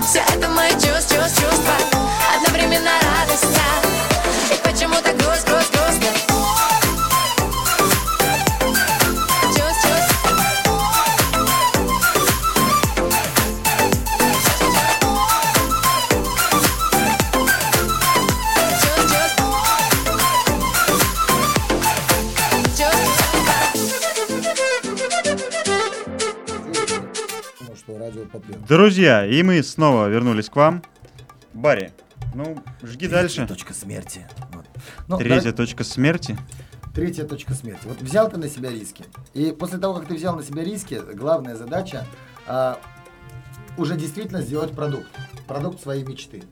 Все 0.08 0.24
это 0.36 0.50
мои 0.50 0.72
чувства, 0.72 1.18
чувства, 1.18 1.30
чувства. 1.30 1.74
Одновременно 2.36 2.90
радостно 3.02 3.85
попьет. 28.28 28.64
Друзья, 28.66 29.26
и 29.26 29.42
мы 29.44 29.62
снова 29.64 30.08
вернулись 30.08 30.50
к 30.50 30.56
вам. 30.56 30.84
Барри, 31.54 31.92
Ну, 32.34 32.62
жги 32.84 33.08
Третья 33.08 33.10
дальше. 33.10 33.48
точка 33.48 33.74
смерти. 33.74 34.28
Вот. 34.54 34.66
Ну, 35.08 35.18
Третья 35.18 35.52
дорог- 35.52 35.56
точка 35.58 35.84
смерти. 35.84 36.38
Третья 36.94 37.24
точка 37.26 37.54
смерти. 37.54 37.82
Вот 37.86 38.02
взял 38.02 38.30
ты 38.30 38.38
на 38.38 38.50
себя 38.50 38.70
риски. 38.70 39.06
И 39.34 39.52
после 39.52 39.80
того, 39.80 39.96
как 39.96 40.08
ты 40.08 40.16
взял 40.16 40.36
на 40.36 40.44
себя 40.44 40.64
риски, 40.64 41.02
главная 41.14 41.56
задача 41.56 42.06
а, 42.48 42.80
уже 43.78 43.96
действительно 43.98 44.42
сделать 44.42 44.72
продукт. 44.74 45.08
Продукт 45.48 45.82
своей 45.82 46.04
мечты. 46.04 46.44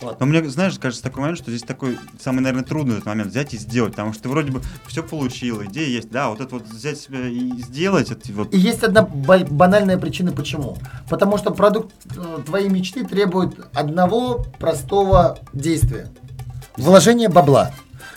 Вот. 0.00 0.20
Но 0.20 0.26
мне, 0.26 0.42
знаешь, 0.48 0.78
кажется 0.78 1.02
такой 1.02 1.22
момент, 1.22 1.38
что 1.38 1.50
здесь 1.50 1.62
такой 1.62 1.98
самый, 2.20 2.40
наверное, 2.40 2.64
трудный 2.64 2.94
этот 2.94 3.06
момент 3.06 3.30
взять 3.30 3.54
и 3.54 3.58
сделать, 3.58 3.92
потому 3.92 4.12
что 4.12 4.24
ты 4.24 4.28
вроде 4.28 4.52
бы 4.52 4.60
все 4.86 5.02
получил, 5.02 5.64
идея 5.64 5.88
есть, 5.88 6.10
да, 6.10 6.28
вот 6.28 6.40
это 6.40 6.56
вот 6.56 6.66
взять 6.66 6.98
себя 6.98 7.26
и 7.28 7.50
сделать, 7.62 8.10
это 8.10 8.32
вот 8.32 8.52
И 8.52 8.58
есть 8.58 8.82
одна 8.82 9.02
ба- 9.02 9.46
банальная 9.48 9.98
причина 9.98 10.32
почему. 10.32 10.76
Потому 11.08 11.38
что 11.38 11.52
продукт 11.52 11.92
э, 12.16 12.38
твоей 12.44 12.68
мечты 12.68 13.04
требует 13.04 13.54
одного 13.74 14.44
простого 14.58 15.38
действия. 15.52 16.08
Вложение 16.76 17.28
бабла. 17.28 17.70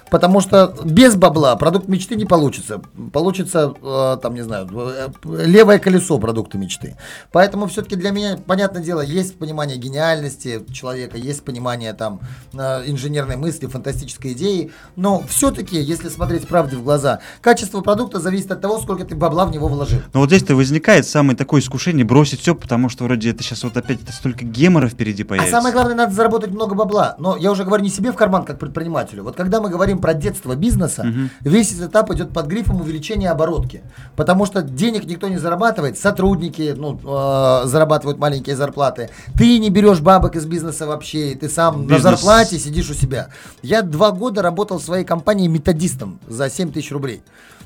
Потому 0.10 0.40
что 0.42 0.74
без 0.84 1.16
бабла 1.16 1.56
продукт 1.56 1.88
мечты 1.88 2.16
не 2.16 2.26
получится. 2.26 2.82
Получится, 3.12 3.74
э, 3.82 4.18
там, 4.22 4.36
не 4.36 4.42
знаю, 4.42 4.68
э, 4.74 5.10
левое 5.24 5.80
колесо 5.80 6.18
продукта 6.18 6.58
мечты. 6.58 6.96
Поэтому 7.32 7.68
все-таки 7.68 7.96
для 7.96 8.12
меня, 8.12 8.38
понятное 8.38 8.82
дело, 8.82 9.02
есть 9.02 9.38
понимание 9.38 9.78
гениальности 9.78 10.64
человека, 10.72 11.18
есть 11.18 11.44
понимание 11.44 11.94
там 11.94 12.22
э, 12.54 12.84
инженерной 12.90 13.36
мысли, 13.36 13.68
фантастической 13.68 14.34
идеи. 14.34 14.72
Но 14.96 15.24
все-таки, 15.28 15.80
если 15.80 16.10
смотреть 16.10 16.48
правде 16.48 16.78
в 16.78 16.84
глаза, 16.84 17.20
качество 17.42 17.82
продукта 17.82 18.20
зависит 18.20 18.52
от 18.52 18.62
того, 18.62 18.80
сколько 18.80 19.06
ты 19.06 19.16
бабла 19.16 19.46
в 19.46 19.52
него 19.52 19.68
вложил. 19.68 20.00
Но 20.14 20.22
вот 20.22 20.30
здесь-то 20.30 20.56
возникает 20.56 21.08
самое 21.08 21.38
такое 21.38 21.62
искушение 21.62 22.06
бросить 22.06 22.42
все, 22.42 22.56
потому 22.56 22.90
что 22.90 23.04
вроде 23.04 23.32
это 23.32 23.44
сейчас 23.44 23.64
вот 23.64 23.76
опять 23.76 24.02
это 24.02 24.12
столько 24.12 24.46
гемора 24.46 24.88
впереди 24.88 25.24
А 25.24 25.26
появится. 25.26 25.52
самое 25.52 25.74
главное, 25.74 25.96
надо 25.96 26.14
заработать 26.14 26.52
много 26.52 26.76
бабла. 26.76 27.16
Но 27.20 27.36
я 27.36 27.52
уже 27.52 27.64
говорю 27.64 27.84
не 27.84 27.90
себе 27.90 28.12
в 28.12 28.16
карман, 28.16 28.44
как 28.46 28.60
предпринимателю. 28.60 29.24
Вот 29.24 29.36
когда 29.36 29.60
мы 29.62 29.70
говорим 29.70 29.97
про 30.00 30.14
детство 30.14 30.56
бизнеса, 30.56 31.04
Мгм. 31.04 31.30
весь 31.42 31.74
этот 31.74 31.92
этап 31.92 32.12
идет 32.12 32.32
под 32.32 32.48
грифом 32.48 32.82
увеличения 32.82 33.30
оборотки. 33.32 33.82
Потому 34.16 34.46
что 34.46 34.62
денег 34.62 35.06
никто 35.06 35.28
не 35.28 35.38
зарабатывает, 35.38 35.98
сотрудники 35.98 36.74
ну, 36.78 37.00
э, 37.04 37.68
зарабатывают 37.68 38.18
маленькие 38.20 38.56
зарплаты. 38.56 39.10
Ты 39.38 39.60
не 39.60 39.70
берешь 39.70 40.00
бабок 40.02 40.36
из 40.36 40.46
бизнеса 40.46 40.86
вообще, 40.88 41.36
ты 41.36 41.50
сам 41.50 41.88
на 41.88 41.96
Бизнес- 41.96 42.02
зарплате 42.22 42.60
сидишь 42.60 42.90
у 42.90 42.94
себя. 42.94 43.30
Я 43.62 43.82
два 43.82 44.12
года 44.12 44.42
работал 44.42 44.80
в 44.80 44.84
своей 44.84 45.06
компании 45.06 45.48
методистом 45.48 46.20
за 46.28 46.50
7 46.50 46.72
тысяч 46.72 46.92
рублей. 46.92 47.22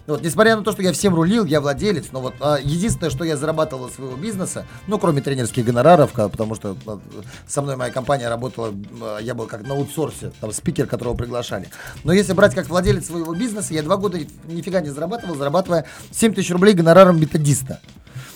Вот, 0.07 0.23
несмотря 0.23 0.55
на 0.55 0.63
то, 0.63 0.71
что 0.71 0.81
я 0.81 0.91
всем 0.93 1.15
рулил, 1.15 1.45
я 1.45 1.61
владелец, 1.61 2.07
но 2.11 2.21
вот 2.21 2.33
а, 2.39 2.57
единственное, 2.61 3.09
что 3.09 3.23
я 3.23 3.37
зарабатывал 3.37 3.87
из 3.87 3.95
своего 3.95 4.15
бизнеса, 4.15 4.65
ну, 4.87 4.97
кроме 4.97 5.21
тренерских 5.21 5.65
гонораров, 5.65 6.11
потому 6.13 6.55
что 6.55 6.75
а, 6.87 6.99
со 7.47 7.61
мной 7.61 7.75
моя 7.75 7.91
компания 7.91 8.27
работала, 8.27 8.73
а, 9.01 9.19
я 9.19 9.35
был 9.35 9.45
как 9.45 9.65
на 9.65 9.75
аутсорсе, 9.75 10.31
там 10.41 10.51
спикер, 10.51 10.87
которого 10.87 11.15
приглашали. 11.15 11.69
Но 12.03 12.13
если 12.13 12.33
брать 12.33 12.55
как 12.55 12.67
владелец 12.67 13.07
своего 13.07 13.33
бизнеса, 13.33 13.73
я 13.73 13.83
два 13.83 13.97
года 13.97 14.19
нифига 14.45 14.81
не 14.81 14.89
зарабатывал, 14.89 15.35
зарабатывая 15.35 15.85
7 16.11 16.33
тысяч 16.33 16.51
рублей 16.51 16.73
гонораром 16.73 17.19
методиста. 17.19 17.79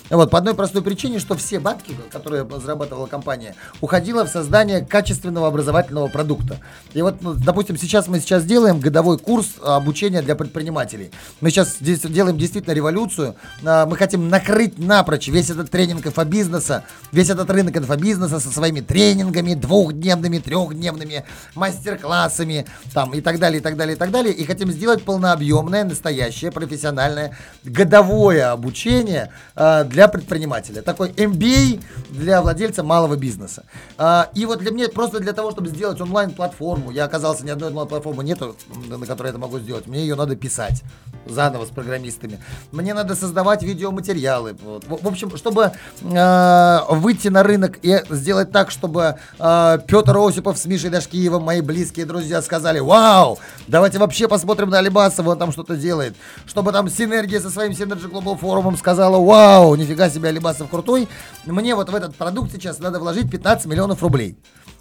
Вот, 0.09 0.29
по 0.29 0.37
одной 0.37 0.53
простой 0.53 0.83
причине, 0.83 1.19
что 1.19 1.35
все 1.35 1.59
бабки, 1.59 1.95
которые 2.11 2.47
зарабатывала 2.59 3.07
компания, 3.07 3.55
уходило 3.81 4.25
в 4.25 4.29
создание 4.29 4.85
качественного 4.85 5.47
образовательного 5.47 6.07
продукта. 6.07 6.59
И 6.93 7.01
вот, 7.01 7.21
ну, 7.21 7.33
допустим, 7.33 7.75
сейчас 7.77 8.07
мы 8.07 8.19
сейчас 8.19 8.45
делаем 8.45 8.79
годовой 8.79 9.17
курс 9.17 9.55
а, 9.63 9.77
обучения 9.77 10.21
для 10.21 10.35
предпринимателей. 10.35 11.11
Мы 11.41 11.49
сейчас 11.49 11.77
делаем 11.79 12.37
действительно 12.37 12.73
революцию. 12.73 13.35
А, 13.65 13.87
Мы 13.87 13.97
хотим 13.97 14.29
накрыть 14.29 14.77
напрочь 14.77 15.27
весь 15.27 15.49
этот 15.49 15.71
тренинг 15.71 16.05
инфобизнеса, 16.05 16.83
весь 17.11 17.29
этот 17.29 17.49
рынок 17.49 17.75
инфобизнеса 17.75 18.39
со 18.39 18.51
своими 18.51 18.81
тренингами, 18.81 19.55
двухдневными, 19.55 20.37
трехдневными, 20.37 21.25
мастер-классами, 21.55 22.67
там, 22.93 23.13
и 23.15 23.21
так 23.21 23.39
далее, 23.39 23.59
и 23.59 23.63
так 23.63 23.75
далее, 23.75 23.95
и 23.95 23.97
так 23.97 24.11
далее. 24.11 24.33
И 24.33 24.45
хотим 24.45 24.71
сделать 24.71 25.03
полнообъемное, 25.03 25.83
настоящее, 25.83 26.51
профессиональное, 26.51 27.35
годовое 27.63 28.51
обучение 28.51 29.31
а, 29.55 29.83
для 29.95 30.09
предпринимателя. 30.09 30.81
Такой 30.81 31.09
MBA 31.11 31.81
для 32.09 32.41
владельца 32.41 32.83
малого 32.83 33.15
бизнеса. 33.15 33.63
А, 33.97 34.29
и 34.35 34.45
вот 34.45 34.59
для 34.59 34.71
меня, 34.71 34.89
просто 34.89 35.21
для 35.21 35.31
того, 35.31 35.51
чтобы 35.51 35.69
сделать 35.69 36.01
онлайн-платформу, 36.01 36.91
я 36.91 37.05
оказался, 37.05 37.45
ни 37.45 37.49
одной 37.49 37.69
онлайн-платформы 37.69 38.25
нету, 38.25 38.57
на 38.89 39.05
которой 39.05 39.29
это 39.29 39.39
могу 39.39 39.57
сделать. 39.57 39.87
Мне 39.87 40.01
ее 40.01 40.15
надо 40.15 40.35
писать 40.35 40.83
заново 41.25 41.65
с 41.65 41.69
программистами. 41.69 42.39
Мне 42.71 42.93
надо 42.93 43.15
создавать 43.15 43.63
видеоматериалы. 43.63 44.55
Вот. 44.61 44.85
В, 44.85 45.07
общем, 45.07 45.35
чтобы 45.37 45.71
э, 46.01 46.79
выйти 46.89 47.29
на 47.29 47.43
рынок 47.43 47.79
и 47.81 48.03
сделать 48.09 48.51
так, 48.51 48.71
чтобы 48.71 49.15
э, 49.39 49.79
Петр 49.87 50.17
Осипов 50.17 50.57
с 50.57 50.65
Мишей 50.65 50.89
Дашкиевым, 50.89 51.41
мои 51.41 51.61
близкие 51.61 52.05
друзья, 52.05 52.41
сказали, 52.41 52.79
вау, 52.79 53.39
давайте 53.67 53.97
вообще 53.97 54.27
посмотрим 54.27 54.69
на 54.69 54.79
Алибасова, 54.79 55.31
он 55.31 55.39
там 55.39 55.51
что-то 55.51 55.77
делает. 55.77 56.15
Чтобы 56.45 56.71
там 56.71 56.89
Синергия 56.89 57.39
со 57.39 57.49
своим 57.49 57.71
Synergy 57.71 58.11
Global 58.11 58.37
форумом 58.37 58.77
сказала, 58.77 59.23
вау, 59.23 59.75
нифига 59.85 60.09
себе 60.09 60.29
Алибасов 60.29 60.69
крутой. 60.69 61.07
Мне 61.45 61.75
вот 61.75 61.89
в 61.89 61.95
этот 61.95 62.15
продукт 62.15 62.51
сейчас 62.51 62.79
надо 62.79 62.99
вложить 62.99 63.29
15 63.29 63.67
миллионов 63.67 64.01
рублей. 64.01 64.37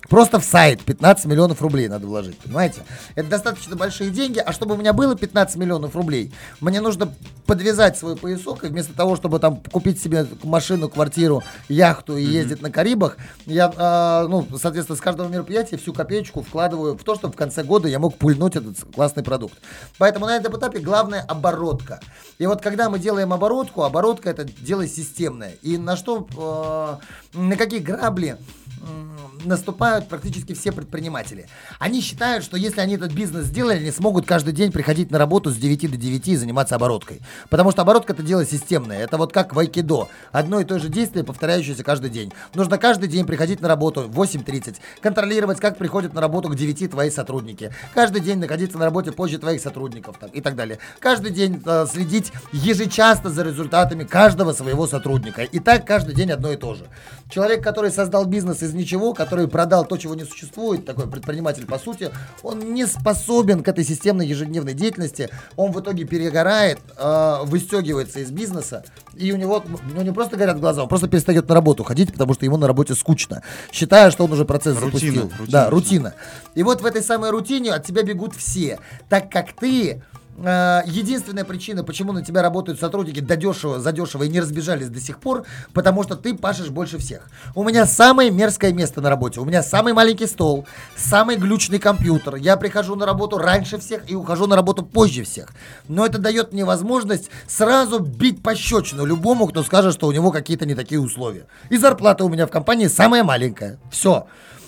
Просто 0.09 0.39
в 0.39 0.45
сайт 0.45 0.83
15 0.83 1.27
миллионов 1.27 1.63
рублей 1.63 1.89
надо 1.89 2.07
вложить, 2.07 2.39
понимаете? 2.39 2.83
Это 3.15 3.29
достаточно 3.29 3.77
большие 3.77 4.11
деньги, 4.11 4.39
а 4.39 4.53
чтобы 4.53 4.75
у 4.75 4.79
меня 4.79 4.93
было 4.93 5.17
15 5.17 5.57
миллионов 5.57 5.97
рублей, 5.97 6.33
мне 6.61 6.81
нужно 6.81 7.13
подвязать 7.47 7.99
свой 7.99 8.17
поясок, 8.17 8.65
и 8.65 8.69
вместо 8.69 8.95
того, 8.95 9.17
чтобы 9.17 9.39
там 9.39 9.63
купить 9.73 10.01
себе 10.01 10.27
машину, 10.43 10.89
квартиру, 10.89 11.43
яхту 11.69 12.17
и 12.17 12.25
ездить 12.25 12.63
на 12.63 12.71
Карибах, 12.71 13.17
я, 13.47 13.73
а, 13.77 14.27
ну, 14.29 14.47
соответственно, 14.59 14.97
с 14.97 15.01
каждого 15.01 15.29
мероприятия 15.29 15.77
всю 15.77 15.93
копеечку 15.93 16.43
вкладываю 16.43 16.97
в 16.97 17.05
то, 17.05 17.15
чтобы 17.15 17.35
в 17.35 17.37
конце 17.37 17.63
года 17.63 17.89
я 17.89 17.99
мог 17.99 18.17
пульнуть 18.17 18.57
этот 18.57 18.77
классный 18.95 19.23
продукт. 19.23 19.55
Поэтому 19.99 20.27
на 20.27 20.37
этом 20.37 20.57
этапе 20.57 20.79
главное 20.79 21.23
оборотка. 21.23 22.01
И 22.39 22.47
вот 22.47 22.63
когда 22.63 22.89
мы 22.89 22.99
делаем 22.99 23.33
оборотку, 23.33 23.83
оборотка 23.83 24.31
это 24.31 24.45
дело 24.45 24.87
системное. 24.87 25.53
И 25.63 25.77
на 25.79 25.97
что, 25.97 26.27
э, 27.35 27.39
на 27.39 27.57
какие 27.57 27.81
грабли 27.81 28.39
наступают 29.45 30.09
практически 30.09 30.55
все 30.55 30.72
предприниматели. 30.72 31.47
Они 31.78 32.01
считают, 32.01 32.45
что 32.45 32.57
если 32.57 32.80
они 32.80 32.95
этот 32.95 33.12
бизнес 33.12 33.47
сделали, 33.47 33.78
они 33.78 33.91
смогут 33.91 34.26
каждый 34.26 34.53
день 34.53 34.72
приходить 34.72 35.11
на 35.11 35.18
работу 35.18 35.51
с 35.51 35.57
9 35.57 35.91
до 35.91 35.97
9 35.97 36.28
и 36.28 36.37
заниматься 36.37 36.76
обороткой. 36.76 37.20
Потому 37.51 37.70
что 37.70 37.82
оборотка 37.82 38.12
это 38.12 38.22
дело 38.22 38.45
системное. 38.45 39.01
Это 39.01 39.18
вот 39.18 39.32
как 39.32 39.55
в 39.55 39.59
айкидо. 39.59 40.09
Одно 40.32 40.61
и 40.61 40.64
то 40.64 40.78
же 40.78 40.89
действие, 40.89 41.24
повторяющееся 41.24 41.85
каждый 41.85 42.11
день. 42.11 42.32
Нужно 42.55 42.78
каждый 42.78 43.09
день 43.09 43.26
приходить 43.26 43.61
на 43.61 43.68
работу 43.68 44.03
в 44.03 44.20
8.30, 44.20 44.76
контролировать, 45.01 45.61
как 45.61 45.78
приходят 45.78 46.14
на 46.14 46.20
работу 46.20 46.49
к 46.49 46.57
9 46.57 46.91
твои 46.91 47.11
сотрудники. 47.11 47.72
Каждый 47.95 48.20
день 48.20 48.39
находиться 48.39 48.78
на 48.78 48.85
работе 48.85 49.12
позже 49.12 49.39
твоих 49.39 49.61
сотрудников 49.61 50.16
там, 50.18 50.30
и 50.30 50.41
так 50.41 50.57
далее. 50.57 50.78
Каждый 50.99 51.30
день 51.30 51.62
э, 51.64 51.87
следить 51.91 52.32
ежечасно 52.53 53.30
за 53.30 53.43
результатами 53.43 54.05
каждого 54.05 54.53
своего 54.53 54.87
сотрудника. 54.87 55.43
И 55.43 55.59
так 55.59 55.87
каждый 55.87 56.14
день 56.14 56.30
одно 56.30 56.53
и 56.53 56.57
то 56.57 56.74
же. 56.74 56.87
Человек, 57.30 57.62
который 57.62 57.91
создал 57.91 58.26
бизнес 58.26 58.62
из 58.62 58.74
ничего, 58.75 59.14
который 59.14 59.49
продал 59.49 59.85
то, 59.85 59.97
чего 59.97 60.14
не 60.14 60.25
существует, 60.25 60.85
такой 60.85 61.07
предприниматель 61.07 61.66
по 61.66 61.79
сути, 61.79 62.11
он 62.43 62.75
не 62.75 62.87
способен 62.87 63.62
к 63.62 63.68
этой 63.68 63.85
системной 63.85 64.27
ежедневной 64.27 64.75
деятельности. 64.75 65.31
Он 65.57 65.72
в 65.72 65.81
итоге 65.81 66.05
перегорает, 66.05 66.79
э, 66.97 67.37
выстегивается 67.45 68.20
из 68.20 68.31
бизнеса, 68.31 68.85
и 69.16 69.33
у 69.33 69.37
него, 69.37 69.64
у 69.64 69.91
него 69.91 70.03
не 70.03 70.12
просто 70.12 70.37
горят 70.37 70.61
глаза, 70.61 70.83
он 70.83 70.89
просто 70.89 71.09
перестает 71.09 71.49
на 71.49 71.55
работу 71.55 71.85
ходить, 71.85 72.12
потому 72.12 72.35
что 72.35 72.45
ему 72.45 72.57
на 72.57 72.66
работе 72.66 72.95
скучно, 72.95 73.43
считая, 73.72 74.11
что 74.11 74.25
он 74.25 74.33
уже 74.33 74.45
процесс 74.45 74.77
Рутина, 74.79 74.91
запустил. 74.91 75.22
рутина 75.39 75.47
да, 75.49 75.70
рутина. 75.70 76.14
И 76.55 76.62
вот 76.62 76.81
в 76.81 76.87
этой 76.87 77.03
самой 77.03 77.31
рутине 77.31 77.72
от 77.72 77.87
тебя 77.87 78.03
бегут 78.03 78.35
все, 78.35 78.79
так 79.09 79.31
как 79.31 79.53
ты 79.53 80.03
единственная 80.37 81.45
причина, 81.45 81.85
почему 81.85 82.12
на 82.12 82.24
тебя 82.24 82.43
работают 82.43 82.80
сотрудники 82.80 83.20
додешево, 83.20 83.78
задешево 83.78 84.24
и 84.24 84.28
не 84.28 84.41
разбежались 84.41 84.89
до 84.89 85.01
сих 85.01 85.18
пор, 85.18 85.45
потому 85.72 86.03
что 86.03 86.16
ты 86.16 86.35
пашешь 86.35 86.70
больше 86.70 86.99
всех. 86.99 87.28
У 87.55 87.62
меня 87.62 87.87
самое 87.87 88.30
мерзкое 88.30 88.72
место 88.72 89.01
на 89.01 89.11
работе. 89.11 89.41
У 89.41 89.45
меня 89.45 89.62
самый 89.62 89.93
маленький 89.93 90.26
стол, 90.26 90.66
самый 90.97 91.37
глючный 91.37 91.78
компьютер. 91.78 92.37
Я 92.37 92.57
прихожу 92.57 92.97
на 92.97 93.07
работу 93.07 93.39
раньше 93.39 93.78
всех 93.78 94.11
и 94.11 94.14
ухожу 94.14 94.47
на 94.47 94.57
работу 94.57 94.85
позже 94.85 95.24
всех. 95.24 95.51
Но 95.89 96.05
это 96.05 96.18
дает 96.18 96.53
мне 96.53 96.64
возможность 96.64 97.30
сразу 97.47 98.01
бить 98.01 98.43
пощечину 98.43 99.05
любому, 99.05 99.47
кто 99.47 99.62
скажет, 99.62 99.95
что 99.95 100.07
у 100.07 100.12
него 100.12 100.32
какие-то 100.32 100.66
не 100.66 100.74
такие 100.74 101.01
условия. 101.01 101.47
И 101.70 101.76
зарплата 101.76 102.24
у 102.24 102.28
меня 102.28 102.47
в 102.47 102.51
компании 102.51 102.89
самая 102.89 103.22
маленькая. 103.22 103.78
Все. 103.91 104.26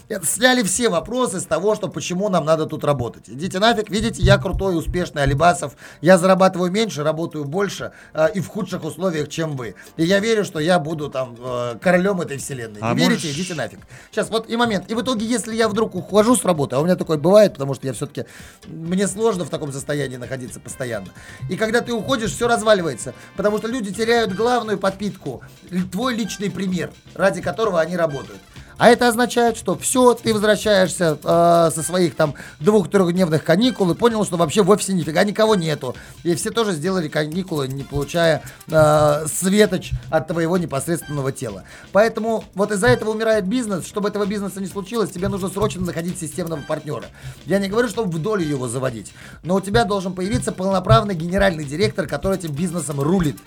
Это 0.08 0.24
сняли 0.24 0.62
все 0.62 0.88
вопросы 0.88 1.40
с 1.40 1.44
того, 1.46 1.74
что 1.74 1.88
почему 1.88 2.28
нам 2.28 2.44
надо 2.44 2.66
тут 2.66 2.84
работать. 2.84 3.28
Идите 3.28 3.58
нафиг, 3.58 3.90
видите, 3.90 4.22
я 4.22 4.38
крутой, 4.38 4.78
успешный 4.78 5.24
Алибасов, 5.24 5.74
я 6.00 6.16
зарабатываю 6.16 6.70
меньше, 6.70 7.02
работаю 7.02 7.44
больше 7.44 7.90
э, 8.14 8.28
и 8.34 8.40
в 8.40 8.46
худших 8.46 8.84
условиях, 8.84 9.28
чем 9.28 9.56
вы. 9.56 9.74
И 9.96 10.04
я 10.04 10.20
верю, 10.20 10.44
что 10.44 10.60
я 10.60 10.78
буду 10.78 11.10
там 11.10 11.36
э, 11.38 11.76
королем 11.80 12.20
этой 12.20 12.36
вселенной. 12.36 12.78
А 12.82 12.94
Не 12.94 13.00
верите, 13.00 13.26
можешь- 13.26 13.36
идите 13.36 13.54
нафиг. 13.54 13.80
Сейчас, 14.12 14.30
вот 14.30 14.48
и 14.48 14.56
момент. 14.56 14.88
И 14.88 14.94
в 14.94 15.02
итоге, 15.02 15.26
если 15.26 15.56
я 15.56 15.68
вдруг 15.68 15.96
ухожу 15.96 16.36
с 16.36 16.44
работы, 16.44 16.76
а 16.76 16.80
у 16.80 16.84
меня 16.84 16.94
такое 16.94 17.18
бывает, 17.18 17.54
потому 17.54 17.74
что 17.74 17.88
я 17.88 17.92
все-таки, 17.92 18.26
мне 18.68 19.08
сложно 19.08 19.44
в 19.44 19.50
таком 19.50 19.72
состоянии 19.72 20.16
находиться 20.16 20.60
постоянно. 20.60 21.08
И 21.50 21.56
когда 21.56 21.80
ты 21.80 21.92
уходишь, 21.92 22.30
все 22.32 22.46
разваливается, 22.46 23.12
потому 23.36 23.58
что 23.58 23.66
люди 23.66 23.92
теряют 23.92 24.32
главную 24.34 24.78
подпитку, 24.78 25.42
твой 25.90 26.14
личный 26.14 26.48
пример, 26.48 26.92
ради 27.14 27.42
которого 27.42 27.80
они 27.80 27.96
работают. 27.96 28.38
А 28.78 28.88
это 28.88 29.08
означает, 29.08 29.56
что 29.56 29.76
все, 29.76 30.12
ты 30.14 30.34
возвращаешься 30.34 31.18
э, 31.22 31.70
со 31.74 31.82
своих 31.82 32.14
там 32.14 32.34
двух-трехдневных 32.60 33.42
каникул 33.42 33.90
и 33.90 33.94
понял, 33.94 34.24
что 34.24 34.36
вообще 34.36 34.62
в 34.62 34.70
офисе 34.70 34.92
нифига 34.92 35.24
никого 35.24 35.54
нету. 35.54 35.96
И 36.24 36.34
все 36.34 36.50
тоже 36.50 36.72
сделали 36.72 37.08
каникулы, 37.08 37.68
не 37.68 37.84
получая 37.84 38.42
э, 38.68 39.26
светоч 39.26 39.92
от 40.10 40.28
твоего 40.28 40.58
непосредственного 40.58 41.32
тела. 41.32 41.64
Поэтому 41.92 42.44
вот 42.54 42.70
из-за 42.70 42.88
этого 42.88 43.10
умирает 43.10 43.46
бизнес. 43.46 43.86
Чтобы 43.86 44.10
этого 44.10 44.26
бизнеса 44.26 44.60
не 44.60 44.66
случилось, 44.66 45.10
тебе 45.10 45.28
нужно 45.28 45.48
срочно 45.48 45.82
находить 45.82 46.20
системного 46.20 46.60
партнера. 46.60 47.06
Я 47.46 47.58
не 47.58 47.68
говорю, 47.68 47.88
чтобы 47.88 48.10
в 48.10 48.20
долю 48.20 48.44
его 48.44 48.68
заводить, 48.68 49.14
но 49.42 49.54
у 49.54 49.60
тебя 49.60 49.84
должен 49.84 50.12
появиться 50.12 50.52
полноправный 50.52 51.14
генеральный 51.14 51.64
директор, 51.64 52.06
который 52.06 52.36
этим 52.36 52.52
бизнесом 52.52 53.00
рулит. 53.00 53.38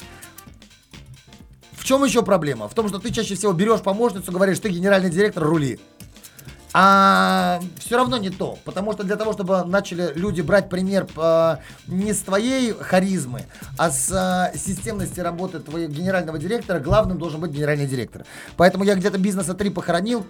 Чем 1.89 2.03
еще 2.03 2.21
проблема? 2.21 2.69
В 2.69 2.75
том, 2.75 2.87
что 2.87 2.99
ты 2.99 3.11
чаще 3.11 3.33
всего 3.33 3.51
берешь 3.51 3.81
помощницу, 3.81 4.31
говоришь, 4.31 4.59
ты 4.59 4.69
генеральный 4.69 5.09
директор, 5.09 5.43
рули. 5.43 5.79
А 6.71 7.59
все 7.79 7.97
равно 7.97 8.19
не 8.19 8.29
то, 8.29 8.59
потому 8.63 8.93
что 8.93 9.03
для 9.03 9.15
того, 9.15 9.33
чтобы 9.33 9.63
начали 9.63 10.11
люди 10.13 10.41
брать 10.41 10.69
пример 10.69 11.07
э, 11.17 11.55
не 11.87 12.13
с 12.13 12.19
твоей 12.19 12.73
харизмы, 12.73 13.47
а 13.75 13.89
с 13.89 14.11
э, 14.11 14.55
системности 14.55 15.19
работы 15.19 15.61
твоего 15.61 15.91
генерального 15.91 16.37
директора, 16.37 16.79
главным 16.79 17.17
должен 17.17 17.41
быть 17.41 17.49
генеральный 17.49 17.87
директор. 17.87 18.23
Поэтому 18.55 18.83
я 18.83 18.93
где-то 18.93 19.17
бизнеса 19.17 19.55
три 19.55 19.71
похоронил, 19.71 20.27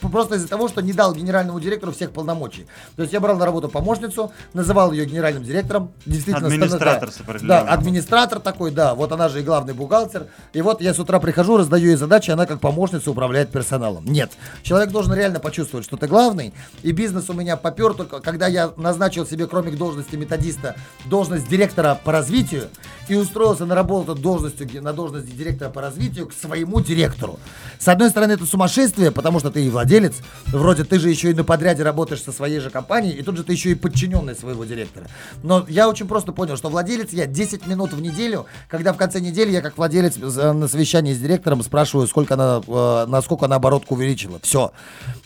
просто 0.00 0.36
из-за 0.36 0.48
того, 0.48 0.68
что 0.68 0.80
не 0.80 0.92
дал 0.92 1.14
генеральному 1.14 1.60
директору 1.60 1.92
всех 1.92 2.12
полномочий. 2.12 2.66
То 2.96 3.02
есть 3.02 3.12
я 3.12 3.20
брал 3.20 3.36
на 3.36 3.44
работу 3.44 3.68
помощницу, 3.68 4.32
называл 4.52 4.92
ее 4.92 5.04
генеральным 5.04 5.44
директором. 5.44 5.92
Действительно, 6.06 6.48
администратор 6.48 7.08
да, 7.08 7.14
с 7.14 7.20
определенным. 7.20 7.48
Да, 7.48 7.72
администратор 7.72 8.40
такой, 8.40 8.70
да. 8.70 8.94
Вот 8.94 9.12
она 9.12 9.28
же 9.28 9.40
и 9.40 9.42
главный 9.42 9.74
бухгалтер. 9.74 10.26
И 10.52 10.62
вот 10.62 10.80
я 10.80 10.94
с 10.94 10.98
утра 10.98 11.18
прихожу, 11.18 11.56
раздаю 11.56 11.88
ей 11.88 11.96
задачи, 11.96 12.30
она 12.30 12.46
как 12.46 12.60
помощница 12.60 13.10
управляет 13.10 13.50
персоналом. 13.50 14.04
Нет. 14.04 14.32
Человек 14.62 14.90
должен 14.90 15.14
реально 15.14 15.40
почувствовать, 15.40 15.84
что 15.86 15.96
ты 15.96 16.06
главный. 16.06 16.52
И 16.82 16.92
бизнес 16.92 17.28
у 17.30 17.34
меня 17.34 17.56
попер 17.56 17.94
только, 17.94 18.20
когда 18.20 18.46
я 18.46 18.72
назначил 18.76 19.26
себе, 19.26 19.46
кроме 19.46 19.72
должности 19.72 20.16
методиста, 20.16 20.76
должность 21.06 21.48
директора 21.48 21.98
по 22.02 22.12
развитию 22.12 22.68
и 23.08 23.14
устроился 23.14 23.66
на 23.66 23.74
работу 23.74 24.14
должностью, 24.14 24.82
на 24.82 24.92
должность 24.92 25.36
директора 25.36 25.70
по 25.70 25.80
развитию 25.80 26.28
к 26.28 26.32
своему 26.32 26.80
директору. 26.80 27.38
С 27.78 27.88
одной 27.88 28.10
стороны, 28.10 28.32
это 28.32 28.46
сумасшествие, 28.46 29.10
потому 29.10 29.40
что 29.40 29.50
ты 29.50 29.66
владелец, 29.72 30.14
вроде 30.46 30.84
ты 30.84 30.98
же 30.98 31.10
еще 31.10 31.30
и 31.30 31.34
на 31.34 31.44
подряде 31.44 31.82
работаешь 31.82 32.22
со 32.22 32.32
своей 32.32 32.60
же 32.60 32.70
компанией, 32.70 33.14
и 33.14 33.22
тут 33.22 33.36
же 33.36 33.44
ты 33.44 33.52
еще 33.52 33.70
и 33.70 33.74
подчиненный 33.74 34.34
своего 34.34 34.64
директора. 34.64 35.06
Но 35.42 35.64
я 35.68 35.88
очень 35.88 36.06
просто 36.06 36.32
понял, 36.32 36.56
что 36.56 36.68
владелец 36.68 37.12
я 37.12 37.26
10 37.26 37.66
минут 37.66 37.92
в 37.92 38.00
неделю, 38.00 38.46
когда 38.68 38.92
в 38.92 38.96
конце 38.96 39.20
недели 39.20 39.50
я 39.50 39.60
как 39.60 39.76
владелец 39.76 40.16
на 40.16 40.68
совещании 40.68 41.12
с 41.12 41.18
директором 41.18 41.62
спрашиваю, 41.62 42.06
сколько 42.06 42.34
она, 42.34 42.60
э, 42.66 43.06
насколько 43.08 43.46
она 43.46 43.56
оборотку 43.56 43.94
увеличила. 43.94 44.38
Все. 44.42 44.72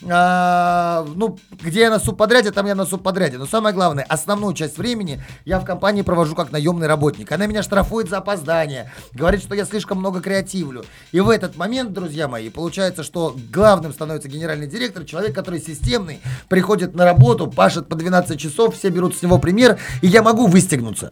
А, 0.09 1.05
ну, 1.15 1.37
где 1.61 1.81
я 1.81 1.89
на 1.89 1.99
субподряде, 1.99 2.51
там 2.51 2.65
я 2.65 2.75
на 2.75 2.85
субподряде. 2.85 3.37
Но 3.37 3.45
самое 3.45 3.73
главное, 3.73 4.05
основную 4.07 4.53
часть 4.53 4.77
времени 4.77 5.21
я 5.45 5.59
в 5.59 5.65
компании 5.65 6.01
провожу 6.01 6.35
как 6.35 6.51
наемный 6.51 6.87
работник. 6.87 7.31
Она 7.31 7.45
меня 7.45 7.63
штрафует 7.63 8.09
за 8.09 8.17
опоздание, 8.17 8.91
говорит, 9.13 9.41
что 9.41 9.55
я 9.55 9.65
слишком 9.65 9.97
много 9.99 10.21
креативлю. 10.21 10.85
И 11.11 11.19
в 11.19 11.29
этот 11.29 11.57
момент, 11.57 11.93
друзья 11.93 12.27
мои, 12.27 12.49
получается, 12.49 13.03
что 13.03 13.35
главным 13.51 13.93
становится 13.93 14.29
генеральный 14.37 14.67
директор, 14.67 15.03
человек, 15.03 15.33
который 15.35 15.59
системный, 15.59 16.21
приходит 16.47 16.95
на 16.95 17.05
работу, 17.05 17.47
пашет 17.47 17.87
по 17.87 17.95
12 17.95 18.39
часов, 18.39 18.75
все 18.75 18.89
берут 18.89 19.15
с 19.15 19.21
него 19.21 19.39
пример, 19.39 19.77
и 20.01 20.07
я 20.07 20.21
могу 20.21 20.47
выстегнуться 20.47 21.11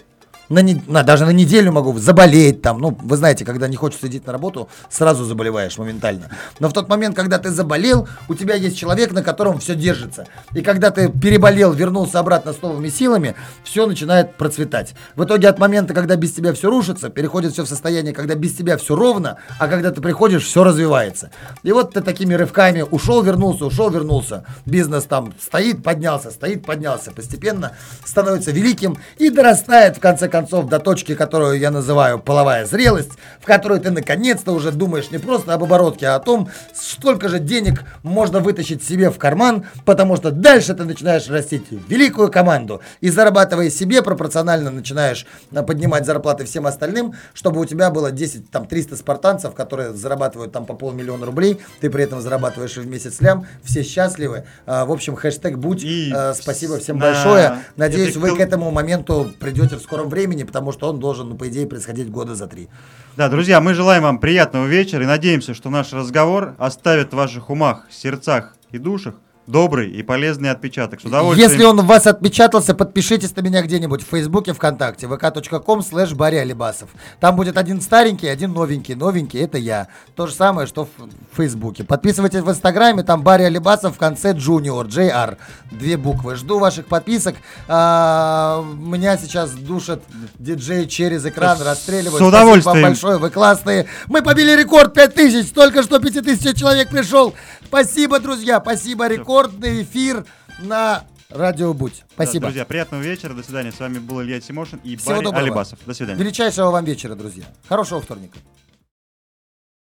на, 0.50 0.60
не, 0.60 0.82
на, 0.88 1.04
даже 1.04 1.26
на 1.26 1.32
неделю 1.32 1.72
могу 1.72 1.98
заболеть 1.98 2.62
там. 2.62 2.80
Ну, 2.80 2.98
вы 3.02 3.18
знаете, 3.18 3.46
когда 3.46 3.68
не 3.68 3.76
хочется 3.76 4.08
идти 4.08 4.22
на 4.26 4.32
работу, 4.32 4.70
сразу 4.90 5.24
заболеваешь 5.26 5.78
моментально. 5.78 6.30
Но 6.60 6.70
в 6.70 6.74
тот 6.74 6.88
момент, 6.88 7.16
когда 7.16 7.40
ты 7.40 7.50
заболел, 7.50 8.08
у 8.28 8.36
тебя 8.36 8.56
есть 8.56 8.78
человек, 8.78 9.12
на 9.12 9.24
котором 9.24 9.60
все 9.60 9.76
держится. 9.76 10.28
И 10.54 10.62
когда 10.62 10.92
ты 10.92 11.10
переболел, 11.10 11.74
вернулся 11.74 12.20
обратно 12.20 12.54
с 12.54 12.62
новыми 12.62 12.90
силами, 12.90 13.36
все 13.64 13.88
начинает 13.88 14.36
процветать. 14.36 14.94
В 15.16 15.24
итоге 15.24 15.50
от 15.50 15.60
момента, 15.60 15.94
когда 15.94 16.16
без 16.16 16.34
тебя 16.34 16.54
все 16.54 16.70
рушится, 16.70 17.10
переходит 17.10 17.54
все 17.54 17.64
в 17.64 17.68
состояние, 17.68 18.14
когда 18.14 18.36
без 18.36 18.56
тебя 18.56 18.78
все 18.78 18.96
ровно, 18.96 19.38
а 19.60 19.68
когда 19.68 19.92
ты 19.92 20.02
приходишь, 20.02 20.46
все 20.46 20.64
развивается. 20.64 21.32
И 21.64 21.72
вот 21.72 21.94
ты 21.94 22.02
такими 22.02 22.34
рывками 22.34 22.82
ушел, 22.82 23.22
вернулся, 23.24 23.66
ушел, 23.66 23.90
вернулся. 23.90 24.46
Бизнес 24.66 25.06
там 25.06 25.34
стоит, 25.42 25.84
поднялся, 25.84 26.32
стоит, 26.32 26.66
поднялся. 26.66 27.12
Постепенно 27.12 27.72
становится 28.06 28.52
великим 28.52 28.98
и 29.18 29.30
дорастает 29.30 29.98
в 29.98 30.00
конце 30.00 30.28
концов 30.28 30.35
концов 30.36 30.68
до 30.68 30.80
точки, 30.80 31.16
которую 31.16 31.58
я 31.58 31.72
называю 31.72 32.20
половая 32.20 32.66
зрелость, 32.66 33.12
в 33.40 33.46
которой 33.46 33.80
ты 33.80 33.90
наконец-то 33.90 34.52
уже 34.52 34.74
думаешь 34.74 35.10
не 35.12 35.18
просто 35.18 35.54
об 35.54 35.64
оборотке, 35.64 36.08
а 36.08 36.16
о 36.16 36.20
том, 36.20 36.50
сколько 36.74 37.30
же 37.30 37.40
денег 37.40 37.84
можно 38.04 38.42
вытащить 38.42 38.84
себе 38.84 39.10
в 39.10 39.18
карман, 39.18 39.66
потому 39.86 40.18
что 40.18 40.32
дальше 40.32 40.74
ты 40.74 40.84
начинаешь 40.84 41.30
растить 41.30 41.68
великую 41.88 42.30
команду 42.30 42.82
и 43.00 43.10
зарабатывая 43.10 43.70
себе 43.70 44.02
пропорционально 44.02 44.72
начинаешь 44.72 45.26
а, 45.54 45.64
поднимать 45.64 46.06
зарплаты 46.06 46.44
всем 46.44 46.68
остальным, 46.68 47.14
чтобы 47.34 47.62
у 47.62 47.66
тебя 47.66 47.90
было 47.90 48.12
10, 48.12 48.52
там 48.52 48.66
300 48.68 48.98
спартанцев, 48.98 49.54
которые 49.54 49.94
зарабатывают 49.94 50.52
там 50.52 50.66
по 50.66 50.74
полмиллиона 50.74 51.26
рублей, 51.26 51.62
ты 51.80 51.90
при 51.90 52.04
этом 52.04 52.20
зарабатываешь 52.20 52.76
в 52.76 52.86
месяц 52.86 53.22
лям, 53.22 53.48
все 53.64 53.84
счастливы. 53.84 54.44
А, 54.66 54.84
в 54.84 54.92
общем, 54.92 55.16
хэштег 55.16 55.58
будь. 55.58 55.82
И 55.86 56.12
а, 56.14 56.34
Спасибо 56.34 56.78
всем 56.78 56.98
на... 56.98 57.06
большое. 57.06 57.60
Надеюсь, 57.78 58.18
вы 58.18 58.36
к 58.36 58.40
этому 58.42 58.70
моменту 58.72 59.32
придете 59.40 59.78
в 59.78 59.82
скором 59.82 60.10
времени 60.10 60.25
времени, 60.26 60.44
потому 60.44 60.72
что 60.72 60.90
он 60.90 61.00
должен, 61.00 61.30
ну, 61.30 61.36
по 61.36 61.48
идее, 61.48 61.68
происходить 61.68 62.10
года 62.10 62.36
за 62.36 62.48
три. 62.48 62.68
Да, 63.16 63.30
друзья, 63.30 63.62
мы 63.62 63.74
желаем 63.74 64.04
вам 64.04 64.20
приятного 64.20 64.66
вечера 64.66 65.04
и 65.04 65.08
надеемся, 65.08 65.54
что 65.54 65.70
наш 65.70 65.94
разговор 65.94 66.56
оставит 66.58 67.14
в 67.14 67.16
ваших 67.16 67.50
умах, 67.50 67.86
сердцах 67.90 68.56
и 68.72 68.78
душах 68.78 69.16
добрый 69.48 69.90
и 69.90 70.02
полезный 70.02 70.50
отпечаток. 70.50 71.02
С 71.02 71.06
удовольствием. 71.06 71.50
Если 71.50 71.64
он 71.64 71.80
у 71.80 71.84
вас 71.84 72.08
отпечатался, 72.08 72.74
подпишитесь 72.74 73.36
на 73.36 73.42
меня 73.42 73.62
где-нибудь 73.62 74.02
в 74.02 74.08
Фейсбуке, 74.08 74.54
ВКонтакте, 74.54 75.06
vk.com 75.08 75.82
Барри 76.16 76.38
Алибасов. 76.38 76.90
Там 77.20 77.36
будет 77.36 77.58
один 77.58 77.82
старенький, 77.82 78.28
один 78.28 78.54
новенький. 78.54 78.96
Новенький 78.96 79.40
это 79.40 79.58
я. 79.58 79.88
То 80.16 80.28
же 80.28 80.34
самое, 80.34 80.68
что 80.68 80.86
в 80.86 81.36
Фейсбуке. 81.38 81.84
Подписывайтесь 81.84 82.42
в 82.42 82.50
Инстаграме, 82.50 83.04
там 83.04 83.22
Барри 83.22 83.44
Алибасов 83.44 83.96
в 83.96 83.98
конце 84.00 84.34
Junior, 84.34 84.88
JR. 84.88 85.38
Две 85.72 85.98
буквы. 85.98 86.36
Жду 86.36 86.60
ваших 86.60 86.88
подписок. 86.88 87.36
А, 87.68 88.64
меня 88.78 89.18
сейчас 89.18 89.52
душат 89.52 90.02
диджей 90.40 90.88
через 90.88 91.26
экран, 91.26 91.62
расстреливают. 91.62 92.20
С 92.20 92.28
удовольствием. 92.28 92.62
Спасибо 92.62 92.82
вам 92.82 92.92
большое, 92.92 93.18
вы 93.18 93.30
классные. 93.30 93.86
Мы 94.08 94.22
побили 94.22 94.52
рекорд 94.56 94.94
5000, 94.94 95.52
только 95.52 95.84
что 95.84 96.00
5000 96.00 96.58
человек 96.58 96.90
пришел. 96.90 97.34
Спасибо, 97.68 98.20
друзья, 98.20 98.62
спасибо, 98.62 99.08
рекорд 99.08 99.35
рекордный 99.36 99.84
эфир 99.84 100.26
на 100.60 101.04
Радио 101.30 101.74
Будь. 101.74 102.04
Спасибо. 102.14 102.42
Да, 102.44 102.48
друзья, 102.48 102.66
приятного 102.66 103.02
вечера. 103.02 103.34
До 103.34 103.44
свидания. 103.44 103.72
С 103.72 103.80
вами 103.80 104.00
был 104.00 104.22
Илья 104.22 104.40
Тимошин 104.40 104.80
и 104.84 104.96
Всего 104.96 105.16
Барри 105.16 105.24
доброго. 105.26 105.46
Алибасов. 105.46 105.80
До 105.86 105.94
свидания. 105.94 106.20
Величайшего 106.22 106.72
вам 106.72 106.86
вечера, 106.86 107.16
друзья. 107.16 107.46
Хорошего 107.68 108.02
вторника. 108.02 108.38